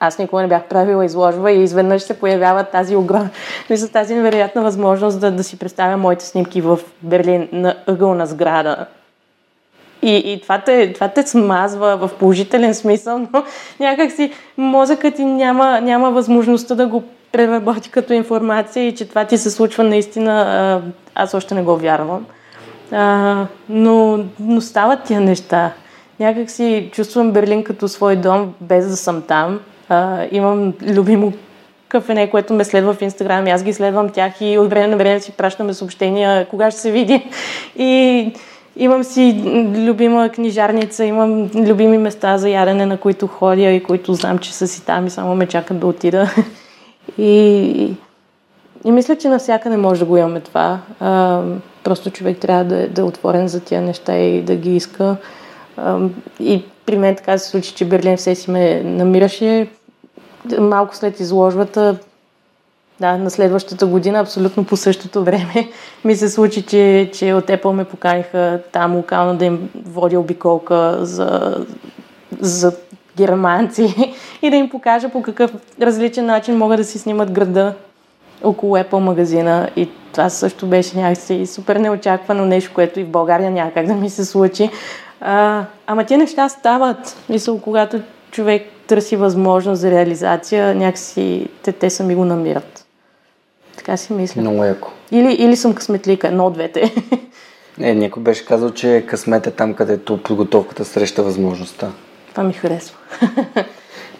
Аз 0.00 0.18
никога 0.18 0.42
не 0.42 0.48
бях 0.48 0.64
правила 0.64 1.04
изложба 1.04 1.52
и 1.52 1.62
изведнъж 1.62 2.02
се 2.02 2.18
появява 2.18 2.64
тази 2.64 2.96
огромна, 2.96 3.30
тази 3.92 4.14
невероятна 4.14 4.62
възможност 4.62 5.20
да, 5.20 5.30
да 5.30 5.44
си 5.44 5.58
представя 5.58 5.96
моите 5.96 6.24
снимки 6.24 6.60
в 6.60 6.78
Берлин 7.02 7.48
на 7.52 7.76
ъгълна 7.86 8.26
сграда 8.26 8.86
и, 10.02 10.16
и 10.16 10.40
това, 10.40 10.58
те, 10.58 10.92
това 10.92 11.08
те 11.08 11.22
смазва 11.26 11.96
в 11.96 12.10
положителен 12.18 12.74
смисъл, 12.74 13.18
но 13.18 13.44
някак 13.80 14.12
си 14.12 14.32
мозъкът 14.56 15.14
ти 15.14 15.24
няма, 15.24 15.80
няма 15.80 16.10
възможността 16.10 16.74
да 16.74 16.86
го 16.86 17.02
преработи 17.32 17.90
като 17.90 18.12
информация 18.12 18.86
и 18.86 18.94
че 18.94 19.08
това 19.08 19.24
ти 19.24 19.38
се 19.38 19.50
случва 19.50 19.84
наистина, 19.84 20.82
аз 21.14 21.34
още 21.34 21.54
не 21.54 21.62
го 21.62 21.76
вярвам. 21.76 22.26
А, 22.92 23.46
но, 23.68 24.18
но 24.40 24.60
стават 24.60 25.02
тия 25.02 25.20
неща. 25.20 25.72
Някак 26.20 26.50
си 26.50 26.88
чувствам 26.92 27.32
Берлин 27.32 27.64
като 27.64 27.88
свой 27.88 28.16
дом, 28.16 28.54
без 28.60 28.88
да 28.88 28.96
съм 28.96 29.22
там. 29.22 29.60
А, 29.88 30.26
имам 30.30 30.72
любимо 30.82 31.32
кафене, 31.88 32.30
което 32.30 32.54
ме 32.54 32.64
следва 32.64 32.94
в 32.94 33.02
Инстаграм 33.02 33.46
аз 33.46 33.62
ги 33.62 33.72
следвам 33.72 34.08
тях 34.08 34.32
и 34.40 34.58
от 34.58 34.70
време 34.70 34.86
на 34.86 34.96
време 34.96 35.20
си 35.20 35.32
пращаме 35.32 35.74
съобщения 35.74 36.46
кога 36.48 36.70
ще 36.70 36.80
се 36.80 36.90
види. 36.90 37.26
И 37.78 38.32
Имам 38.80 39.04
си 39.04 39.42
любима 39.76 40.28
книжарница, 40.28 41.04
имам 41.04 41.50
любими 41.54 41.98
места 41.98 42.38
за 42.38 42.48
ядене, 42.48 42.86
на 42.86 42.96
които 42.96 43.26
ходя 43.26 43.70
и 43.70 43.82
които 43.82 44.14
знам, 44.14 44.38
че 44.38 44.54
са 44.54 44.68
си 44.68 44.84
там 44.84 45.06
и 45.06 45.10
само 45.10 45.34
ме 45.34 45.46
чакат 45.46 45.78
да 45.78 45.86
отида. 45.86 46.30
И, 47.18 47.94
и 48.84 48.90
мисля, 48.90 49.16
че 49.16 49.28
навсякъде 49.28 49.76
може 49.76 50.00
да 50.00 50.06
го 50.06 50.16
имаме 50.16 50.40
това. 50.40 50.80
А, 51.00 51.42
просто 51.84 52.10
човек 52.10 52.38
трябва 52.38 52.64
да, 52.64 52.88
да 52.88 53.00
е 53.00 53.04
отворен 53.04 53.48
за 53.48 53.60
тия 53.60 53.80
неща 53.80 54.16
и 54.16 54.42
да 54.42 54.56
ги 54.56 54.76
иска. 54.76 55.16
А, 55.76 55.98
и 56.40 56.62
при 56.86 56.98
мен 56.98 57.16
така 57.16 57.38
се 57.38 57.48
случи, 57.48 57.74
че 57.74 57.84
Берлин 57.84 58.16
все 58.16 58.34
си 58.34 58.50
ме 58.50 58.82
намираше. 58.82 59.68
Малко 60.58 60.96
след 60.96 61.20
изложбата 61.20 61.96
Да, 63.00 63.16
на 63.16 63.30
следващата 63.30 63.86
година, 63.86 64.18
абсолютно 64.18 64.64
по 64.64 64.76
същото 64.76 65.24
време, 65.24 65.68
ми 66.04 66.16
се 66.16 66.28
случи, 66.28 66.62
че, 66.62 67.10
че 67.14 67.32
от 67.32 67.46
Apple 67.46 67.72
ме 67.72 67.84
поканиха 67.84 68.60
там 68.72 68.96
локално 68.96 69.36
да 69.36 69.44
им 69.44 69.70
водя 69.86 70.20
обиколка 70.20 70.98
за, 71.00 71.56
за 72.40 72.72
германци 73.16 74.14
и 74.42 74.50
да 74.50 74.56
им 74.56 74.70
покажа 74.70 75.08
по 75.08 75.22
какъв 75.22 75.52
различен 75.80 76.26
начин 76.26 76.56
могат 76.56 76.78
да 76.78 76.84
си 76.84 76.98
снимат 76.98 77.30
града 77.30 77.74
около 78.42 78.76
Apple 78.76 78.98
магазина 78.98 79.68
и 79.76 79.88
това 80.12 80.30
също 80.30 80.66
беше 80.66 80.98
някакси 80.98 81.46
супер 81.46 81.76
неочаквано 81.76 82.44
нещо, 82.44 82.70
което 82.74 83.00
и 83.00 83.04
в 83.04 83.08
България 83.08 83.50
няма 83.50 83.70
да 83.86 83.94
ми 83.94 84.10
се 84.10 84.24
случи. 84.24 84.70
А, 85.20 85.64
ама 85.86 86.04
тези 86.04 86.18
неща 86.18 86.48
стават. 86.48 87.16
Мисъл, 87.28 87.60
когато 87.60 88.00
човек 88.30 88.62
търси 88.86 89.16
възможност 89.16 89.80
за 89.80 89.90
реализация, 89.90 90.74
някакси 90.74 91.48
те, 91.62 91.72
те 91.72 91.90
сами 91.90 92.14
го 92.14 92.24
намират. 92.24 92.87
Така 93.78 93.96
си 93.96 94.12
мисля. 94.12 94.40
Много 94.40 94.64
яко. 94.64 94.90
Или, 95.10 95.32
или 95.32 95.56
съм 95.56 95.74
късметлика, 95.74 96.28
едно 96.28 96.46
от 96.46 96.52
двете. 96.52 96.94
Е, 97.80 97.94
някой 97.94 98.22
беше 98.22 98.46
казал, 98.46 98.70
че 98.70 99.04
късмет 99.08 99.46
е 99.46 99.50
там, 99.50 99.74
където 99.74 100.22
подготовката 100.22 100.84
среща 100.84 101.22
възможността. 101.22 101.90
Това 102.30 102.42
ми 102.42 102.52
харесва. 102.52 102.96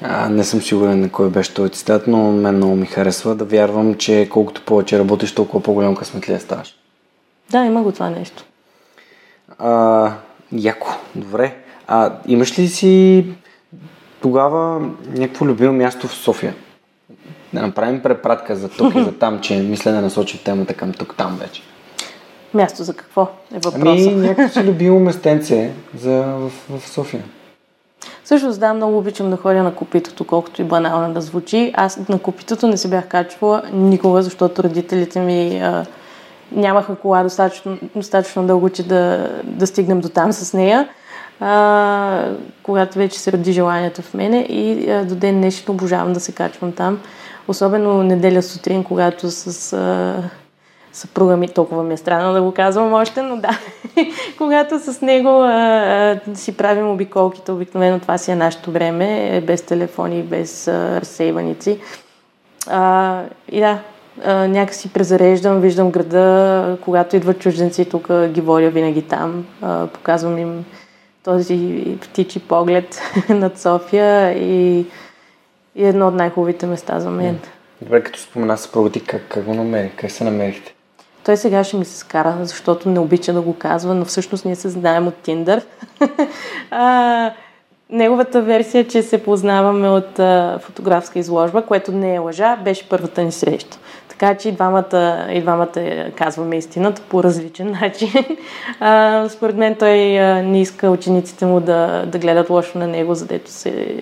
А, 0.03 0.29
не 0.29 0.45
съм 0.45 0.63
сигурен 0.63 1.01
на 1.01 1.11
кой 1.11 1.31
беше 1.31 1.55
този 1.55 1.73
цитат, 1.73 2.07
но 2.07 2.33
мен 2.33 2.57
много 2.57 2.77
ми 2.77 2.87
харесва 2.87 3.35
да 3.35 3.45
вярвам, 3.45 3.95
че 3.95 4.29
колкото 4.31 4.63
повече 4.63 4.99
работиш, 4.99 5.35
толкова 5.35 5.63
по-голям 5.63 5.97
късметлия 5.97 6.41
ставаш. 6.41 6.75
Да, 7.51 7.65
има 7.65 7.83
го 7.83 7.93
това 7.93 8.11
нещо. 8.11 8.45
А, 9.59 10.13
яко, 10.53 10.89
добре. 11.15 11.57
А 11.87 12.13
имаш 12.27 12.59
ли 12.59 12.69
си 12.69 13.27
тогава 14.21 14.89
някакво 15.17 15.47
любимо 15.47 15.73
място 15.73 16.09
в 16.09 16.15
София? 16.15 16.55
Да 17.53 17.63
направим 17.63 18.03
препратка 18.03 18.57
за 18.57 18.69
тук 18.69 18.95
и 18.95 19.03
за 19.05 19.13
там, 19.13 19.41
че 19.41 19.57
мисля 19.57 19.93
да 19.93 20.01
насочим 20.01 20.41
темата 20.45 20.75
към 20.75 20.93
тук-там 20.93 21.39
вече. 21.41 21.63
Място 22.55 22.85
за 22.85 22.95
какво 22.95 23.23
е 23.55 23.59
въпроса? 23.59 24.11
Ами 24.11 24.15
някакво 24.15 24.61
си 24.61 24.67
любимо 24.67 25.01
местенце 25.01 25.71
за, 25.99 26.23
в, 26.23 26.51
в 26.71 26.89
София. 26.89 27.23
Също 28.25 28.53
да, 28.53 28.75
много 28.75 28.99
обичам 28.99 29.31
да 29.31 29.37
ходя 29.37 29.63
на 29.63 29.75
копитото, 29.75 30.25
колкото 30.25 30.63
и 30.63 30.65
банално 30.65 31.15
да 31.15 31.21
звучи. 31.21 31.73
Аз 31.77 32.09
на 32.09 32.19
копитото 32.19 32.67
не 32.67 32.77
се 32.77 32.89
бях 32.89 33.09
качвала 33.09 33.63
никога, 33.73 34.23
защото 34.23 34.63
родителите 34.63 35.21
ми 35.21 35.61
а, 35.61 35.87
нямаха 36.53 36.95
кола 36.95 37.23
достатъчно, 37.23 37.79
достатъчно 37.97 38.47
дълго, 38.47 38.71
че 38.71 38.83
да, 38.83 39.31
да 39.45 39.67
стигнем 39.67 40.01
до 40.01 40.09
там 40.09 40.33
с 40.33 40.55
нея. 40.55 40.89
А, 41.41 42.29
когато 42.63 42.99
вече 42.99 43.21
се 43.21 43.33
роди 43.33 43.53
желанието 43.53 44.03
в 44.03 44.15
мене 44.15 44.41
и 44.41 44.91
а, 44.91 45.05
до 45.05 45.15
ден 45.15 45.35
днешен 45.35 45.65
обожавам 45.69 46.13
да 46.13 46.21
се 46.21 46.33
качвам 46.33 46.73
там. 46.73 46.99
Особено 47.49 48.03
неделя 48.03 48.43
сутрин, 48.43 48.85
когато 48.85 49.31
с 49.31 49.73
а, 49.73 50.17
съпруга 50.93 51.37
ми, 51.37 51.49
толкова 51.49 51.83
ми 51.83 51.95
е 51.95 51.97
странно 51.97 52.33
да 52.33 52.43
го 52.43 52.53
казвам 52.53 52.93
още, 52.93 53.23
но 53.23 53.37
да, 53.37 53.59
когато 54.39 54.79
с 54.79 55.01
него 55.01 55.29
а, 55.29 56.21
а, 56.27 56.37
си 56.37 56.57
правим 56.57 56.91
обиколките, 56.91 57.53
обикновено 57.53 58.01
това 58.01 58.19
си 58.19 58.31
е 58.31 58.37
нашето 58.37 58.71
време, 58.71 59.37
е 59.37 59.41
без 59.41 59.63
телефони, 59.63 60.23
без 60.23 60.69
а, 60.69 61.01
разсейваници. 61.01 61.81
А, 62.67 63.23
и 63.53 63.61
да, 63.61 63.79
а, 64.25 64.49
някакси 64.49 64.93
презареждам, 64.93 65.61
виждам 65.61 65.91
града, 65.91 66.79
когато 66.85 67.17
идват 67.17 67.39
чужденци, 67.39 67.85
тук 67.85 68.09
ги 68.27 68.41
водя 68.41 68.71
винаги 68.71 69.03
там, 69.03 69.47
а, 69.63 69.87
показвам 69.87 70.39
им 70.39 70.65
този 71.25 71.99
птичи 72.01 72.41
поглед 72.41 73.01
над 73.29 73.59
София 73.59 74.33
и, 74.33 74.87
и 75.75 75.85
едно 75.85 76.09
от 76.09 76.15
най-хубавите 76.15 76.67
места 76.67 77.01
за 77.01 77.11
мен. 77.11 77.39
Добре, 77.83 78.03
като 78.03 78.19
спомена 78.19 78.59
съпруга 78.59 78.91
ти, 78.91 79.01
как, 79.01 79.23
как 79.29 79.45
го 79.45 79.55
намери? 79.55 79.93
Как 79.97 80.11
се 80.11 80.25
намерихте? 80.25 80.75
Той 81.25 81.37
сега 81.37 81.65
ще 81.65 81.77
ми 81.77 81.85
се 81.85 81.97
скара, 81.97 82.37
защото 82.43 82.89
не 82.89 83.01
обича 83.01 83.33
да 83.33 83.41
го 83.41 83.55
казва, 83.55 83.95
но 83.95 84.05
всъщност 84.05 84.45
ние 84.45 84.57
се 84.57 84.69
знаем 84.69 85.07
от 85.07 85.15
Тиндър. 85.15 85.63
а, 86.71 87.31
неговата 87.91 88.43
версия, 88.43 88.89
че 88.89 89.03
се 89.03 89.23
познаваме 89.23 89.89
от 89.89 90.19
а, 90.19 90.59
фотографска 90.63 91.19
изложба, 91.19 91.63
което 91.63 91.93
не 91.93 92.15
е 92.15 92.19
лъжа, 92.19 92.57
беше 92.57 92.89
първата 92.89 93.23
ни 93.23 93.33
среща. 93.33 93.79
Така 94.09 94.35
че 94.35 94.49
и 94.49 94.53
двамата, 94.53 95.27
и 95.31 95.41
двамата 95.41 96.11
казваме 96.17 96.57
истината 96.57 97.03
по 97.09 97.23
различен 97.23 97.77
начин. 97.83 98.11
А, 98.81 99.29
според 99.29 99.57
мен 99.57 99.75
той 99.75 100.19
а, 100.19 100.43
не 100.43 100.61
иска 100.61 100.91
учениците 100.91 101.47
му 101.47 101.61
да, 101.61 102.07
да 102.07 102.19
гледат 102.19 102.51
лошо 102.51 102.79
на 102.79 102.87
него, 102.87 103.15
задето 103.15 103.51
се 103.51 103.99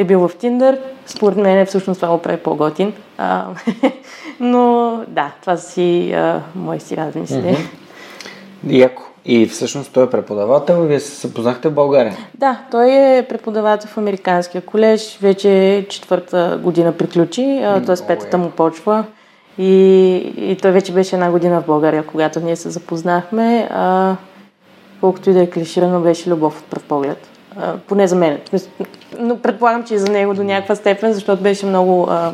е 0.00 0.04
бил 0.04 0.28
в 0.28 0.36
Тиндър. 0.36 0.78
Според 1.06 1.38
мен 1.38 1.66
всъщност 1.66 2.00
това 2.00 2.12
го 2.12 2.22
прави 2.22 2.36
по-готин. 2.36 2.92
А, 3.18 3.46
но 4.40 4.96
да, 5.08 5.32
това 5.40 5.56
си 5.56 6.12
а, 6.12 6.42
мои 6.54 6.80
си 6.80 6.96
размисли. 6.96 7.36
Mm-hmm. 7.36 7.66
Яко. 8.66 9.02
И 9.24 9.46
всъщност 9.46 9.92
той 9.92 10.04
е 10.04 10.10
преподавател 10.10 10.82
вие 10.82 11.00
се 11.00 11.28
запознахте 11.28 11.68
в 11.68 11.74
България? 11.74 12.16
Да, 12.34 12.60
той 12.70 12.90
е 12.90 13.26
преподавател 13.28 13.90
в 13.90 13.98
Американския 13.98 14.62
колеж. 14.62 15.18
Вече 15.22 15.86
четвърта 15.88 16.60
година 16.62 16.92
приключи, 16.92 17.60
т.е. 17.86 18.06
петата 18.06 18.38
му 18.38 18.50
почва. 18.50 19.04
И, 19.58 19.72
и 20.36 20.56
той 20.62 20.70
вече 20.70 20.92
беше 20.92 21.16
една 21.16 21.30
година 21.30 21.60
в 21.62 21.66
България, 21.66 22.06
когато 22.06 22.40
ние 22.40 22.56
се 22.56 22.70
запознахме. 22.70 23.68
А, 23.70 24.16
колкото 25.00 25.30
и 25.30 25.32
да 25.32 25.42
е 25.42 25.50
клиширано, 25.50 26.00
беше 26.00 26.30
любов 26.30 26.60
от 26.60 26.64
пръв 26.64 26.82
поглед. 26.82 27.39
А, 27.62 27.76
поне 27.76 28.06
за 28.06 28.16
мен. 28.16 28.38
Но 29.18 29.38
предполагам, 29.38 29.84
че 29.84 29.94
и 29.94 29.98
за 29.98 30.12
него 30.12 30.34
до 30.34 30.44
някаква 30.44 30.74
степен, 30.74 31.12
защото 31.12 31.42
беше 31.42 31.66
много 31.66 32.06
а, 32.10 32.32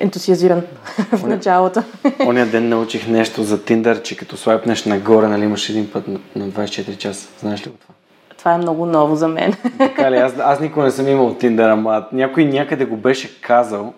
ентусиазиран 0.00 0.62
в 1.12 1.26
началото. 1.26 1.82
Оня 2.26 2.46
ден 2.46 2.68
научих 2.68 3.08
нещо 3.08 3.42
за 3.42 3.64
Тиндър, 3.64 4.02
че 4.02 4.16
като 4.16 4.36
слайпнеш 4.36 4.84
нагоре, 4.84 5.28
нали 5.28 5.44
имаш 5.44 5.70
един 5.70 5.90
път 5.92 6.08
на, 6.08 6.18
на 6.36 6.48
24 6.48 6.96
часа. 6.96 7.28
Знаеш 7.40 7.66
ли 7.66 7.70
го 7.70 7.76
това? 7.76 7.94
Това 8.38 8.54
е 8.54 8.58
много 8.58 8.86
ново 8.86 9.16
за 9.16 9.28
мен. 9.28 9.54
Така 9.78 10.10
ли? 10.10 10.16
Аз, 10.16 10.34
аз 10.38 10.60
никога 10.60 10.84
не 10.84 10.90
съм 10.90 11.08
имал 11.08 11.34
Тиндър, 11.34 11.68
ама 11.68 12.06
някой 12.12 12.44
някъде 12.44 12.84
го 12.84 12.96
беше 12.96 13.40
казал. 13.40 13.94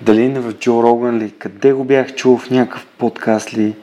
Дали 0.00 0.28
не 0.28 0.40
в 0.40 0.52
Джо 0.52 0.82
Роган 0.82 1.18
ли? 1.18 1.30
Къде 1.38 1.72
го 1.72 1.84
бях 1.84 2.14
чул 2.14 2.38
в 2.38 2.50
някакъв 2.50 2.86
подкаст 2.98 3.54
ли? 3.54 3.74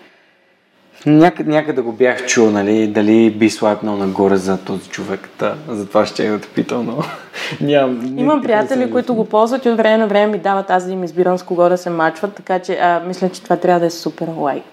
Някъде, 1.05 1.51
някъде 1.51 1.81
го 1.81 1.91
бях 1.91 2.25
чул, 2.25 2.49
нали, 2.49 2.87
дали 2.87 3.31
би 3.31 3.49
слайпнал 3.49 3.95
нагоре 3.95 4.37
за 4.37 4.57
този 4.57 4.89
човек. 4.89 5.29
Та, 5.37 5.55
затова 5.67 6.05
ще 6.05 6.29
да 6.29 6.39
те 6.39 6.47
питам, 6.47 6.85
но 6.85 7.03
нямам. 7.61 8.17
Имам 8.17 8.41
приятели, 8.41 8.91
които 8.91 9.15
го 9.15 9.25
ползват 9.25 9.65
и 9.65 9.69
от 9.69 9.77
време 9.77 9.97
на 9.97 10.07
време 10.07 10.27
ми 10.27 10.37
дават 10.37 10.69
аз 10.69 10.85
да 10.85 10.91
им 10.91 11.03
избирам 11.03 11.37
с 11.37 11.43
кого 11.43 11.69
да 11.69 11.77
се 11.77 11.89
мачват, 11.89 12.35
така 12.35 12.59
че 12.59 12.77
а, 12.81 13.01
мисля, 13.07 13.29
че 13.29 13.43
това 13.43 13.55
трябва 13.55 13.79
да 13.79 13.85
е 13.85 13.89
супер 13.89 14.27
лайк. 14.37 14.63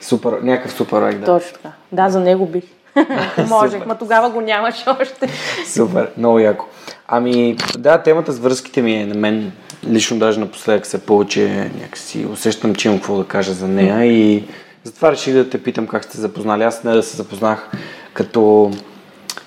Супер, 0.00 0.32
някакъв 0.42 0.72
супер 0.72 1.02
лайк, 1.02 1.18
да. 1.18 1.26
Точно 1.26 1.52
така. 1.52 1.72
Да, 1.92 2.08
за 2.08 2.20
него 2.20 2.46
бих. 2.46 2.64
Можех, 3.48 3.86
ма 3.86 3.98
тогава 3.98 4.30
го 4.30 4.40
нямаше 4.40 4.84
още. 5.00 5.28
Супер, 5.66 6.10
много 6.18 6.38
яко. 6.38 6.66
Ами, 7.08 7.56
да, 7.78 8.02
темата 8.02 8.32
с 8.32 8.38
връзките 8.38 8.82
ми 8.82 8.94
е 8.94 9.06
на 9.06 9.14
мен 9.14 9.52
лично 9.88 10.18
даже 10.18 10.40
напоследък 10.40 10.86
се 10.86 11.06
получи 11.06 11.48
някакси 11.80 12.26
усещам, 12.32 12.74
че 12.74 12.88
имам 12.88 12.98
какво 12.98 13.16
да 13.16 13.24
кажа 13.24 13.52
за 13.52 13.68
нея 13.68 14.04
и 14.04 14.44
затова 14.84 15.12
реших 15.12 15.34
да 15.34 15.50
те 15.50 15.62
питам 15.62 15.86
как 15.86 16.04
сте 16.04 16.18
запознали. 16.18 16.62
Аз 16.62 16.84
не 16.84 16.92
да 16.92 17.02
се 17.02 17.16
запознах, 17.16 17.70
като 18.12 18.70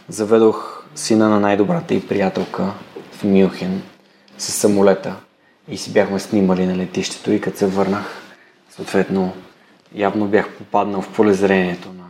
заведох 0.10 0.84
сина 0.96 1.30
на 1.30 1.40
най-добрата 1.40 1.94
и 1.94 2.08
приятелка 2.08 2.74
в 3.12 3.24
Мюнхен 3.24 3.82
с 4.38 4.52
самолета 4.52 5.16
и 5.68 5.78
си 5.78 5.94
бяхме 5.94 6.20
снимали 6.20 6.66
на 6.66 6.78
летището 6.78 7.32
и 7.32 7.42
като 7.42 7.58
се 7.58 7.68
върнах, 7.68 8.22
съответно, 8.70 9.34
явно 9.96 10.26
бях 10.26 10.50
попаднал 10.50 11.02
в 11.02 11.14
полезрението 11.14 11.90
на, 11.90 12.04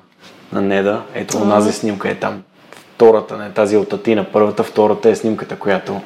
на 0.62 0.68
Неда. 0.68 1.04
Ето, 1.14 1.38
онази 1.38 1.72
снимка 1.72 2.10
е 2.10 2.16
там. 2.16 2.44
Втората, 2.72 3.38
не 3.38 3.52
тази 3.52 3.78
от 3.78 3.94
Атина. 3.94 4.26
Първата, 4.34 4.64
втората 4.64 5.10
е 5.10 5.16
снимката, 5.16 5.60
която 5.60 6.02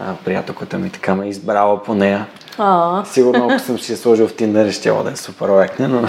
а, 0.00 0.14
приятелката 0.24 0.78
ми 0.78 0.90
така 0.90 1.14
ме 1.14 1.26
е 1.26 1.28
избрала 1.28 1.82
по 1.82 1.94
нея. 1.94 2.26
А. 2.58 3.04
Сигурно, 3.04 3.48
ако 3.50 3.58
съм 3.58 3.78
си 3.78 3.92
я 3.92 3.98
сложил 3.98 4.28
в 4.28 4.36
Тиндър, 4.36 4.70
ще 4.70 4.90
да 4.90 5.10
е 5.10 5.16
супер 5.16 5.48
лайкне, 5.48 5.88
но... 5.88 6.08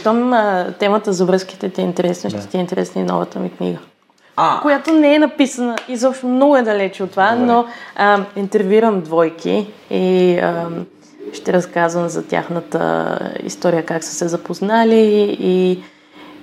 Щом 0.00 0.32
темата 0.78 1.12
за 1.12 1.24
връзките 1.24 1.68
ти 1.68 1.80
е 1.80 1.84
интересна, 1.84 2.30
ще 2.30 2.38
Да. 2.38 2.46
ти 2.46 2.56
е 2.56 2.60
интересна 2.60 3.00
и 3.00 3.04
новата 3.04 3.38
ми 3.38 3.50
книга. 3.50 3.78
А, 4.36 4.60
Която 4.60 4.92
не 4.92 5.14
е 5.14 5.18
написана, 5.18 5.76
изобщо 5.88 6.26
много 6.26 6.56
е 6.56 6.62
далече 6.62 7.02
от 7.02 7.10
това, 7.10 7.30
Добре. 7.30 7.46
но 7.46 7.66
а, 7.96 8.20
интервюирам 8.36 9.00
двойки 9.00 9.66
и 9.90 10.38
а, 10.38 10.66
ще 11.32 11.52
разказвам 11.52 12.08
за 12.08 12.22
тяхната 12.26 13.18
история, 13.44 13.84
как 13.86 14.04
са 14.04 14.14
се 14.14 14.28
запознали 14.28 15.36
и 15.40 15.82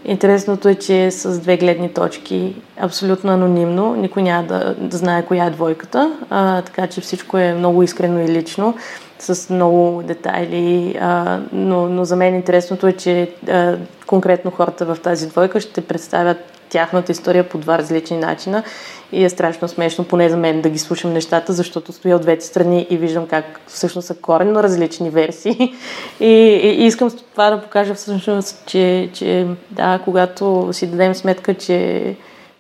интересното 0.06 0.70
е, 0.70 0.76
че 0.76 1.06
е 1.06 1.12
с 1.12 1.40
две 1.40 1.58
гледни 1.58 1.94
точки, 1.94 2.56
абсолютно 2.78 3.32
анонимно, 3.32 3.96
никой 3.96 4.24
няма 4.24 4.44
да, 4.44 4.76
да 4.78 4.98
знае 4.98 5.26
коя 5.26 5.46
е 5.46 5.50
двойката, 5.50 6.18
а, 6.30 6.62
така 6.62 6.88
че 6.88 7.02
всичко 7.02 7.38
е 7.38 7.54
много 7.54 7.84
искрено 7.84 8.20
и 8.20 8.28
лично, 8.28 8.76
с 9.20 9.54
много 9.54 10.04
детайли, 10.04 10.98
а, 11.02 11.40
но, 11.52 11.90
но 11.90 12.06
за 12.06 12.16
мен 12.16 12.36
интересното 12.36 12.88
е, 12.88 12.94
че 12.94 13.32
а, 13.50 13.78
конкретно 14.08 14.52
хората 14.52 14.86
в 14.86 14.98
тази 15.04 15.28
двойка 15.28 15.60
ще 15.60 15.82
представят 15.82 16.59
тяхната 16.70 17.12
история 17.12 17.50
по 17.50 17.58
два 17.58 17.78
различни 17.78 18.18
начина 18.18 18.64
и 19.12 19.24
е 19.24 19.30
страшно 19.30 19.68
смешно, 19.68 20.04
поне 20.04 20.30
за 20.30 20.38
мен, 20.38 20.62
да 20.62 20.70
ги 20.70 20.80
слушам 20.80 21.14
нещата, 21.14 21.54
защото 21.54 21.94
стоя 21.94 22.16
от 22.16 22.22
двете 22.22 22.46
страни 22.46 22.88
и 22.90 22.98
виждам 22.98 23.28
как 23.28 23.62
всъщност 23.68 24.08
са 24.08 24.16
коренно 24.16 24.64
различни 24.64 25.10
версии. 25.10 25.74
И, 26.20 26.26
и 26.26 26.86
искам 26.86 27.10
с 27.10 27.16
това 27.16 27.50
да 27.50 27.62
покажа 27.62 27.94
всъщност, 27.94 28.64
че, 28.66 29.10
че 29.14 29.48
да, 29.72 30.00
когато 30.06 30.70
си 30.72 30.88
дадем 30.88 31.16
сметка, 31.16 31.54
че 31.54 32.16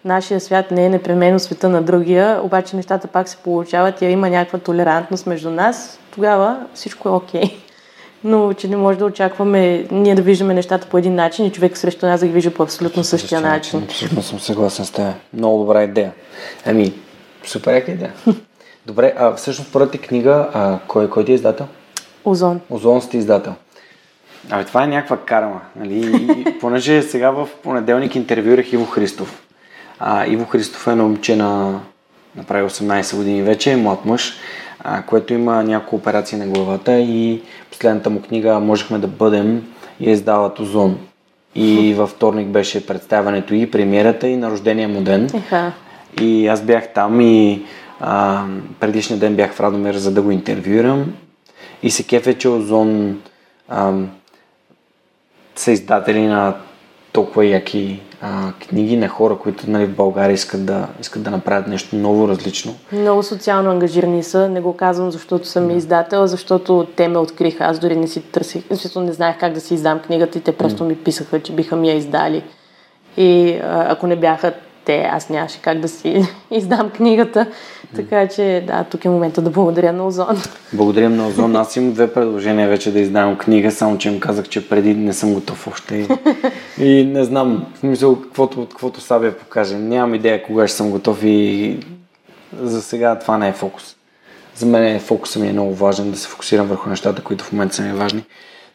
нашия 0.05 0.39
свят 0.39 0.71
не 0.71 0.85
е 0.85 0.89
непременно 0.89 1.39
света 1.39 1.69
на 1.69 1.81
другия, 1.81 2.39
обаче 2.43 2.75
нещата 2.75 3.07
пак 3.07 3.29
се 3.29 3.37
получават 3.37 4.01
и 4.01 4.05
има 4.05 4.29
някаква 4.29 4.59
толерантност 4.59 5.25
между 5.25 5.49
нас, 5.49 5.99
тогава 6.11 6.57
всичко 6.73 7.09
е 7.09 7.11
окей. 7.11 7.41
Okay. 7.41 7.68
Но 8.23 8.53
че 8.53 8.67
не 8.67 8.77
може 8.77 8.99
да 8.99 9.05
очакваме 9.05 9.85
ние 9.91 10.15
да 10.15 10.21
виждаме 10.21 10.53
нещата 10.53 10.87
по 10.87 10.97
един 10.97 11.15
начин 11.15 11.45
и 11.45 11.51
човек 11.51 11.77
срещу 11.77 12.05
нас 12.05 12.19
да 12.19 12.25
ги 12.25 12.33
вижда 12.33 12.53
по 12.53 12.63
абсолютно 12.63 13.03
същия 13.03 13.41
начин. 13.41 13.83
Абсолютно 13.83 14.23
съм 14.23 14.39
съгласен 14.39 14.85
с 14.85 14.91
теб. 14.91 15.13
Много 15.33 15.59
добра 15.59 15.83
идея. 15.83 16.11
Ами, 16.65 16.93
супер 17.45 17.73
яка 17.73 17.91
идея. 17.91 18.13
Добре, 18.85 19.13
а 19.17 19.35
всъщност 19.35 19.73
първата 19.73 19.97
книга, 19.97 20.49
а, 20.53 20.79
кой, 20.87 21.09
кой 21.09 21.25
ти 21.25 21.31
е 21.31 21.35
издател? 21.35 21.67
Озон. 22.25 22.61
Озон 22.69 23.01
сте 23.01 23.17
издател. 23.17 23.53
Абе, 24.49 24.63
това 24.63 24.83
е 24.83 24.87
някаква 24.87 25.17
карма. 25.17 25.61
Нали? 25.75 26.25
И, 26.39 26.59
понеже 26.59 27.01
сега 27.01 27.31
в 27.31 27.47
понеделник 27.63 28.15
интервюрах 28.15 28.73
Иво 28.73 28.85
Христов. 28.85 29.43
А, 29.99 30.25
Иво 30.27 30.45
Христов 30.45 30.87
е 30.87 30.95
на 30.95 31.03
момче 31.03 31.35
на 31.35 31.79
направи 32.35 32.69
18 32.69 33.15
години 33.15 33.41
вече, 33.41 33.75
млад 33.75 34.05
мъж, 34.05 34.33
а, 34.79 35.01
което 35.01 35.33
има 35.33 35.63
няколко 35.63 35.95
операции 35.95 36.37
на 36.37 36.47
главата 36.47 36.99
и 36.99 37.41
последната 37.71 38.09
му 38.09 38.21
книга 38.21 38.59
Можехме 38.59 38.97
да 38.97 39.07
бъдем 39.07 39.63
е 40.01 40.11
издават 40.11 40.59
Озон. 40.59 40.97
И 41.55 41.93
във 41.93 42.09
вторник 42.09 42.47
беше 42.47 42.87
представянето 42.87 43.55
и 43.55 43.71
премиерата 43.71 44.27
и 44.27 44.37
на 44.37 44.51
рождения 44.51 44.89
му 44.89 45.01
ден. 45.01 45.29
Еха. 45.33 45.71
И 46.21 46.47
аз 46.47 46.61
бях 46.61 46.93
там 46.93 47.21
и 47.21 47.61
а, 47.99 48.43
предишния 48.79 49.19
ден 49.19 49.35
бях 49.35 49.53
в 49.53 49.59
Радомир, 49.59 49.95
за 49.95 50.11
да 50.11 50.21
го 50.21 50.31
интервюирам. 50.31 51.13
И 51.83 51.91
се 51.91 52.03
кефе, 52.03 52.37
че 52.37 52.49
Озон 52.49 53.21
а, 53.69 53.93
са 55.55 55.71
издатели 55.71 56.27
на 56.27 56.55
толкова 57.11 57.45
яки 57.45 58.01
а, 58.21 58.53
книги 58.69 58.97
на 58.97 59.07
хора, 59.07 59.37
които 59.37 59.71
нали, 59.71 59.85
в 59.85 59.95
България 59.95 60.33
искат 60.33 60.65
да, 60.65 60.87
искат 61.01 61.23
да 61.23 61.31
направят 61.31 61.67
нещо 61.67 61.95
ново, 61.95 62.27
различно. 62.27 62.75
Много 62.91 63.23
социално 63.23 63.71
ангажирани 63.71 64.23
са. 64.23 64.49
Не 64.49 64.61
го 64.61 64.77
казвам, 64.77 65.11
защото 65.11 65.47
съм 65.47 65.67
да. 65.67 65.73
издател, 65.73 66.27
защото 66.27 66.87
те 66.95 67.07
ме 67.07 67.17
откриха. 67.17 67.63
Аз 67.63 67.79
дори 67.79 67.95
не 67.95 68.07
си 68.07 68.21
търсих, 68.21 68.63
защото 68.69 69.01
не 69.01 69.11
знаех 69.11 69.39
как 69.39 69.53
да 69.53 69.61
си 69.61 69.73
издам 69.73 69.99
книгата 69.99 70.37
и 70.37 70.41
те 70.41 70.51
просто 70.51 70.83
ми 70.83 70.95
писаха, 70.95 71.39
че 71.39 71.53
биха 71.53 71.75
ми 71.75 71.89
я 71.89 71.95
издали. 71.95 72.43
И 73.17 73.59
а, 73.63 73.91
ако 73.91 74.07
не 74.07 74.15
бяха 74.15 74.53
те, 74.89 75.09
аз 75.11 75.29
нямаше 75.29 75.61
как 75.61 75.79
да 75.79 75.87
си 75.87 76.25
издам 76.51 76.89
книгата. 76.89 77.47
Така 77.95 78.27
че, 78.27 78.63
да, 78.67 78.83
тук 78.83 79.05
е 79.05 79.09
момента 79.09 79.41
да 79.41 79.49
благодаря 79.49 79.93
на 79.93 80.07
Озон. 80.07 80.37
Благодаря 80.73 81.09
на 81.09 81.27
Озон. 81.27 81.55
Аз 81.55 81.75
имам 81.75 81.93
две 81.93 82.13
предложения 82.13 82.69
вече 82.69 82.91
да 82.91 82.99
издавам 82.99 83.37
книга, 83.37 83.71
само 83.71 83.97
че 83.97 84.09
им 84.09 84.19
казах, 84.19 84.49
че 84.49 84.69
преди 84.69 84.93
не 84.93 85.13
съм 85.13 85.33
готов 85.33 85.67
още. 85.67 85.95
И, 85.95 86.85
и 86.85 87.05
не 87.05 87.23
знам, 87.23 87.65
в 87.75 87.79
смисъл, 87.79 88.21
каквото, 88.21 88.65
каквото 88.65 89.01
Сабия 89.01 89.37
покаже. 89.37 89.75
Нямам 89.75 90.15
идея 90.15 90.43
кога 90.43 90.67
ще 90.67 90.77
съм 90.77 90.91
готов 90.91 91.23
и 91.23 91.79
за 92.61 92.81
сега 92.81 93.19
това 93.19 93.37
не 93.37 93.49
е 93.49 93.53
фокус. 93.53 93.95
За 94.55 94.65
мен 94.65 94.99
фокусът 94.99 95.41
ми 95.41 95.49
е 95.49 95.53
много 95.53 95.75
важен, 95.75 96.11
да 96.11 96.17
се 96.17 96.27
фокусирам 96.27 96.67
върху 96.67 96.89
нещата, 96.89 97.23
които 97.23 97.43
в 97.43 97.51
момента 97.51 97.75
са 97.75 97.81
ми 97.81 97.93
важни. 97.93 98.23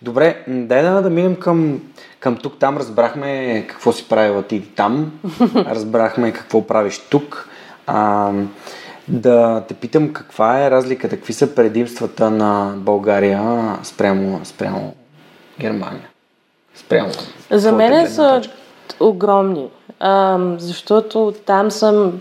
Добре, 0.03 0.45
дай 0.49 0.83
да, 0.83 1.03
да 1.03 1.11
минем 1.11 1.37
към, 1.37 1.81
към 2.25 2.37
тук. 2.37 2.59
Там 2.59 2.77
разбрахме 2.77 3.65
какво 3.69 3.93
си 3.93 4.09
правила 4.09 4.43
ти 4.43 4.61
там. 4.61 5.13
разбрахме 5.55 6.33
какво 6.33 6.67
правиш 6.67 6.99
тук. 7.11 7.49
А, 7.87 8.31
да 9.09 9.65
те 9.69 9.75
питам 9.75 10.13
каква 10.13 10.65
е 10.65 10.71
разликата, 10.71 11.17
какви 11.17 11.33
са 11.33 11.55
предимствата 11.55 12.31
на 12.31 12.75
България 12.77 13.43
спрямо, 13.83 14.41
спрямо 14.45 14.95
Германия? 15.61 16.09
Спрямо. 16.75 17.11
За 17.51 17.73
мен 17.73 18.11
са 18.11 18.43
огромни, 19.01 19.69
а, 20.01 20.39
защото 20.59 21.35
там 21.47 21.71
съм 21.71 22.21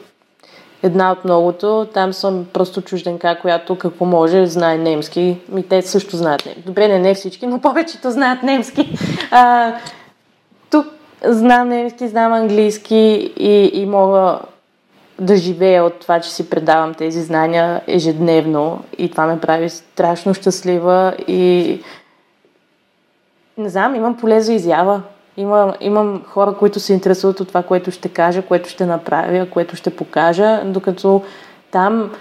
една 0.83 1.11
от 1.11 1.25
многото. 1.25 1.87
Там 1.93 2.13
съм 2.13 2.45
просто 2.53 2.81
чужденка, 2.81 3.37
която 3.41 3.77
какво 3.77 4.05
може, 4.05 4.47
знае 4.47 4.77
немски. 4.77 5.37
И 5.57 5.63
те 5.69 5.81
също 5.81 6.17
знаят 6.17 6.45
немски. 6.45 6.63
Добре, 6.65 6.87
не, 6.87 6.99
не 6.99 7.13
всички, 7.13 7.47
но 7.47 7.59
повечето 7.59 8.11
знаят 8.11 8.43
немски. 8.43 8.97
А, 9.31 9.73
тук 10.69 10.85
знам 11.25 11.69
немски, 11.69 12.07
знам 12.07 12.33
английски 12.33 13.33
и, 13.37 13.71
и 13.73 13.85
мога 13.85 14.39
да 15.19 15.35
живея 15.35 15.83
от 15.83 15.99
това, 15.99 16.19
че 16.19 16.31
си 16.31 16.49
предавам 16.49 16.93
тези 16.93 17.21
знания 17.21 17.81
ежедневно 17.87 18.83
и 18.97 19.11
това 19.11 19.25
ме 19.25 19.39
прави 19.39 19.69
страшно 19.69 20.33
щастлива 20.33 21.13
и 21.27 21.79
не 23.57 23.69
знам, 23.69 23.95
имам 23.95 24.17
поле 24.17 24.41
за 24.41 24.53
изява. 24.53 25.01
Има, 25.37 25.75
имам 25.81 26.21
хора, 26.27 26.53
които 26.53 26.79
се 26.79 26.93
интересуват 26.93 27.39
от 27.39 27.47
това, 27.47 27.63
което 27.63 27.91
ще 27.91 28.09
кажа, 28.09 28.41
което 28.41 28.69
ще 28.69 28.85
направя, 28.85 29.49
което 29.49 29.75
ще 29.75 29.95
покажа, 29.95 30.61
докато 30.65 31.21
там 31.71 32.11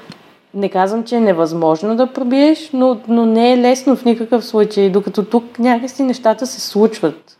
не 0.55 0.69
казвам, 0.69 1.05
че 1.05 1.17
е 1.17 1.21
невъзможно 1.21 1.97
да 1.97 2.13
пробиеш, 2.13 2.71
но, 2.73 3.01
но 3.09 3.27
не 3.27 3.53
е 3.53 3.59
лесно 3.59 3.97
в 3.97 4.05
никакъв 4.05 4.45
случай, 4.45 4.91
докато 4.91 5.25
тук 5.25 5.59
някакси 5.59 6.03
нещата 6.03 6.47
се 6.47 6.61
случват. 6.61 7.37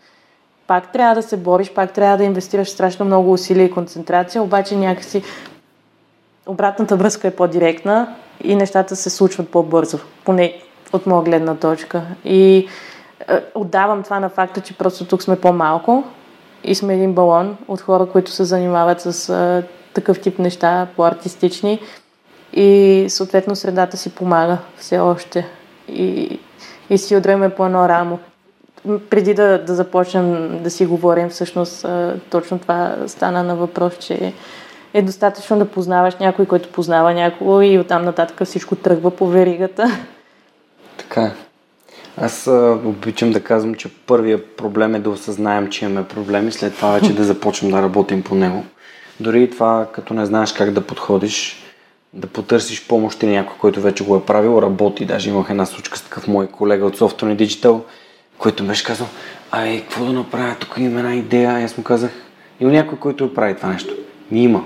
Пак 0.66 0.93
трябва 0.93 1.14
да 1.14 1.23
се 1.23 1.37
бориш, 1.37 1.70
пак 1.70 1.93
трябва 1.93 2.16
да 2.16 2.25
инвестираш 2.25 2.68
страшно 2.68 3.07
много 3.07 3.33
усилия 3.33 3.64
и 3.64 3.70
концентрация, 3.70 4.43
обаче 4.43 4.77
някакси 4.77 5.23
обратната 6.47 6.97
връзка 6.97 7.29
е 7.29 7.37
по-директна 7.37 8.14
и 8.45 8.57
нещата 8.57 8.97
се 8.97 9.11
случват 9.11 9.49
по-бързо, 9.49 9.99
поне 10.25 10.55
от 10.93 11.07
моя 11.07 11.23
гледна 11.23 11.55
точка. 11.55 12.03
И 12.25 12.68
отдавам 13.55 14.03
това 14.03 14.20
на 14.20 14.29
факта, 14.29 14.61
че 14.61 14.79
просто 14.79 15.05
тук 15.05 15.23
сме 15.23 15.41
по-малко 15.41 16.05
и 16.64 16.75
сме 16.75 16.95
един 16.95 17.12
балон 17.12 17.57
от 17.68 17.81
хора, 17.81 18.07
които 18.07 18.31
се 18.31 18.45
занимават 18.45 19.01
с 19.01 19.29
а, 19.29 19.62
такъв 19.95 20.20
тип 20.20 20.39
неща, 20.39 20.87
по-артистични 20.97 21.81
и 22.53 23.05
съответно 23.09 23.57
средата 23.57 23.97
си 23.97 24.14
помага 24.14 24.59
все 24.77 24.99
още 24.99 25.49
и, 25.89 26.39
и 26.91 26.99
си 26.99 27.16
отреме 27.16 27.51
по 27.51 27.66
едно 27.66 27.89
рамо. 27.89 28.18
Преди 29.11 29.35
да, 29.35 29.64
да 29.64 29.75
започнем 29.75 30.59
да 30.62 30.70
си 30.70 30.87
говорим, 30.87 31.29
всъщност 31.29 31.85
а, 31.85 32.14
точно 32.31 32.59
това 32.59 32.97
стана 33.07 33.43
на 33.43 33.57
въпрос, 33.57 33.99
че 33.99 34.33
е 34.95 35.03
достатъчно 35.03 35.59
да 35.59 35.68
познаваш 35.68 36.16
някой, 36.16 36.47
който 36.47 36.73
познава 36.73 37.14
някого 37.14 37.61
и 37.61 37.79
оттам 37.79 38.05
нататък 38.05 38.47
всичко 38.47 38.77
тръгва 38.77 39.11
по 39.11 39.27
веригата. 39.27 39.99
Така 40.97 41.23
е. 41.23 41.51
Аз 42.16 42.46
а, 42.46 42.78
обичам 42.84 43.32
да 43.32 43.40
казвам, 43.40 43.74
че 43.74 43.88
първия 43.88 44.56
проблем 44.56 44.94
е 44.94 44.98
да 44.98 45.10
осъзнаем, 45.10 45.68
че 45.68 45.84
имаме 45.84 46.08
проблеми, 46.08 46.52
след 46.52 46.74
това 46.74 46.90
вече 46.90 47.14
да 47.14 47.24
започнем 47.24 47.70
да 47.70 47.82
работим 47.82 48.22
по 48.22 48.34
него. 48.34 48.64
Дори 49.20 49.42
и 49.42 49.50
това, 49.50 49.86
като 49.92 50.14
не 50.14 50.26
знаеш 50.26 50.52
как 50.52 50.70
да 50.70 50.80
подходиш, 50.80 51.62
да 52.12 52.26
потърсиш 52.26 52.86
помощ 52.86 53.22
или 53.22 53.30
някой, 53.30 53.56
който 53.58 53.80
вече 53.80 54.04
го 54.04 54.16
е 54.16 54.22
правил, 54.24 54.58
работи. 54.62 55.04
Даже 55.04 55.30
имах 55.30 55.50
една 55.50 55.66
случка 55.66 55.98
с 55.98 56.02
такъв 56.02 56.28
мой 56.28 56.46
колега 56.46 56.86
от 56.86 56.98
Software 56.98 57.36
Digital, 57.36 57.80
който 58.38 58.64
беше 58.64 58.84
казал, 58.84 59.06
ай, 59.50 59.80
какво 59.80 60.04
да 60.04 60.12
направя, 60.12 60.56
тук 60.60 60.74
има 60.78 60.98
една 61.00 61.14
идея. 61.14 61.60
И 61.60 61.64
аз 61.64 61.78
му 61.78 61.84
казах, 61.84 62.10
има 62.60 62.72
някой, 62.72 62.98
който 62.98 63.34
прави 63.34 63.56
това 63.56 63.68
нещо. 63.68 63.94
Ми 64.30 64.42
има. 64.42 64.64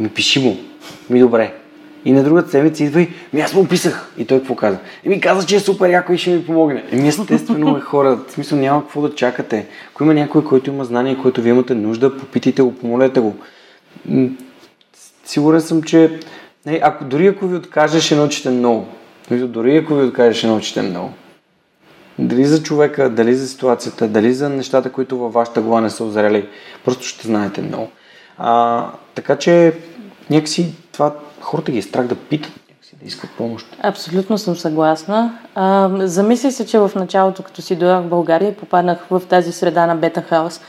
Ми 0.00 0.08
пиши 0.08 0.40
му. 0.40 0.56
Ми 1.10 1.20
добре. 1.20 1.54
И 2.06 2.12
на 2.12 2.22
другата 2.22 2.50
седмица 2.50 2.84
идва 2.84 3.02
и 3.02 3.08
ми 3.32 3.40
аз 3.40 3.54
му 3.54 3.60
описах. 3.60 4.12
И 4.18 4.24
той 4.24 4.38
какво 4.38 4.54
каза? 4.54 4.78
И 5.04 5.08
ми 5.08 5.20
каза, 5.20 5.46
че 5.46 5.56
е 5.56 5.60
супер 5.60 5.90
яко 5.90 6.12
и 6.12 6.18
ще 6.18 6.30
ми 6.30 6.46
помогне. 6.46 6.84
Еми 6.92 7.08
естествено 7.08 7.76
е 7.76 7.80
хора. 7.80 8.18
В 8.28 8.32
смисъл 8.32 8.58
няма 8.58 8.82
какво 8.82 9.00
да 9.00 9.14
чакате. 9.14 9.66
Ако 9.90 10.04
има 10.04 10.14
някой, 10.14 10.44
който 10.44 10.70
има 10.70 10.84
знание, 10.84 11.18
който 11.22 11.42
вие 11.42 11.52
имате 11.52 11.74
нужда, 11.74 12.18
попитайте 12.18 12.62
го, 12.62 12.74
помолете 12.74 13.20
го. 13.20 13.36
Сигурен 15.24 15.60
съм, 15.60 15.82
че 15.82 16.20
не, 16.66 16.80
ако, 16.82 17.04
дори 17.04 17.26
ако 17.26 17.46
ви 17.46 17.56
откаже, 17.56 18.00
ще 18.00 18.16
научите 18.16 18.50
много. 18.50 18.86
Дори 19.30 19.76
ако 19.76 19.94
ви 19.94 20.04
откаже, 20.04 20.38
ще 20.38 20.46
научите 20.46 20.82
много. 20.82 21.10
Дали 22.18 22.44
за 22.44 22.62
човека, 22.62 23.10
дали 23.10 23.34
за 23.34 23.48
ситуацията, 23.48 24.08
дали 24.08 24.34
за 24.34 24.48
нещата, 24.48 24.92
които 24.92 25.18
във 25.18 25.32
вашата 25.32 25.60
глава 25.60 25.80
не 25.80 25.90
са 25.90 26.04
озрели, 26.04 26.48
просто 26.84 27.06
ще 27.06 27.26
знаете 27.26 27.62
много. 27.62 27.88
А, 28.38 28.86
така 29.14 29.36
че 29.36 29.72
някакси 30.30 30.74
това 30.92 31.14
хората 31.40 31.72
ги 31.72 31.78
е 31.78 31.82
страх 31.82 32.06
да 32.06 32.14
питат, 32.14 32.52
да 33.00 33.06
искат 33.06 33.30
помощ. 33.30 33.66
Абсолютно 33.82 34.38
съм 34.38 34.56
съгласна. 34.56 35.38
А, 35.54 35.90
замисли 35.98 36.52
се, 36.52 36.66
че 36.66 36.78
в 36.78 36.90
началото, 36.96 37.42
като 37.42 37.62
си 37.62 37.76
дойдох 37.76 38.02
в 38.02 38.08
България, 38.08 38.56
попаднах 38.56 38.98
в 39.10 39.22
тази 39.28 39.52
среда 39.52 39.86
на 39.86 39.96
бета 39.96 40.22
хаус. 40.22 40.60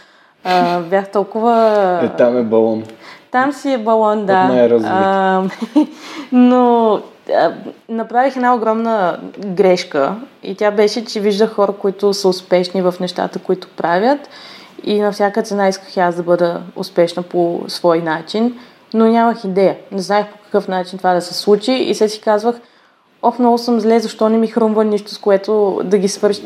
А, 0.44 0.80
бях 0.80 1.12
толкова... 1.12 2.00
Е, 2.04 2.10
там 2.18 2.38
е 2.38 2.44
балон. 2.44 2.84
Там 3.32 3.54
си 3.54 3.72
е 3.72 3.78
балон, 3.78 4.26
да. 4.26 4.70
А, 4.86 5.44
но 6.32 6.94
а, 7.34 7.52
направих 7.90 8.36
една 8.36 8.56
огромна 8.56 9.20
грешка 9.46 10.16
и 10.44 10.56
тя 10.56 10.72
беше, 10.72 11.06
че 11.06 11.20
виждах 11.20 11.54
хора, 11.54 11.72
които 11.72 12.14
са 12.14 12.28
успешни 12.28 12.82
в 12.82 12.94
нещата, 13.00 13.40
които 13.40 13.68
правят 13.68 14.30
и 14.84 15.00
на 15.00 15.12
всяка 15.12 15.44
цена 15.44 15.68
исках 15.68 15.98
аз 15.98 16.16
да 16.16 16.24
бъда 16.24 16.62
успешна 16.76 17.24
по 17.24 17.64
свой 17.68 18.00
начин, 18.00 18.60
но 18.94 19.06
нямах 19.06 19.44
идея. 19.44 19.78
Не 19.92 20.02
знаех 20.02 20.28
по 20.28 20.38
какъв 20.38 20.68
начин 20.68 20.98
това 20.98 21.14
да 21.14 21.22
се 21.22 21.34
случи 21.34 21.74
и 21.74 21.96
се 21.96 22.10
си 22.10 22.22
казвах, 22.22 22.56
ох, 23.22 23.40
много 23.40 23.58
съм 23.58 23.80
зле, 23.80 24.00
защо 24.00 24.30
не 24.30 24.38
ми 24.38 24.48
хрумва 24.48 24.86
нищо, 24.86 25.12
с 25.12 25.18
което 25.18 25.82
да 25.84 25.98
ги 25.98 26.08
свърши, 26.08 26.42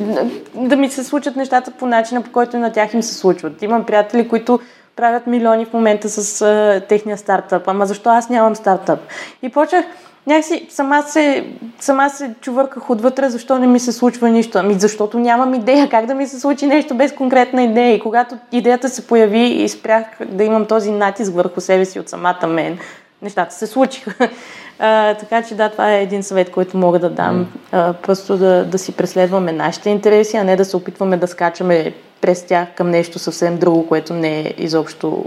да 0.55 0.75
ми 0.75 0.89
се 0.89 1.03
случат 1.03 1.35
нещата 1.35 1.71
по 1.71 1.85
начина, 1.85 2.21
по 2.21 2.31
който 2.31 2.57
на 2.57 2.71
тях 2.71 2.93
им 2.93 3.03
се 3.03 3.13
случват. 3.13 3.61
Имам 3.61 3.85
приятели, 3.85 4.27
които 4.27 4.59
правят 4.95 5.27
милиони 5.27 5.65
в 5.65 5.73
момента 5.73 6.09
с 6.09 6.41
а, 6.41 6.81
техния 6.87 7.17
стартъп. 7.17 7.67
Ама 7.67 7.85
защо 7.85 8.09
аз 8.09 8.29
нямам 8.29 8.55
стартъп? 8.55 8.99
И 9.41 9.49
почнах 9.49 9.85
някакси 10.27 10.67
сама 10.69 11.03
се, 11.07 11.45
сама 11.79 12.09
се 12.09 12.33
чувърках 12.41 12.89
отвътре, 12.89 13.29
защо 13.29 13.59
не 13.59 13.67
ми 13.67 13.79
се 13.79 13.91
случва 13.91 14.29
нищо. 14.29 14.57
Ами 14.57 14.73
защото 14.73 15.19
нямам 15.19 15.53
идея 15.53 15.89
как 15.89 16.05
да 16.05 16.15
ми 16.15 16.27
се 16.27 16.39
случи 16.39 16.67
нещо 16.67 16.95
без 16.95 17.11
конкретна 17.11 17.63
идея. 17.63 17.95
И 17.95 17.99
когато 17.99 18.37
идеята 18.51 18.89
се 18.89 19.07
появи 19.07 19.39
и 19.39 19.69
спрях 19.69 20.05
да 20.25 20.43
имам 20.43 20.65
този 20.65 20.91
натиск 20.91 21.33
върху 21.33 21.61
себе 21.61 21.85
си 21.85 21.99
от 21.99 22.09
самата 22.09 22.47
мен, 22.47 22.79
нещата 23.21 23.55
се 23.55 23.67
случиха. 23.67 24.29
А, 24.83 25.13
така 25.13 25.43
че 25.43 25.55
да, 25.55 25.69
това 25.69 25.93
е 25.93 26.03
един 26.03 26.23
съвет, 26.23 26.51
който 26.51 26.77
мога 26.77 26.99
да 26.99 27.09
дам. 27.09 27.47
А, 27.71 27.93
просто 27.93 28.37
да, 28.37 28.65
да 28.65 28.77
си 28.77 28.91
преследваме 28.91 29.51
нашите 29.51 29.89
интереси, 29.89 30.37
а 30.37 30.43
не 30.43 30.55
да 30.55 30.65
се 30.65 30.77
опитваме 30.77 31.17
да 31.17 31.27
скачаме 31.27 31.93
през 32.21 32.45
тях 32.45 32.67
към 32.75 32.89
нещо 32.89 33.19
съвсем 33.19 33.57
друго, 33.57 33.87
което 33.87 34.13
не 34.13 34.39
е 34.39 34.53
изобщо 34.57 35.25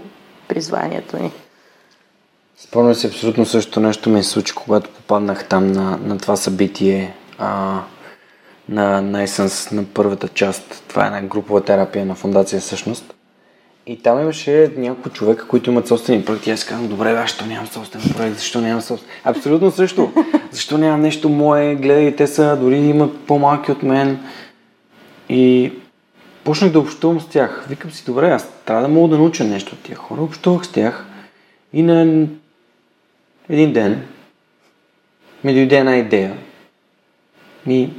призванието 0.49 1.17
ни. 1.17 1.33
Спомням 2.57 2.95
си 2.95 3.07
абсолютно 3.07 3.47
също 3.47 3.81
нещо 3.81 4.11
ми 4.11 4.23
се 4.23 4.31
случи, 4.31 4.53
когато 4.55 4.91
попаднах 4.91 5.49
там 5.49 5.73
на, 5.73 5.97
на 5.97 6.19
това 6.19 6.37
събитие 6.37 7.15
а, 7.39 7.81
на, 8.69 9.03
на 9.03 9.27
на 9.73 9.85
първата 9.95 10.29
част. 10.29 10.85
Това 10.89 11.05
е 11.05 11.07
една 11.07 11.23
групова 11.23 11.65
терапия 11.65 12.07
на 12.07 12.15
фундация 12.15 12.61
всъщност. 12.61 13.15
И 13.87 14.03
там 14.03 14.21
имаше 14.21 14.73
няколко 14.77 15.11
човека, 15.11 15.49
които 15.49 15.71
имат 15.71 15.89
собствени 15.89 16.25
проекти. 16.25 16.51
Аз 16.51 16.65
казвам, 16.65 16.89
добре, 16.89 17.11
аз 17.13 17.31
защо 17.31 17.47
нямам 17.47 17.67
собствен 17.67 18.03
проект, 18.17 18.37
защо 18.37 18.61
нямам 18.61 18.83
собствен... 18.83 19.11
Абсолютно 19.25 19.71
също. 19.71 20.13
Защо 20.51 20.79
нямам 20.79 21.01
нещо 21.01 21.29
мое, 21.29 21.75
гледай, 21.75 22.17
те 22.17 22.27
са, 22.27 22.57
дори 22.61 22.77
имат 22.77 23.21
по-малки 23.27 23.73
от 23.73 23.83
мен. 23.83 24.19
И 25.29 25.73
почнах 26.45 26.73
да 26.73 26.81
общувам 26.81 27.21
с 27.21 27.27
тях. 27.27 27.67
Викам 27.69 27.91
си, 27.91 28.05
добре, 28.05 28.31
аз 28.31 28.49
трябва 28.65 28.83
да 28.83 28.89
мога 28.89 29.09
да 29.09 29.19
науча 29.19 29.45
нещо 29.45 29.75
от 29.75 29.83
тия 29.83 29.97
хора. 29.97 30.23
Общувах 30.23 30.65
с 30.65 30.69
тях 30.69 31.07
и 31.73 31.83
на 31.83 32.27
един 33.49 33.73
ден 33.73 34.07
ми 35.45 35.55
дойде 35.55 35.77
една 35.77 35.97
идея. 35.97 36.37
Ми, 37.67 37.93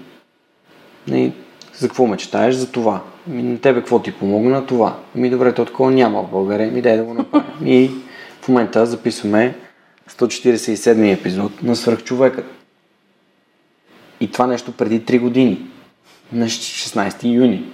не, 1.08 1.32
за 1.74 1.88
какво 1.88 2.08
мечтаеш? 2.08 2.56
За 2.56 2.72
това. 2.72 3.02
Ми, 3.28 3.44
на 3.44 3.62
тебе 3.62 3.80
какво 3.80 4.00
ти 4.00 4.12
помогна 4.12 4.50
на 4.50 4.66
това? 4.66 5.00
Ми, 5.16 5.30
добре, 5.30 5.54
то 5.54 5.66
такова 5.66 5.92
няма 5.92 6.24
в 6.24 6.32
България. 6.32 6.72
Ми, 6.72 6.82
дай 6.82 6.98
да 6.98 7.04
го 7.04 7.14
направим. 7.14 7.68
И 7.68 7.92
в 8.42 8.48
момента 8.48 8.86
записваме 8.86 9.56
147 10.10 11.14
епизод 11.14 11.64
на 11.64 11.76
Свърхчовекът. 11.76 12.46
И 14.20 14.32
това 14.32 14.48
нещо 14.48 14.72
преди 14.72 15.02
3 15.02 15.20
години. 15.20 15.66
На 16.32 16.46
16 16.46 17.24
юни. 17.24 17.74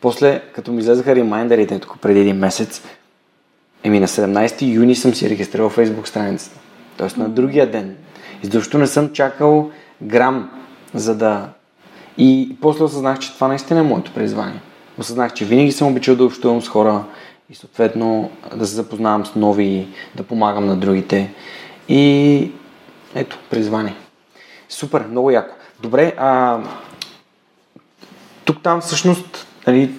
После, 0.00 0.42
като 0.54 0.72
ми 0.72 0.80
излезаха 0.80 1.14
ремайндерите 1.14 1.78
тук 1.78 2.00
преди 2.00 2.20
един 2.20 2.36
месец, 2.36 2.82
еми 3.82 4.00
на 4.00 4.08
17 4.08 4.74
юни 4.74 4.94
съм 4.94 5.14
си 5.14 5.30
регистрирал 5.30 5.70
Facebook 5.70 6.08
страницата. 6.08 6.60
Тоест 6.96 7.16
на 7.16 7.28
другия 7.28 7.70
ден. 7.70 7.96
Изобщо 8.42 8.78
не 8.78 8.86
съм 8.86 9.12
чакал 9.12 9.70
грам, 10.02 10.50
за 10.94 11.14
да... 11.14 11.48
И 12.18 12.56
после 12.60 12.84
осъзнах, 12.84 13.18
че 13.18 13.34
това 13.34 13.48
наистина 13.48 13.80
е 13.80 13.82
моето 13.82 14.12
призвание. 14.12 14.60
Осъзнах, 14.98 15.32
че 15.32 15.44
винаги 15.44 15.72
съм 15.72 15.88
обичал 15.88 16.16
да 16.16 16.24
общувам 16.24 16.62
с 16.62 16.68
хора 16.68 17.04
и 17.50 17.54
съответно 17.54 18.30
да 18.56 18.66
се 18.66 18.74
запознавам 18.74 19.26
с 19.26 19.34
нови, 19.34 19.88
да 20.14 20.22
помагам 20.22 20.66
на 20.66 20.76
другите. 20.76 21.34
И 21.88 22.50
ето, 23.14 23.38
призвание. 23.50 23.94
Супер, 24.68 25.06
много 25.10 25.30
яко. 25.30 25.54
Добре, 25.82 26.14
а, 26.18 26.60
тук 28.44 28.62
там 28.62 28.80
всъщност 28.80 29.46
нали, 29.66 29.94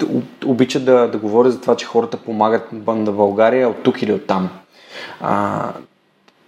обича 0.45 0.79
да, 0.79 1.07
да 1.07 1.17
говоря 1.17 1.51
за 1.51 1.61
това, 1.61 1.75
че 1.75 1.85
хората 1.85 2.17
помагат 2.17 2.71
на 2.87 3.11
България 3.11 3.69
от 3.69 3.83
тук 3.83 4.01
или 4.01 4.13
от 4.13 4.27
там. 4.27 4.49
А, 5.21 5.71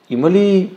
има 0.10 0.32
ли 0.32 0.70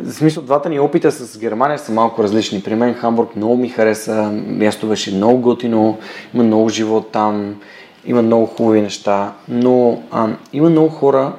в 0.00 0.12
смисъл, 0.12 0.42
двата 0.42 0.68
ни 0.68 0.80
опита 0.80 1.12
с 1.12 1.38
Германия 1.38 1.78
са 1.78 1.92
малко 1.92 2.22
различни. 2.22 2.62
При 2.62 2.74
мен 2.74 2.94
Хамбург 2.94 3.36
много 3.36 3.56
ми 3.56 3.68
хареса, 3.68 4.30
място 4.46 4.86
беше 4.86 5.14
много 5.14 5.40
готино, 5.40 5.98
има 6.34 6.44
много 6.44 6.68
живот 6.68 7.10
там, 7.12 7.60
има 8.06 8.22
много 8.22 8.46
хубави 8.46 8.80
неща, 8.80 9.32
но 9.48 10.02
а, 10.10 10.28
има 10.52 10.70
много 10.70 10.88
хора, 10.88 11.32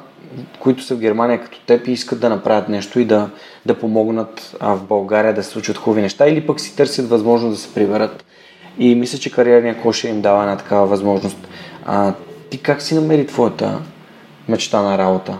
които 0.59 0.83
са 0.83 0.95
в 0.95 0.99
Германия 0.99 1.41
като 1.41 1.59
теб 1.65 1.87
и 1.87 1.91
искат 1.91 2.19
да 2.19 2.29
направят 2.29 2.69
нещо 2.69 2.99
и 2.99 3.05
да, 3.05 3.29
да 3.65 3.79
помогнат 3.79 4.55
а, 4.59 4.73
в 4.73 4.83
България 4.83 5.33
да 5.33 5.43
се 5.43 5.49
случат 5.49 5.77
хубави 5.77 6.01
неща 6.01 6.27
или 6.27 6.47
пък 6.47 6.59
си 6.59 6.75
търсят 6.75 7.09
възможност 7.09 7.55
да 7.55 7.61
се 7.61 7.73
приберат. 7.73 8.25
И 8.79 8.95
мисля, 8.95 9.17
че 9.17 9.31
кариерния 9.31 9.81
кош 9.81 10.03
им 10.03 10.21
дава 10.21 10.43
една 10.43 10.57
такава 10.57 10.87
възможност. 10.87 11.47
А, 11.85 12.13
ти 12.49 12.57
как 12.57 12.81
си 12.81 12.95
намери 12.95 13.27
твоята 13.27 13.79
мечта 14.47 14.81
на 14.81 14.97
работа? 14.97 15.37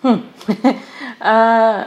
Хм. 0.00 0.14
А, 1.22 1.84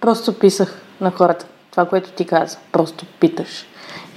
просто 0.00 0.38
писах 0.38 0.82
на 1.00 1.10
хората. 1.10 1.46
Това, 1.70 1.86
което 1.86 2.10
ти 2.10 2.24
каза. 2.26 2.58
Просто 2.72 3.06
питаш. 3.20 3.66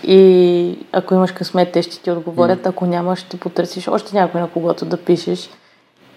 И 0.03 0.79
ако 0.91 1.13
имаш 1.13 1.31
късмет, 1.31 1.71
те 1.71 1.81
ще 1.81 1.99
ти 1.99 2.11
отговорят. 2.11 2.65
Ако 2.65 2.85
нямаш, 2.85 3.19
ще 3.19 3.39
потърсиш 3.39 3.87
още 3.87 4.15
някой 4.15 4.41
на 4.41 4.47
когото 4.47 4.85
да 4.85 4.97
пишеш. 4.97 5.49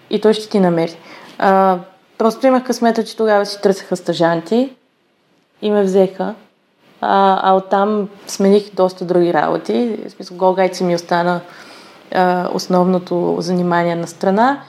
И 0.09 0.21
той 0.21 0.33
ще 0.33 0.49
ти 0.49 0.59
намери. 0.59 0.97
А, 1.37 1.77
просто 2.17 2.47
имах 2.47 2.63
късмета, 2.63 3.03
че 3.03 3.17
тогава 3.17 3.45
си 3.45 3.61
търсеха 3.61 3.95
стъжанти 3.95 4.75
и 5.61 5.71
ме 5.71 5.83
взеха. 5.83 6.33
А, 7.01 7.39
а 7.43 7.55
оттам 7.55 8.09
смених 8.27 8.73
доста 8.73 9.05
други 9.05 9.33
работи. 9.33 9.97
В 10.07 10.11
смисъл, 10.11 10.37
Голгайци 10.37 10.83
ми 10.83 10.95
остана 10.95 11.41
а, 12.13 12.49
основното 12.53 13.35
занимание 13.39 13.95
на 13.95 14.07
страна 14.07 14.61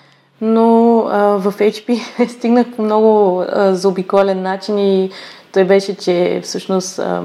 но 0.42 0.98
а, 1.10 1.18
в 1.38 1.54
HP 1.58 2.00
стигнах 2.28 2.66
по 2.76 2.82
много 2.82 3.44
а, 3.48 3.74
заобиколен 3.74 4.42
начин 4.42 4.78
и 4.78 5.10
той 5.52 5.64
беше, 5.64 5.96
че 5.96 6.40
всъщност 6.44 6.98
а, 6.98 7.22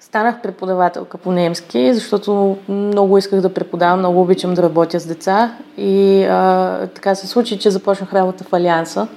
станах 0.00 0.42
преподавателка 0.42 1.18
по 1.18 1.32
немски, 1.32 1.94
защото 1.94 2.56
много 2.68 3.18
исках 3.18 3.40
да 3.40 3.54
преподавам, 3.54 3.98
много 3.98 4.20
обичам 4.20 4.54
да 4.54 4.62
работя 4.62 5.00
с 5.00 5.06
деца 5.06 5.54
и 5.78 6.24
а, 6.24 6.78
така 6.94 7.14
се 7.14 7.26
случи, 7.26 7.58
че 7.58 7.70
започнах 7.70 8.12
работа 8.12 8.44
в 8.44 8.52
Алианса 8.52 9.08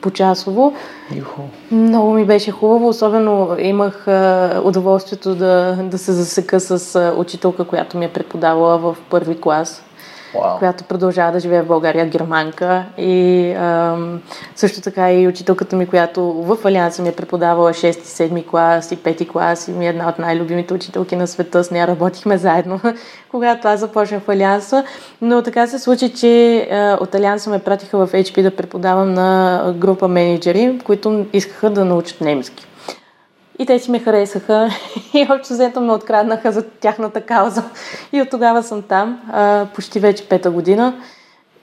почасово. 0.00 0.74
Юху. 1.16 1.42
Много 1.70 2.12
ми 2.12 2.24
беше 2.24 2.50
хубаво, 2.50 2.88
особено 2.88 3.56
имах 3.58 4.08
а, 4.08 4.60
удоволствието 4.64 5.34
да, 5.34 5.78
да 5.82 5.98
се 5.98 6.12
засека 6.12 6.60
с 6.60 6.94
а, 6.96 7.14
учителка, 7.16 7.64
която 7.64 7.98
ми 7.98 8.04
е 8.04 8.12
преподавала 8.12 8.78
в 8.78 8.96
първи 9.10 9.40
клас 9.40 9.82
wow. 10.34 10.58
която 10.58 10.84
продължава 10.84 11.32
да 11.32 11.40
живее 11.40 11.62
в 11.62 11.66
България, 11.66 12.06
германка. 12.06 12.84
И 12.98 13.52
ам, 13.52 14.20
също 14.56 14.80
така 14.80 15.12
и 15.12 15.28
учителката 15.28 15.76
ми, 15.76 15.86
която 15.86 16.22
в 16.32 16.58
Алианса 16.64 17.02
ми 17.02 17.08
е 17.08 17.12
преподавала 17.12 17.72
6-7 17.72 18.46
клас 18.46 18.92
и 18.92 18.98
5 18.98 19.28
клас 19.28 19.68
и 19.68 19.72
ми 19.72 19.86
е 19.86 19.88
една 19.88 20.08
от 20.08 20.18
най-любимите 20.18 20.74
учителки 20.74 21.16
на 21.16 21.26
света. 21.26 21.64
С 21.64 21.70
нея 21.70 21.86
работихме 21.86 22.38
заедно, 22.38 22.80
когато 23.30 23.68
аз 23.68 23.80
започнах 23.80 24.22
в 24.22 24.28
Алианса. 24.28 24.84
Но 25.22 25.42
така 25.42 25.66
се 25.66 25.78
случи, 25.78 26.12
че 26.12 26.60
а, 26.70 26.98
от 27.00 27.14
Алианса 27.14 27.50
ме 27.50 27.58
пратиха 27.58 28.06
в 28.06 28.12
HP 28.12 28.42
да 28.42 28.56
преподавам 28.56 29.14
на 29.14 29.74
група 29.76 30.08
менеджери, 30.08 30.78
които 30.84 31.26
искаха 31.32 31.70
да 31.70 31.84
научат 31.84 32.20
немски. 32.20 32.66
И 33.60 33.66
те 33.66 33.78
си 33.78 33.90
ме 33.90 33.98
харесаха 33.98 34.70
и 35.14 35.26
общо 35.30 35.54
взето 35.54 35.80
ме 35.80 35.92
откраднаха 35.92 36.52
за 36.52 36.62
тяхната 36.62 37.20
кауза. 37.20 37.62
И 38.12 38.22
от 38.22 38.30
тогава 38.30 38.62
съм 38.62 38.82
там, 38.82 39.20
а, 39.32 39.66
почти 39.74 40.00
вече 40.00 40.28
пета 40.28 40.50
година. 40.50 40.94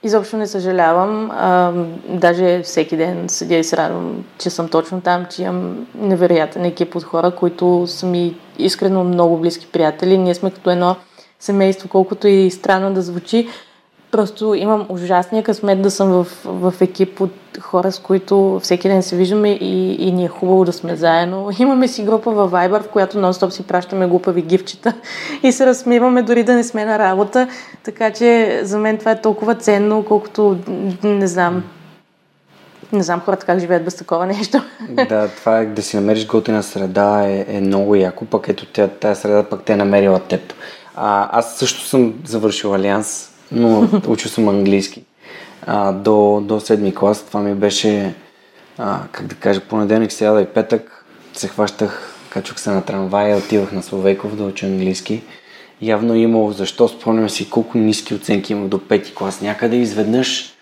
Изобщо 0.03 0.37
не 0.37 0.47
съжалявам. 0.47 1.31
А, 1.31 1.71
даже 2.09 2.61
всеки 2.63 2.97
ден 2.97 3.29
седя 3.29 3.55
и 3.55 3.63
се 3.63 3.77
радвам, 3.77 4.25
че 4.37 4.49
съм 4.49 4.69
точно 4.69 5.01
там, 5.01 5.25
че 5.25 5.43
имам 5.43 5.87
невероятен 5.95 6.65
екип 6.65 6.95
от 6.95 7.03
хора, 7.03 7.31
които 7.31 7.87
са 7.87 8.05
ми 8.05 8.35
искрено 8.59 9.03
много 9.03 9.37
близки 9.37 9.67
приятели. 9.67 10.17
Ние 10.17 10.35
сме 10.35 10.51
като 10.51 10.69
едно 10.69 10.95
семейство, 11.39 11.89
колкото 11.89 12.27
и 12.27 12.51
странно 12.51 12.93
да 12.93 13.01
звучи. 13.01 13.47
Просто 14.12 14.53
имам 14.53 14.86
ужасния 14.89 15.43
късмет 15.43 15.82
да 15.82 15.91
съм 15.91 16.12
в, 16.12 16.28
в 16.45 16.74
екип 16.82 17.22
от 17.22 17.32
хора, 17.60 17.91
с 17.91 17.99
които 17.99 18.60
всеки 18.64 18.88
ден 18.88 19.03
се 19.03 19.16
виждаме 19.16 19.49
и, 19.49 19.93
и 20.08 20.12
ни 20.12 20.26
е 20.26 20.28
хубаво 20.28 20.66
да 20.66 20.74
сме 20.74 20.95
заедно. 20.95 21.49
Имаме 21.60 21.88
си 21.88 22.03
група 22.03 22.32
във 22.32 22.51
Viber, 22.51 22.84
в 22.84 22.89
която 22.89 23.18
нон-стоп 23.18 23.49
си 23.49 23.64
пращаме 23.64 24.08
глупави 24.08 24.41
гифчета 24.41 24.93
и 25.43 25.51
се 25.51 25.66
разсмиваме 25.66 26.22
дори 26.22 26.43
да 26.43 26.53
не 26.53 26.64
сме 26.64 26.86
на 26.86 26.99
работа. 26.99 27.47
Така 27.84 28.12
че 28.12 28.60
за 28.64 28.78
мен 28.78 28.97
това 28.97 29.12
е 29.12 29.22
толкова 29.22 29.55
ценно, 29.55 30.05
колкото 30.05 30.58
не 31.03 31.28
знам. 31.28 31.64
Не 32.91 33.03
знам 33.03 33.22
хората 33.22 33.45
как 33.45 33.60
живеят 33.60 33.86
без 33.86 33.95
такова 33.95 34.26
нещо. 34.26 34.64
Да, 35.10 35.28
това 35.28 35.60
е 35.60 35.66
да 35.66 35.82
си 35.82 35.95
намериш 35.95 36.28
готина 36.28 36.64
среда 36.64 37.24
е, 37.28 37.45
е 37.47 37.62
много 37.62 37.95
яко, 37.95 38.26
пък 38.26 38.49
ето 38.49 38.88
тази 39.01 39.22
среда 39.22 39.43
пък 39.43 39.64
те 39.64 39.74
е 39.74 39.78
намерила 39.78 40.20
теб. 40.20 40.53
А, 40.95 41.39
аз 41.39 41.58
също 41.58 41.86
съм 41.86 42.14
завършил 42.26 42.74
Алианс 42.74 43.36
но 43.51 43.89
учил 44.07 44.31
съм 44.31 44.49
английски. 44.49 45.03
А, 45.65 45.91
до, 45.91 46.41
до 46.45 46.59
седми 46.59 46.95
клас 46.95 47.25
това 47.25 47.39
ми 47.39 47.55
беше, 47.55 48.15
а, 48.77 48.99
как 49.11 49.27
да 49.27 49.35
кажа, 49.35 49.61
понеделник, 49.61 50.11
сряда 50.11 50.41
и 50.41 50.45
петък 50.45 51.05
се 51.33 51.47
хващах, 51.47 52.13
качвах 52.29 52.59
се 52.59 52.69
на 52.69 52.81
трамвая, 52.81 53.37
отивах 53.37 53.71
на 53.71 53.83
Словейков 53.83 54.35
да 54.35 54.43
уча 54.43 54.65
английски. 54.65 55.21
Явно 55.81 56.13
е 56.13 56.19
имало, 56.19 56.51
защо 56.51 56.87
спомням 56.87 57.29
си 57.29 57.49
колко 57.49 57.77
ниски 57.77 58.13
оценки 58.13 58.53
имах 58.53 58.67
до 58.67 58.87
пети 58.87 59.15
клас. 59.15 59.41
Някъде 59.41 59.75
изведнъж 59.75 60.53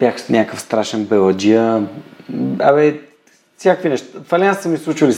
бях 0.00 0.20
с 0.20 0.28
някакъв 0.28 0.60
страшен 0.60 1.04
беладжия. 1.04 1.86
Абе, 2.58 3.00
всякакви 3.58 3.88
неща. 3.88 4.06
Алианс 4.30 4.58
са 4.58 4.68
ми 4.68 4.78
случвали 4.78 5.14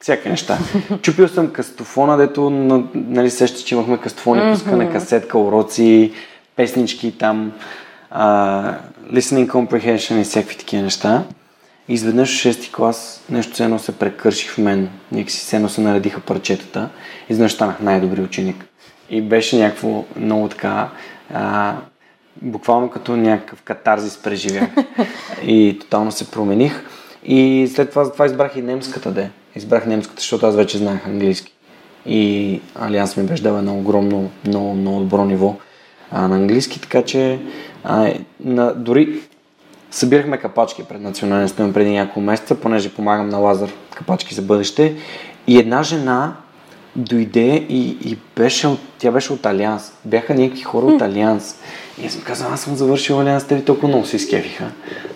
всякакви 0.00 0.30
неща. 0.30 0.58
Чупил 1.02 1.28
съм 1.28 1.52
кастофона, 1.52 2.16
дето, 2.16 2.50
нали, 2.94 3.30
сеща, 3.30 3.64
че 3.64 3.74
имахме 3.74 3.98
кастофони, 3.98 4.52
пускане 4.52 4.92
касетка, 4.92 5.38
уроци, 5.38 6.12
песнички 6.56 7.18
там, 7.18 7.52
uh, 8.14 8.74
listening 9.12 9.46
comprehension 9.46 10.20
и 10.20 10.24
всякакви 10.24 10.56
такива 10.56 10.82
неща. 10.82 11.24
Изведнъж 11.88 12.42
в 12.42 12.44
6 12.44 12.74
клас 12.74 13.24
нещо 13.30 13.54
ценно 13.54 13.78
се 13.78 13.98
прекърших 13.98 14.50
в 14.50 14.58
мен. 14.58 14.88
Някакси 15.12 15.40
сено 15.40 15.68
се 15.68 15.80
наредиха 15.80 16.20
парчетата. 16.20 16.88
И 17.28 17.32
изведнъж 17.32 17.52
станах 17.52 17.80
най-добри 17.80 18.20
ученик. 18.20 18.64
И 19.10 19.22
беше 19.22 19.58
някакво 19.58 20.04
много 20.16 20.48
така 20.48 20.88
а, 21.34 21.74
буквално 22.42 22.90
като 22.90 23.16
някакъв 23.16 23.62
катарзис 23.62 24.16
преживях. 24.16 24.68
и 25.46 25.78
тотално 25.80 26.12
се 26.12 26.30
промених. 26.30 26.84
И 27.24 27.70
след 27.74 27.90
това, 27.90 28.04
затова 28.04 28.26
избрах 28.26 28.56
и 28.56 28.62
немската 28.62 29.10
де. 29.10 29.30
Избрах 29.56 29.86
немската, 29.86 30.20
защото 30.20 30.46
аз 30.46 30.56
вече 30.56 30.78
знаех 30.78 31.06
английски. 31.06 31.52
И 32.06 32.60
Алианс 32.74 33.16
ми 33.16 33.24
беше 33.24 33.42
дал 33.42 33.58
едно 33.58 33.78
огромно, 33.78 34.30
много, 34.46 34.74
много 34.74 35.00
добро 35.00 35.24
ниво 35.24 35.56
а, 36.12 36.28
на 36.28 36.36
английски, 36.36 36.80
така 36.80 37.02
че 37.02 37.38
а, 37.84 38.12
на, 38.44 38.74
дори 38.74 39.20
събирахме 39.90 40.36
капачки 40.36 40.84
пред 40.84 41.00
национален 41.00 41.48
стадион 41.48 41.72
преди 41.72 41.90
няколко 41.90 42.20
месеца, 42.20 42.54
понеже 42.54 42.94
помагам 42.94 43.28
на 43.28 43.38
Лазар 43.38 43.70
капачки 43.94 44.34
за 44.34 44.42
бъдеще. 44.42 44.94
И 45.46 45.58
една 45.58 45.82
жена 45.82 46.36
дойде 46.96 47.66
и, 47.68 47.96
и 48.04 48.18
беше, 48.36 48.68
тя 48.98 49.10
беше 49.10 49.32
от 49.32 49.46
Алианс. 49.46 49.92
Бяха 50.04 50.34
някакви 50.34 50.62
хора 50.62 50.86
от 50.86 51.02
Алианс. 51.02 51.56
И 52.02 52.06
аз 52.06 52.16
ми 52.16 52.22
казвам, 52.22 52.52
аз 52.52 52.60
съм 52.60 52.76
завършил 52.76 53.20
Алианс, 53.20 53.44
те 53.44 53.64
толкова 53.64 53.88
много 53.88 54.06
се 54.06 54.16
изкефиха. 54.16 54.64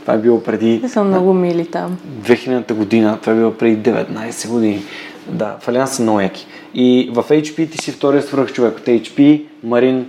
Това 0.02 0.14
е 0.14 0.18
било 0.18 0.42
преди... 0.42 0.80
Те 0.80 0.88
са 0.88 1.04
много 1.04 1.34
мили 1.34 1.66
там. 1.66 1.98
2000-та 2.22 2.74
година, 2.74 3.18
това 3.20 3.32
е 3.32 3.36
било 3.36 3.52
преди 3.52 3.90
19 3.90 4.48
години. 4.48 4.82
Да, 5.28 5.56
в 5.60 5.68
Алианс 5.68 5.90
са 5.90 6.02
много 6.02 6.20
яки. 6.20 6.46
И 6.74 7.10
в 7.12 7.24
HP 7.28 7.70
ти 7.70 7.78
си 7.78 7.92
втория 7.92 8.22
свръх 8.22 8.52
човек 8.52 8.78
от 8.78 8.86
HP, 8.86 9.42
Марин 9.64 10.06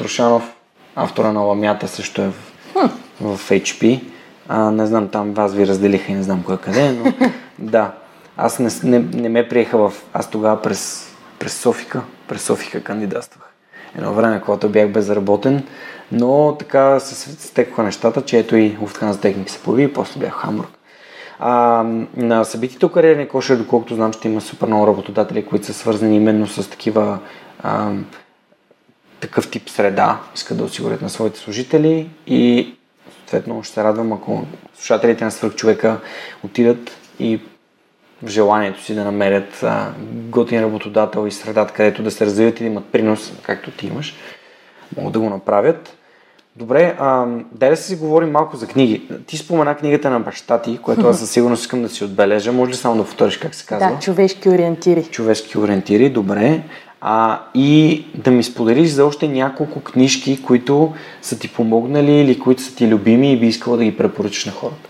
Трошанов, 0.00 0.54
автора 0.96 1.32
на 1.32 1.40
Ламята 1.40 1.88
също 1.88 2.22
е 2.22 2.28
в, 2.28 2.90
в 3.20 3.50
HP. 3.50 4.02
А, 4.48 4.70
не 4.70 4.86
знам, 4.86 5.08
там 5.08 5.32
вас 5.32 5.54
ви 5.54 5.66
разделиха 5.66 6.12
и 6.12 6.14
не 6.14 6.22
знам 6.22 6.42
кой 6.42 6.56
къде, 6.56 6.92
но 6.92 7.12
да. 7.58 7.92
Аз 8.36 8.58
не, 8.58 8.70
не, 8.84 8.98
не 8.98 9.28
ме 9.28 9.48
приеха 9.48 9.78
в... 9.78 9.92
Аз 10.12 10.30
тогава 10.30 10.62
през, 10.62 11.12
през 11.38 11.60
Софика, 11.60 12.02
през 12.28 12.42
Софика 12.42 12.82
кандидатствах. 12.82 13.44
Едно 13.96 14.12
време, 14.12 14.42
когато 14.44 14.68
бях 14.68 14.92
безработен, 14.92 15.62
но 16.12 16.56
така 16.58 17.00
се 17.00 17.30
стекоха 17.48 17.82
нещата, 17.82 18.22
че 18.22 18.38
ето 18.38 18.56
и 18.56 18.76
Lufthansa 18.76 19.20
Техник 19.20 19.50
се 19.50 19.62
появи 19.62 19.82
и 19.82 19.92
после 19.92 20.20
бях 20.20 20.32
в 20.32 20.36
Хамбург. 20.36 20.70
А, 21.38 21.84
на 22.16 22.44
събитието 22.44 22.92
кариерния 22.92 23.28
кошер, 23.28 23.56
доколкото 23.56 23.94
знам, 23.94 24.12
ще 24.12 24.28
има 24.28 24.40
супер 24.40 24.66
много 24.66 24.86
работодатели, 24.86 25.46
които 25.46 25.66
са 25.66 25.74
свързани 25.74 26.16
именно 26.16 26.46
с 26.46 26.70
такива 26.70 27.18
а, 27.62 27.92
такъв 29.20 29.50
тип 29.50 29.68
среда, 29.68 30.20
искат 30.34 30.58
да 30.58 30.64
осигурят 30.64 31.02
на 31.02 31.10
своите 31.10 31.38
служители 31.38 32.08
и 32.26 32.74
съответно 33.18 33.62
ще 33.62 33.74
се 33.74 33.84
радвам, 33.84 34.12
ако 34.12 34.44
слушателите 34.74 35.24
на 35.24 35.30
свърх 35.30 35.54
човека 35.54 36.00
отидат 36.44 36.90
и 37.18 37.40
в 38.22 38.28
желанието 38.28 38.82
си 38.82 38.94
да 38.94 39.04
намерят 39.04 39.62
а, 39.62 39.92
готин 40.12 40.60
работодател 40.60 41.26
и 41.26 41.30
средата, 41.30 41.74
където 41.74 42.02
да 42.02 42.10
се 42.10 42.26
развиват 42.26 42.60
и 42.60 42.62
да 42.62 42.70
имат 42.70 42.84
принос, 42.84 43.32
както 43.42 43.70
ти 43.70 43.86
имаш, 43.86 44.14
могат 44.96 45.12
да 45.12 45.20
го 45.20 45.30
направят. 45.30 45.96
Добре, 46.56 46.96
а, 46.98 47.26
дай 47.52 47.70
да 47.70 47.76
си 47.76 47.96
говорим 47.96 48.30
малко 48.30 48.56
за 48.56 48.66
книги. 48.66 49.08
Ти 49.26 49.36
спомена 49.36 49.76
книгата 49.76 50.10
на 50.10 50.20
баща 50.20 50.62
ти, 50.62 50.78
което 50.78 51.08
аз 51.08 51.18
със 51.18 51.30
сигурност 51.30 51.62
искам 51.62 51.82
да 51.82 51.88
си 51.88 52.04
отбележа. 52.04 52.52
Може 52.52 52.70
ли 52.70 52.76
само 52.76 52.96
да 52.96 53.04
повториш 53.04 53.36
как 53.36 53.54
се 53.54 53.66
казва? 53.66 53.88
Да, 53.88 53.98
човешки 53.98 54.48
ориентири. 54.48 55.04
Човешки 55.04 55.58
ориентири, 55.58 56.10
добре. 56.10 56.62
А, 57.00 57.40
и 57.54 58.04
да 58.14 58.30
ми 58.30 58.42
споделиш 58.42 58.90
за 58.90 59.04
още 59.04 59.28
няколко 59.28 59.80
книжки, 59.80 60.42
които 60.42 60.92
са 61.22 61.38
ти 61.38 61.52
помогнали 61.52 62.12
или 62.12 62.38
които 62.38 62.62
са 62.62 62.74
ти 62.74 62.88
любими 62.88 63.32
и 63.32 63.40
би 63.40 63.46
искала 63.46 63.76
да 63.76 63.84
ги 63.84 63.96
препоръчаш 63.96 64.46
на 64.46 64.52
хората. 64.52 64.88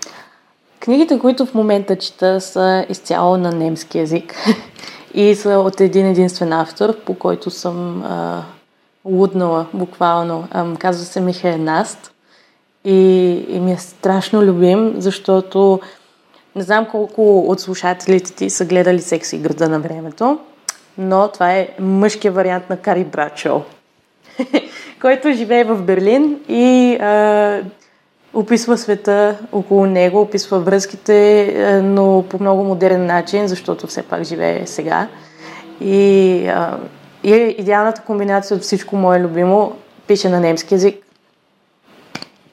Книгите, 0.80 1.18
които 1.18 1.46
в 1.46 1.54
момента 1.54 1.96
чета, 1.96 2.40
са 2.40 2.86
изцяло 2.88 3.36
на 3.36 3.52
немски 3.52 3.98
язик 3.98 4.34
и 5.14 5.34
са 5.34 5.50
от 5.50 5.80
един 5.80 6.06
единствен 6.06 6.52
автор, 6.52 6.96
по 7.04 7.14
който 7.14 7.50
съм 7.50 8.02
а, 8.02 8.42
луднала 9.04 9.66
буквално. 9.72 10.48
А, 10.50 10.74
казва 10.74 11.04
се 11.04 11.20
Михаил 11.20 11.58
Наст 11.58 12.12
и, 12.84 12.96
и 13.48 13.60
ми 13.60 13.72
е 13.72 13.76
страшно 13.76 14.42
любим, 14.42 14.94
защото 14.98 15.80
не 16.56 16.62
знам 16.62 16.86
колко 16.90 17.40
от 17.40 17.60
слушателите 17.60 18.32
ти 18.32 18.50
са 18.50 18.64
гледали 18.64 19.00
секси 19.00 19.38
града 19.38 19.68
на 19.68 19.80
времето, 19.80 20.38
но 20.98 21.28
това 21.28 21.52
е 21.52 21.68
мъжкият 21.80 22.34
вариант 22.34 22.70
на 22.70 22.76
Кари 22.76 23.04
Брачо, 23.04 23.62
който 25.00 25.32
живее 25.32 25.64
в 25.64 25.82
Берлин 25.82 26.40
и 26.48 26.94
а, 26.94 27.60
описва 28.34 28.78
света 28.78 29.38
около 29.52 29.86
него, 29.86 30.20
описва 30.20 30.60
връзките, 30.60 31.54
но 31.84 32.24
по 32.28 32.38
много 32.40 32.64
модерен 32.64 33.06
начин, 33.06 33.48
защото 33.48 33.86
все 33.86 34.02
пак 34.02 34.24
живее 34.24 34.66
сега. 34.66 35.08
И, 35.80 36.46
а, 36.48 36.78
и 37.24 37.32
е 37.32 37.54
идеалната 37.58 38.02
комбинация 38.02 38.56
от 38.56 38.62
всичко 38.62 38.96
мое 38.96 39.20
любимо. 39.20 39.76
Пише 40.06 40.28
на 40.28 40.40
немски 40.40 40.74
язик 40.74 41.09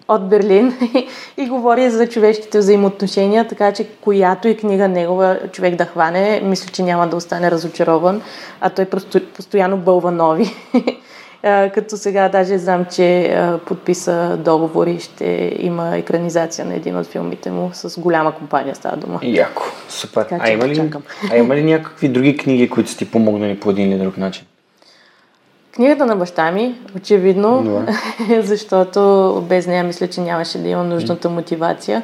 от 0.07 0.29
Берлин 0.29 0.73
и 1.37 1.47
говори 1.47 1.89
за 1.89 2.07
човешките 2.07 2.57
взаимоотношения, 2.57 3.47
така 3.47 3.71
че 3.71 3.87
която 4.01 4.47
и 4.47 4.57
книга 4.57 4.87
негова 4.87 5.39
човек 5.51 5.75
да 5.75 5.85
хване, 5.85 6.41
мисля, 6.43 6.71
че 6.71 6.83
няма 6.83 7.07
да 7.07 7.15
остане 7.15 7.51
разочарован, 7.51 8.21
а 8.61 8.69
той 8.69 8.85
просто, 8.85 9.21
постоянно 9.33 9.77
бълва 9.77 10.11
нови. 10.11 10.55
като 11.73 11.97
сега 11.97 12.29
даже 12.29 12.57
знам, 12.57 12.85
че 12.85 13.37
подписа 13.65 14.37
договори, 14.37 14.99
ще 14.99 15.55
има 15.59 15.97
екранизация 15.97 16.65
на 16.65 16.75
един 16.75 16.97
от 16.97 17.07
филмите 17.07 17.51
му 17.51 17.69
с 17.73 17.99
голяма 17.99 18.35
компания 18.35 18.75
става 18.75 18.97
дума. 18.97 19.19
Яко, 19.23 19.63
супер. 19.89 20.23
Така, 20.23 20.37
а, 20.39 20.51
има 20.51 20.67
ли, 20.67 20.91
а 21.31 21.37
има 21.37 21.55
ли 21.55 21.63
някакви 21.63 22.09
други 22.09 22.37
книги, 22.37 22.69
които 22.69 22.89
са 22.89 22.97
ти 22.97 23.11
помогнали 23.11 23.59
по 23.59 23.69
един 23.69 23.91
или 23.91 23.99
друг 23.99 24.17
начин? 24.17 24.45
Книгата 25.77 26.05
на 26.05 26.15
баща 26.15 26.51
ми, 26.51 26.75
очевидно, 26.95 27.83
защото 28.39 29.43
без 29.49 29.67
нея 29.67 29.83
мисля, 29.83 30.07
че 30.07 30.21
нямаше 30.21 30.57
да 30.57 30.67
има 30.67 30.83
нужната 30.83 31.29
мотивация. 31.29 32.03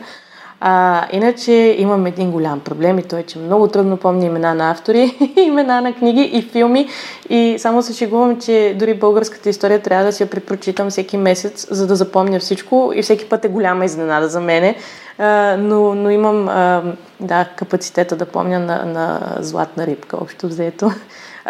А, 0.59 1.07
иначе 1.11 1.76
имам 1.78 2.05
един 2.05 2.32
голям 2.32 2.59
проблем 2.59 2.99
и 2.99 3.03
той 3.03 3.19
е, 3.19 3.24
че 3.24 3.39
много 3.39 3.67
трудно 3.67 3.97
помня 3.97 4.26
имена 4.26 4.53
на 4.53 4.71
автори, 4.71 5.34
имена 5.38 5.82
на 5.82 5.93
книги 5.93 6.21
и 6.21 6.41
филми 6.41 6.88
и 7.30 7.55
само 7.59 7.84
се 7.84 7.93
шегувам, 7.93 8.41
че 8.41 8.76
дори 8.80 8.93
българската 8.93 9.49
история 9.49 9.82
трябва 9.82 10.05
да 10.05 10.11
си 10.11 10.24
я 10.24 10.30
препрочитам 10.30 10.89
всеки 10.89 11.17
месец, 11.17 11.67
за 11.69 11.88
да 11.88 11.95
запомня 11.95 12.39
всичко 12.39 12.91
и 12.95 13.01
всеки 13.01 13.30
път 13.30 13.45
е 13.45 13.49
голяма 13.49 13.86
изненада 13.86 14.28
за 14.28 14.41
мене, 14.41 14.76
а, 15.17 15.57
но, 15.57 15.95
но 15.95 16.09
имам 16.09 16.47
а, 16.47 16.84
да, 17.19 17.45
капацитета 17.55 18.15
да 18.15 18.26
помня 18.26 18.59
на, 18.59 18.86
на 18.86 19.36
златна 19.39 19.88
рибка, 19.88 20.17
общо 20.21 20.47
взето. 20.47 20.91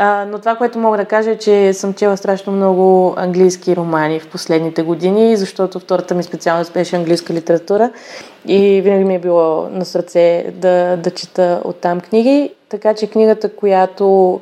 Но 0.01 0.39
това, 0.39 0.55
което 0.55 0.79
мога 0.79 0.97
да 0.97 1.05
кажа 1.05 1.31
е, 1.31 1.37
че 1.37 1.73
съм 1.73 1.93
чела 1.93 2.17
страшно 2.17 2.53
много 2.53 3.13
английски 3.17 3.75
романи 3.75 4.19
в 4.19 4.27
последните 4.27 4.83
години, 4.83 5.37
защото 5.37 5.79
втората 5.79 6.15
ми 6.15 6.23
специалност 6.23 6.73
беше 6.73 6.95
английска 6.95 7.33
литература 7.33 7.91
и 8.47 8.81
винаги 8.81 9.03
ми 9.03 9.15
е 9.15 9.19
било 9.19 9.69
на 9.71 9.85
сърце 9.85 10.45
да, 10.55 10.97
да 10.97 11.11
чета 11.11 11.61
оттам 11.63 11.99
книги. 11.99 12.51
Така 12.69 12.93
че 12.93 13.07
книгата, 13.07 13.55
която 13.55 14.39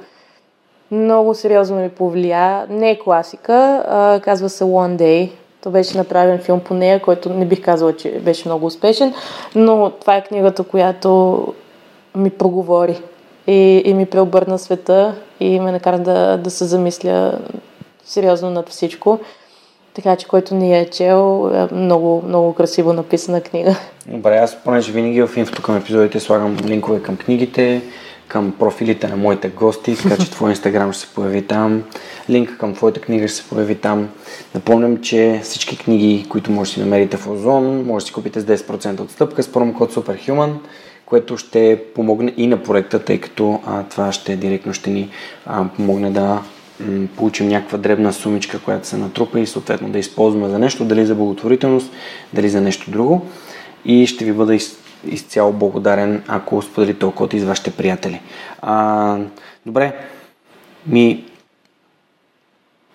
много 0.92 1.34
сериозно 1.36 1.78
ми 1.78 1.90
повлия, 1.90 2.66
не 2.70 2.92
е 2.92 3.00
класика, 3.00 3.84
а, 3.88 4.20
казва 4.20 4.50
се 4.50 4.64
One 4.64 4.98
Day. 5.02 5.32
То 5.64 5.70
беше 5.70 5.98
направен 5.98 6.40
филм 6.40 6.60
по 6.60 6.74
нея, 6.74 7.02
който 7.02 7.30
не 7.30 7.46
бих 7.46 7.62
казала, 7.62 7.96
че 7.96 8.20
беше 8.20 8.48
много 8.48 8.66
успешен, 8.66 9.14
но 9.56 9.90
това 9.90 10.16
е 10.16 10.24
книгата, 10.24 10.64
която 10.64 11.48
ми 12.16 12.30
проговори 12.30 13.02
и, 13.52 13.82
и 13.86 13.94
ми 13.94 14.06
преобърна 14.06 14.60
света 14.60 15.16
и 15.40 15.60
ме 15.60 15.72
накара 15.72 16.00
да, 16.00 16.38
да 16.38 16.50
се 16.50 16.66
замисля 16.66 17.40
сериозно 18.06 18.50
над 18.50 18.70
всичко. 18.70 19.20
Така 19.94 20.16
че, 20.16 20.28
който 20.28 20.56
ни 20.56 20.80
е 20.80 20.90
чел, 20.90 21.52
е 21.54 21.76
много, 21.76 22.24
много 22.28 22.54
красиво 22.54 22.94
написана 22.94 23.42
книга. 23.42 23.76
Добре, 24.08 24.38
аз 24.38 24.64
понеже 24.64 24.92
винаги 24.92 25.22
в 25.22 25.38
инфото 25.38 25.62
към 25.62 25.78
епизодите 25.78 26.20
слагам 26.20 26.58
линкове 26.66 27.02
към 27.02 27.18
книгите, 27.18 27.82
към 28.28 28.54
профилите 28.60 29.08
на 29.08 29.18
моите 29.18 29.50
гости, 29.50 29.96
така 30.04 30.24
че 30.24 30.32
твой 30.32 30.50
инстаграм 30.50 30.94
ще 30.94 31.08
се 31.08 31.14
появи 31.14 31.48
там, 31.48 31.84
линка 32.30 32.58
към 32.58 32.74
твоята 32.74 33.02
книга 33.02 33.28
ще 33.28 33.38
се 33.38 33.50
появи 33.50 33.76
там. 33.76 34.10
Напомням, 34.56 35.02
че 35.02 35.40
всички 35.44 35.78
книги, 35.78 36.26
които 36.30 36.52
можете 36.52 36.80
да 36.80 36.86
намерите 36.86 37.18
в 37.18 37.28
Озон, 37.28 37.86
може 37.86 38.04
да 38.04 38.08
си 38.08 38.14
купите 38.14 38.40
с 38.40 38.46
10% 38.46 39.00
отстъпка 39.00 39.44
с 39.44 39.52
промокод 39.52 39.94
SUPERHUMAN, 39.94 40.54
което 41.12 41.38
ще 41.38 41.84
помогне 41.96 42.34
и 42.38 42.48
на 42.48 42.64
проекта, 42.64 43.00
тъй 43.00 43.18
като 43.22 43.60
а, 43.66 43.84
това 43.84 44.12
ще 44.12 44.36
директно 44.36 44.74
ще 44.74 44.90
ни 44.90 45.10
а, 45.46 45.66
помогне 45.76 46.12
да 46.12 46.42
м- 46.80 47.08
получим 47.18 47.48
някаква 47.48 47.78
дребна 47.78 48.14
сумичка, 48.14 48.60
която 48.60 48.88
се 48.88 48.98
натрупа 48.98 49.40
и 49.40 49.48
съответно 49.48 49.90
да 49.90 50.00
използваме 50.00 50.50
за 50.50 50.60
нещо, 50.60 50.86
дали 50.86 51.06
за 51.06 51.16
благотворителност, 51.16 51.92
дали 52.34 52.50
за 52.50 52.62
нещо 52.62 52.92
друго. 52.92 53.26
И 53.86 54.08
ще 54.08 54.26
ви 54.26 54.34
бъда 54.34 54.56
из, 54.56 54.78
изцяло 55.08 55.54
благодарен, 55.54 56.24
ако 56.28 56.62
споделите 56.62 57.00
толкова 57.00 57.40
с 57.40 57.44
вашите 57.44 57.72
приятели. 57.72 58.22
А, 58.62 59.18
добре, 59.66 59.96
ми 60.88 61.26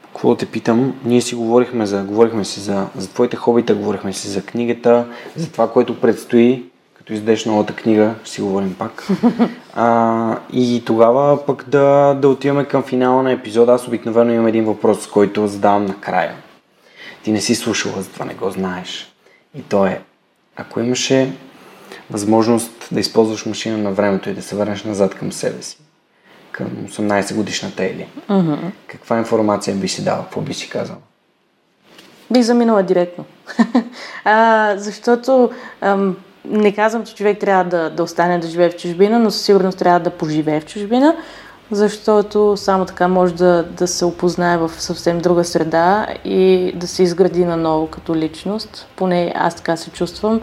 какво 0.03 0.31
да 0.31 0.37
те 0.37 0.47
питам, 0.47 0.95
ние 1.05 1.21
си 1.21 1.35
говорихме 1.35 1.87
за, 1.87 2.03
говорихме 2.03 2.45
си 2.45 2.61
за, 2.61 2.87
за 2.97 3.09
твоите 3.09 3.37
хобита, 3.37 3.75
говорихме 3.75 4.12
си 4.12 4.29
за 4.29 4.43
книгата, 4.43 5.07
за 5.37 5.53
това, 5.53 5.73
което 5.73 6.01
предстои, 6.01 6.64
като 7.07 7.14
издеш 7.14 7.44
новата 7.44 7.72
книга, 7.72 8.14
ще 8.24 8.34
си 8.34 8.40
говорим 8.40 8.74
пак. 8.74 9.07
А, 9.78 10.38
и 10.52 10.82
тогава 10.86 11.46
пък 11.46 11.64
да, 11.68 12.14
да 12.14 12.28
отиваме 12.28 12.64
към 12.64 12.82
финала 12.82 13.22
на 13.22 13.32
епизода. 13.32 13.72
Аз 13.72 13.88
обикновено 13.88 14.32
имам 14.32 14.46
един 14.46 14.64
въпрос, 14.64 15.07
който 15.07 15.46
задавам 15.46 15.86
накрая. 15.86 16.34
Ти 17.22 17.32
не 17.32 17.40
си 17.40 17.54
слушала, 17.54 18.02
затова 18.02 18.24
не 18.24 18.34
го 18.34 18.50
знаеш. 18.50 19.14
И 19.54 19.62
то 19.62 19.86
е, 19.86 20.00
ако 20.57 20.80
имаше 20.80 21.32
възможност 22.11 22.88
да 22.92 23.00
използваш 23.00 23.46
машина 23.46 23.78
на 23.78 23.92
времето 23.92 24.30
и 24.30 24.34
да 24.34 24.42
се 24.42 24.57
върнеш 24.57 24.84
назад 24.84 25.14
към 25.14 25.32
себе 25.32 25.62
си, 25.62 25.78
към 26.50 26.66
18 26.66 27.34
годишната 27.34 27.84
Ели, 27.84 28.09
Mm-hmm. 28.28 28.70
каква 28.86 29.18
информация 29.18 29.76
би 29.76 29.88
си 29.88 30.04
дала? 30.04 30.22
Какво 30.22 30.40
би 30.40 30.54
си 30.54 30.68
казала? 30.70 30.98
Бих 32.30 32.42
заминала 32.42 32.82
директно. 32.82 33.24
а, 34.24 34.74
защото 34.76 35.50
ам, 35.80 36.16
не 36.49 36.74
казвам, 36.74 37.05
че 37.05 37.14
човек 37.14 37.38
трябва 37.38 37.64
да, 37.64 37.90
да 37.90 38.03
остане 38.03 38.38
да 38.38 38.49
живее 38.49 38.70
в 38.70 38.76
чужбина, 38.76 39.18
но 39.18 39.30
със 39.30 39.42
сигурност 39.42 39.78
трябва 39.78 40.01
да 40.01 40.11
поживее 40.11 40.61
в 40.61 40.66
чужбина, 40.66 41.16
защото 41.70 42.57
само 42.57 42.84
така 42.84 43.09
може 43.09 43.34
да, 43.34 43.62
да 43.62 43.86
се 43.86 44.05
опознае 44.05 44.59
в 44.59 44.70
съвсем 44.78 45.18
друга 45.18 45.44
среда 45.44 46.07
и 46.24 46.72
да 46.76 46.86
се 46.86 47.03
изгради 47.03 47.44
наново 47.44 47.86
като 47.86 48.16
личност. 48.16 48.86
Поне 48.97 49.32
аз 49.36 49.55
така 49.55 49.76
се 49.76 49.90
чувствам. 49.90 50.40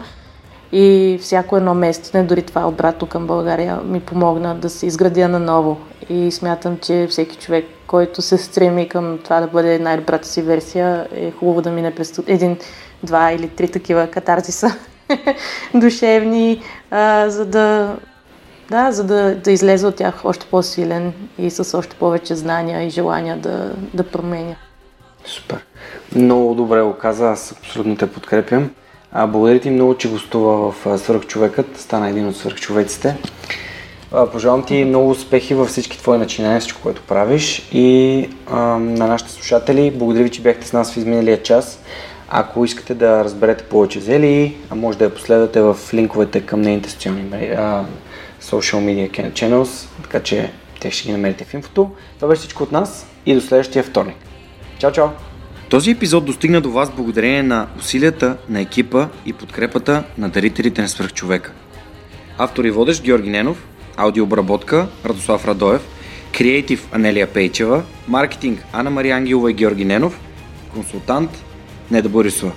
И 0.72 1.18
всяко 1.22 1.56
едно 1.56 1.74
местене, 1.74 2.24
дори 2.24 2.42
това 2.42 2.68
обратно 2.68 3.08
към 3.08 3.26
България, 3.26 3.80
ми 3.84 4.00
помогна 4.00 4.54
да 4.54 4.70
се 4.70 4.86
изградя 4.86 5.28
наново. 5.28 5.80
И 6.08 6.32
смятам, 6.32 6.78
че 6.82 7.06
всеки 7.10 7.36
човек, 7.36 7.64
който 7.86 8.22
се 8.22 8.38
стреми 8.38 8.88
към 8.88 9.18
това 9.24 9.40
да 9.40 9.46
бъде 9.46 9.78
най-добрата 9.78 10.28
си 10.28 10.42
версия, 10.42 11.06
е 11.14 11.30
хубаво 11.30 11.62
да 11.62 11.70
мине 11.70 11.94
през 11.94 12.20
един, 12.26 12.56
два 13.02 13.32
или 13.32 13.48
три 13.48 13.68
такива 13.68 14.06
катарзиса 14.06 14.76
душевни, 15.74 16.62
а, 16.90 17.30
за 17.30 17.44
да 17.44 17.96
да, 18.70 18.92
за 18.92 19.04
да, 19.04 19.34
да 19.34 19.50
излезе 19.50 19.86
от 19.86 19.96
тях 19.96 20.24
още 20.24 20.46
по-силен 20.46 21.12
и 21.38 21.50
с 21.50 21.78
още 21.78 21.96
повече 21.96 22.34
знания 22.34 22.82
и 22.82 22.90
желания 22.90 23.36
да, 23.36 23.72
да 23.94 24.04
променя. 24.04 24.54
Супер. 25.24 25.64
Много 26.14 26.54
добре 26.54 26.82
го 26.82 26.94
каза, 26.94 27.30
аз 27.30 27.52
абсолютно 27.52 27.96
те 27.96 28.12
подкрепям. 28.12 28.70
А, 29.12 29.26
благодаря 29.26 29.60
ти 29.60 29.70
много, 29.70 29.96
че 29.96 30.10
гостува 30.10 30.72
в 30.72 30.98
Свърхчовекът, 30.98 31.80
стана 31.80 32.08
един 32.08 32.28
от 32.28 32.36
свърхчовеците. 32.36 33.16
А, 34.12 34.26
пожелавам 34.26 34.64
ти 34.64 34.84
много 34.84 35.10
успехи 35.10 35.54
във 35.54 35.68
всички 35.68 35.98
твои 35.98 36.18
начинания, 36.18 36.60
всичко, 36.60 36.82
което 36.82 37.02
правиш 37.02 37.68
и 37.72 38.28
а, 38.50 38.58
на 38.78 39.06
нашите 39.06 39.30
слушатели. 39.30 39.90
Благодаря 39.94 40.24
ви, 40.24 40.30
че 40.30 40.42
бяхте 40.42 40.66
с 40.66 40.72
нас 40.72 40.92
в 40.92 40.96
изминалия 40.96 41.42
час. 41.42 41.80
Ако 42.28 42.64
искате 42.64 42.94
да 42.94 43.24
разберете 43.24 43.64
повече 43.64 44.00
за 44.00 44.14
Ели, 44.14 44.56
а 44.70 44.74
може 44.74 44.98
да 44.98 45.04
я 45.04 45.14
последвате 45.14 45.60
в 45.60 45.76
линковете 45.94 46.40
към 46.40 46.60
нейните 46.60 46.90
социални 46.90 47.30
social 48.42 49.08
media 49.10 49.32
channels, 49.32 49.88
така 50.02 50.22
че 50.22 50.52
те 50.80 50.90
ще 50.90 51.06
ги 51.06 51.12
намерите 51.12 51.44
в 51.44 51.54
инфото. 51.54 51.90
Това 52.16 52.28
беше 52.28 52.40
всичко 52.40 52.62
от 52.62 52.72
нас 52.72 53.06
и 53.26 53.34
до 53.34 53.40
следващия 53.40 53.84
вторник. 53.84 54.16
Чао, 54.78 54.92
чао! 54.92 55.08
Този 55.70 55.90
епизод 55.90 56.24
достигна 56.24 56.60
до 56.60 56.70
вас 56.70 56.90
благодарение 56.90 57.42
на 57.42 57.66
усилията 57.78 58.36
на 58.48 58.60
екипа 58.60 59.08
и 59.26 59.32
подкрепата 59.32 60.04
на 60.18 60.28
дарителите 60.28 60.82
на 60.82 60.88
свръхчовека. 60.88 61.52
Автор 62.38 62.64
и 62.64 62.70
водещ 62.70 63.02
Георги 63.02 63.30
Ненов, 63.30 63.66
аудиообработка 63.96 64.88
Радослав 65.04 65.48
Радоев, 65.48 65.88
креатив 66.38 66.88
Анелия 66.92 67.26
Пейчева, 67.26 67.82
маркетинг 68.08 68.64
Ана 68.72 68.90
Мария 68.90 69.16
Ангелова 69.16 69.50
и 69.50 69.54
Георги 69.54 69.84
Ненов, 69.84 70.20
консултант 70.74 71.30
Неда 71.90 72.08
Борисова. 72.08 72.52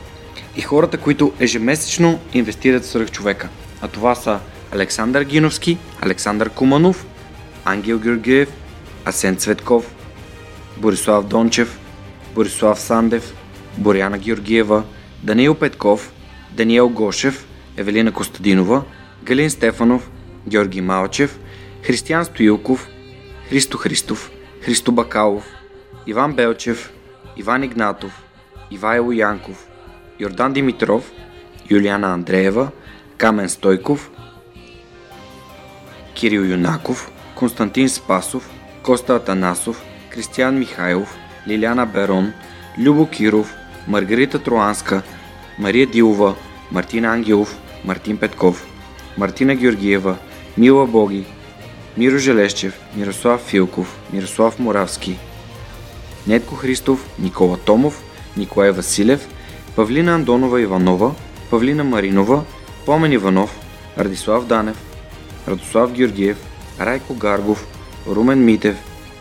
И 0.56 0.62
хората, 0.62 0.98
които 0.98 1.34
ежемесечно 1.40 2.20
инвестират 2.34 2.84
в 2.84 2.88
свръхчовека. 2.88 3.50
А 3.82 3.88
това 3.88 4.16
са 4.16 4.40
Александър 4.72 5.24
Гиновски, 5.24 5.78
Александър 6.02 6.50
Куманов, 6.50 7.06
Ангел 7.66 8.00
Георгиев, 8.00 8.50
Асен 9.06 9.36
Цветков, 9.36 9.96
Борислав 10.78 11.26
Дончев, 11.26 11.80
Борислав 12.36 12.80
Сандев, 12.80 13.34
Боряна 13.78 14.18
Георгиева, 14.18 14.84
Даниил 15.24 15.56
Петков, 15.56 16.12
Даниел 16.52 16.90
Гошев, 16.90 17.48
Евелина 17.78 18.12
Костадинова, 18.12 18.84
Галин 19.24 19.50
Стефанов, 19.50 20.10
Георги 20.48 20.82
Малчев, 20.82 21.40
Християн 21.84 22.26
Стоилков, 22.26 22.88
Христо 23.50 23.78
Христов, 23.78 24.32
Христо 24.62 24.92
Бакалов, 24.92 25.46
Иван 26.08 26.34
Белчев, 26.34 26.92
Иван 27.38 27.64
Игнатов, 27.64 28.24
Ивайло 28.72 29.12
Янков, 29.12 29.68
Йордан 30.20 30.54
Димитров, 30.54 31.04
Юлиана 31.70 32.14
Андреева, 32.14 32.72
Камен 33.18 33.50
Стойков, 33.50 34.12
Кирил 36.14 36.44
Юнаков, 36.44 37.12
Константин 37.36 37.90
Спасов, 37.90 38.50
Коста 38.84 39.16
Атанасов, 39.16 39.82
Кристиян 40.10 40.60
Михайлов, 40.60 41.16
Лиляна 41.48 41.86
Берон, 41.86 42.34
Любо 42.78 43.06
Киров, 43.06 43.54
Маргарита 43.88 44.40
Троанска, 44.40 45.04
Мария 45.58 45.88
Дилова, 45.88 46.36
Мартин 46.72 47.06
Ангелов, 47.06 47.56
Мартин 47.84 48.18
Петков, 48.18 48.66
Мартина 49.18 49.56
Георгиева, 49.56 50.18
Мила 50.58 50.86
Боги, 50.86 51.26
Миро 51.98 52.18
Желещев, 52.18 52.74
Мирослав 52.96 53.42
Филков, 53.42 53.96
Мирослав 54.12 54.60
Моравски, 54.60 55.18
Нетко 56.28 56.56
Христов, 56.56 57.06
Никола 57.20 57.58
Томов, 57.58 58.04
Николай 58.38 58.72
Василев, 58.72 59.28
Павлина 59.76 60.16
Андонова 60.16 60.62
Иванова, 60.62 61.12
Павлина 61.50 61.84
Маринова, 61.84 62.44
Помен 62.86 63.12
Иванов, 63.12 63.60
Радислав 63.98 64.46
Данев, 64.46 64.78
Радослав 65.48 65.92
Георгиев, 65.92 66.38
Райко 66.80 67.14
Гаргов, 67.14 67.68
Румен 68.08 68.46
Митев, 68.46 68.76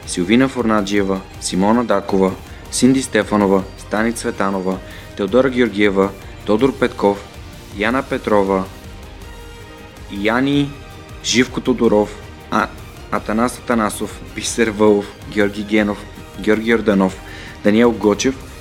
Силвина 0.06 0.48
Форнаджиева, 0.48 1.20
Симона 1.40 1.84
Дакова, 1.84 2.32
Синди 2.70 3.02
Стефанова, 3.02 3.62
Стани 3.78 4.12
Цветанова, 4.12 4.78
Теодора 5.16 5.50
Георгиева, 5.50 6.10
Тодор 6.46 6.78
Петков, 6.78 7.18
Яна 7.76 8.02
Петрова, 8.02 8.64
Яни 10.12 10.70
Живко 11.24 11.60
Тодоров, 11.60 12.16
а, 12.50 12.68
Атанас 13.10 13.58
Атанасов, 13.58 14.20
Бисер 14.34 14.68
Вълов, 14.68 15.06
Георги 15.30 15.62
Генов, 15.62 16.04
Георги 16.40 16.74
Орданов, 16.74 17.20
Даниел 17.64 17.92
Гочев, 17.92 18.34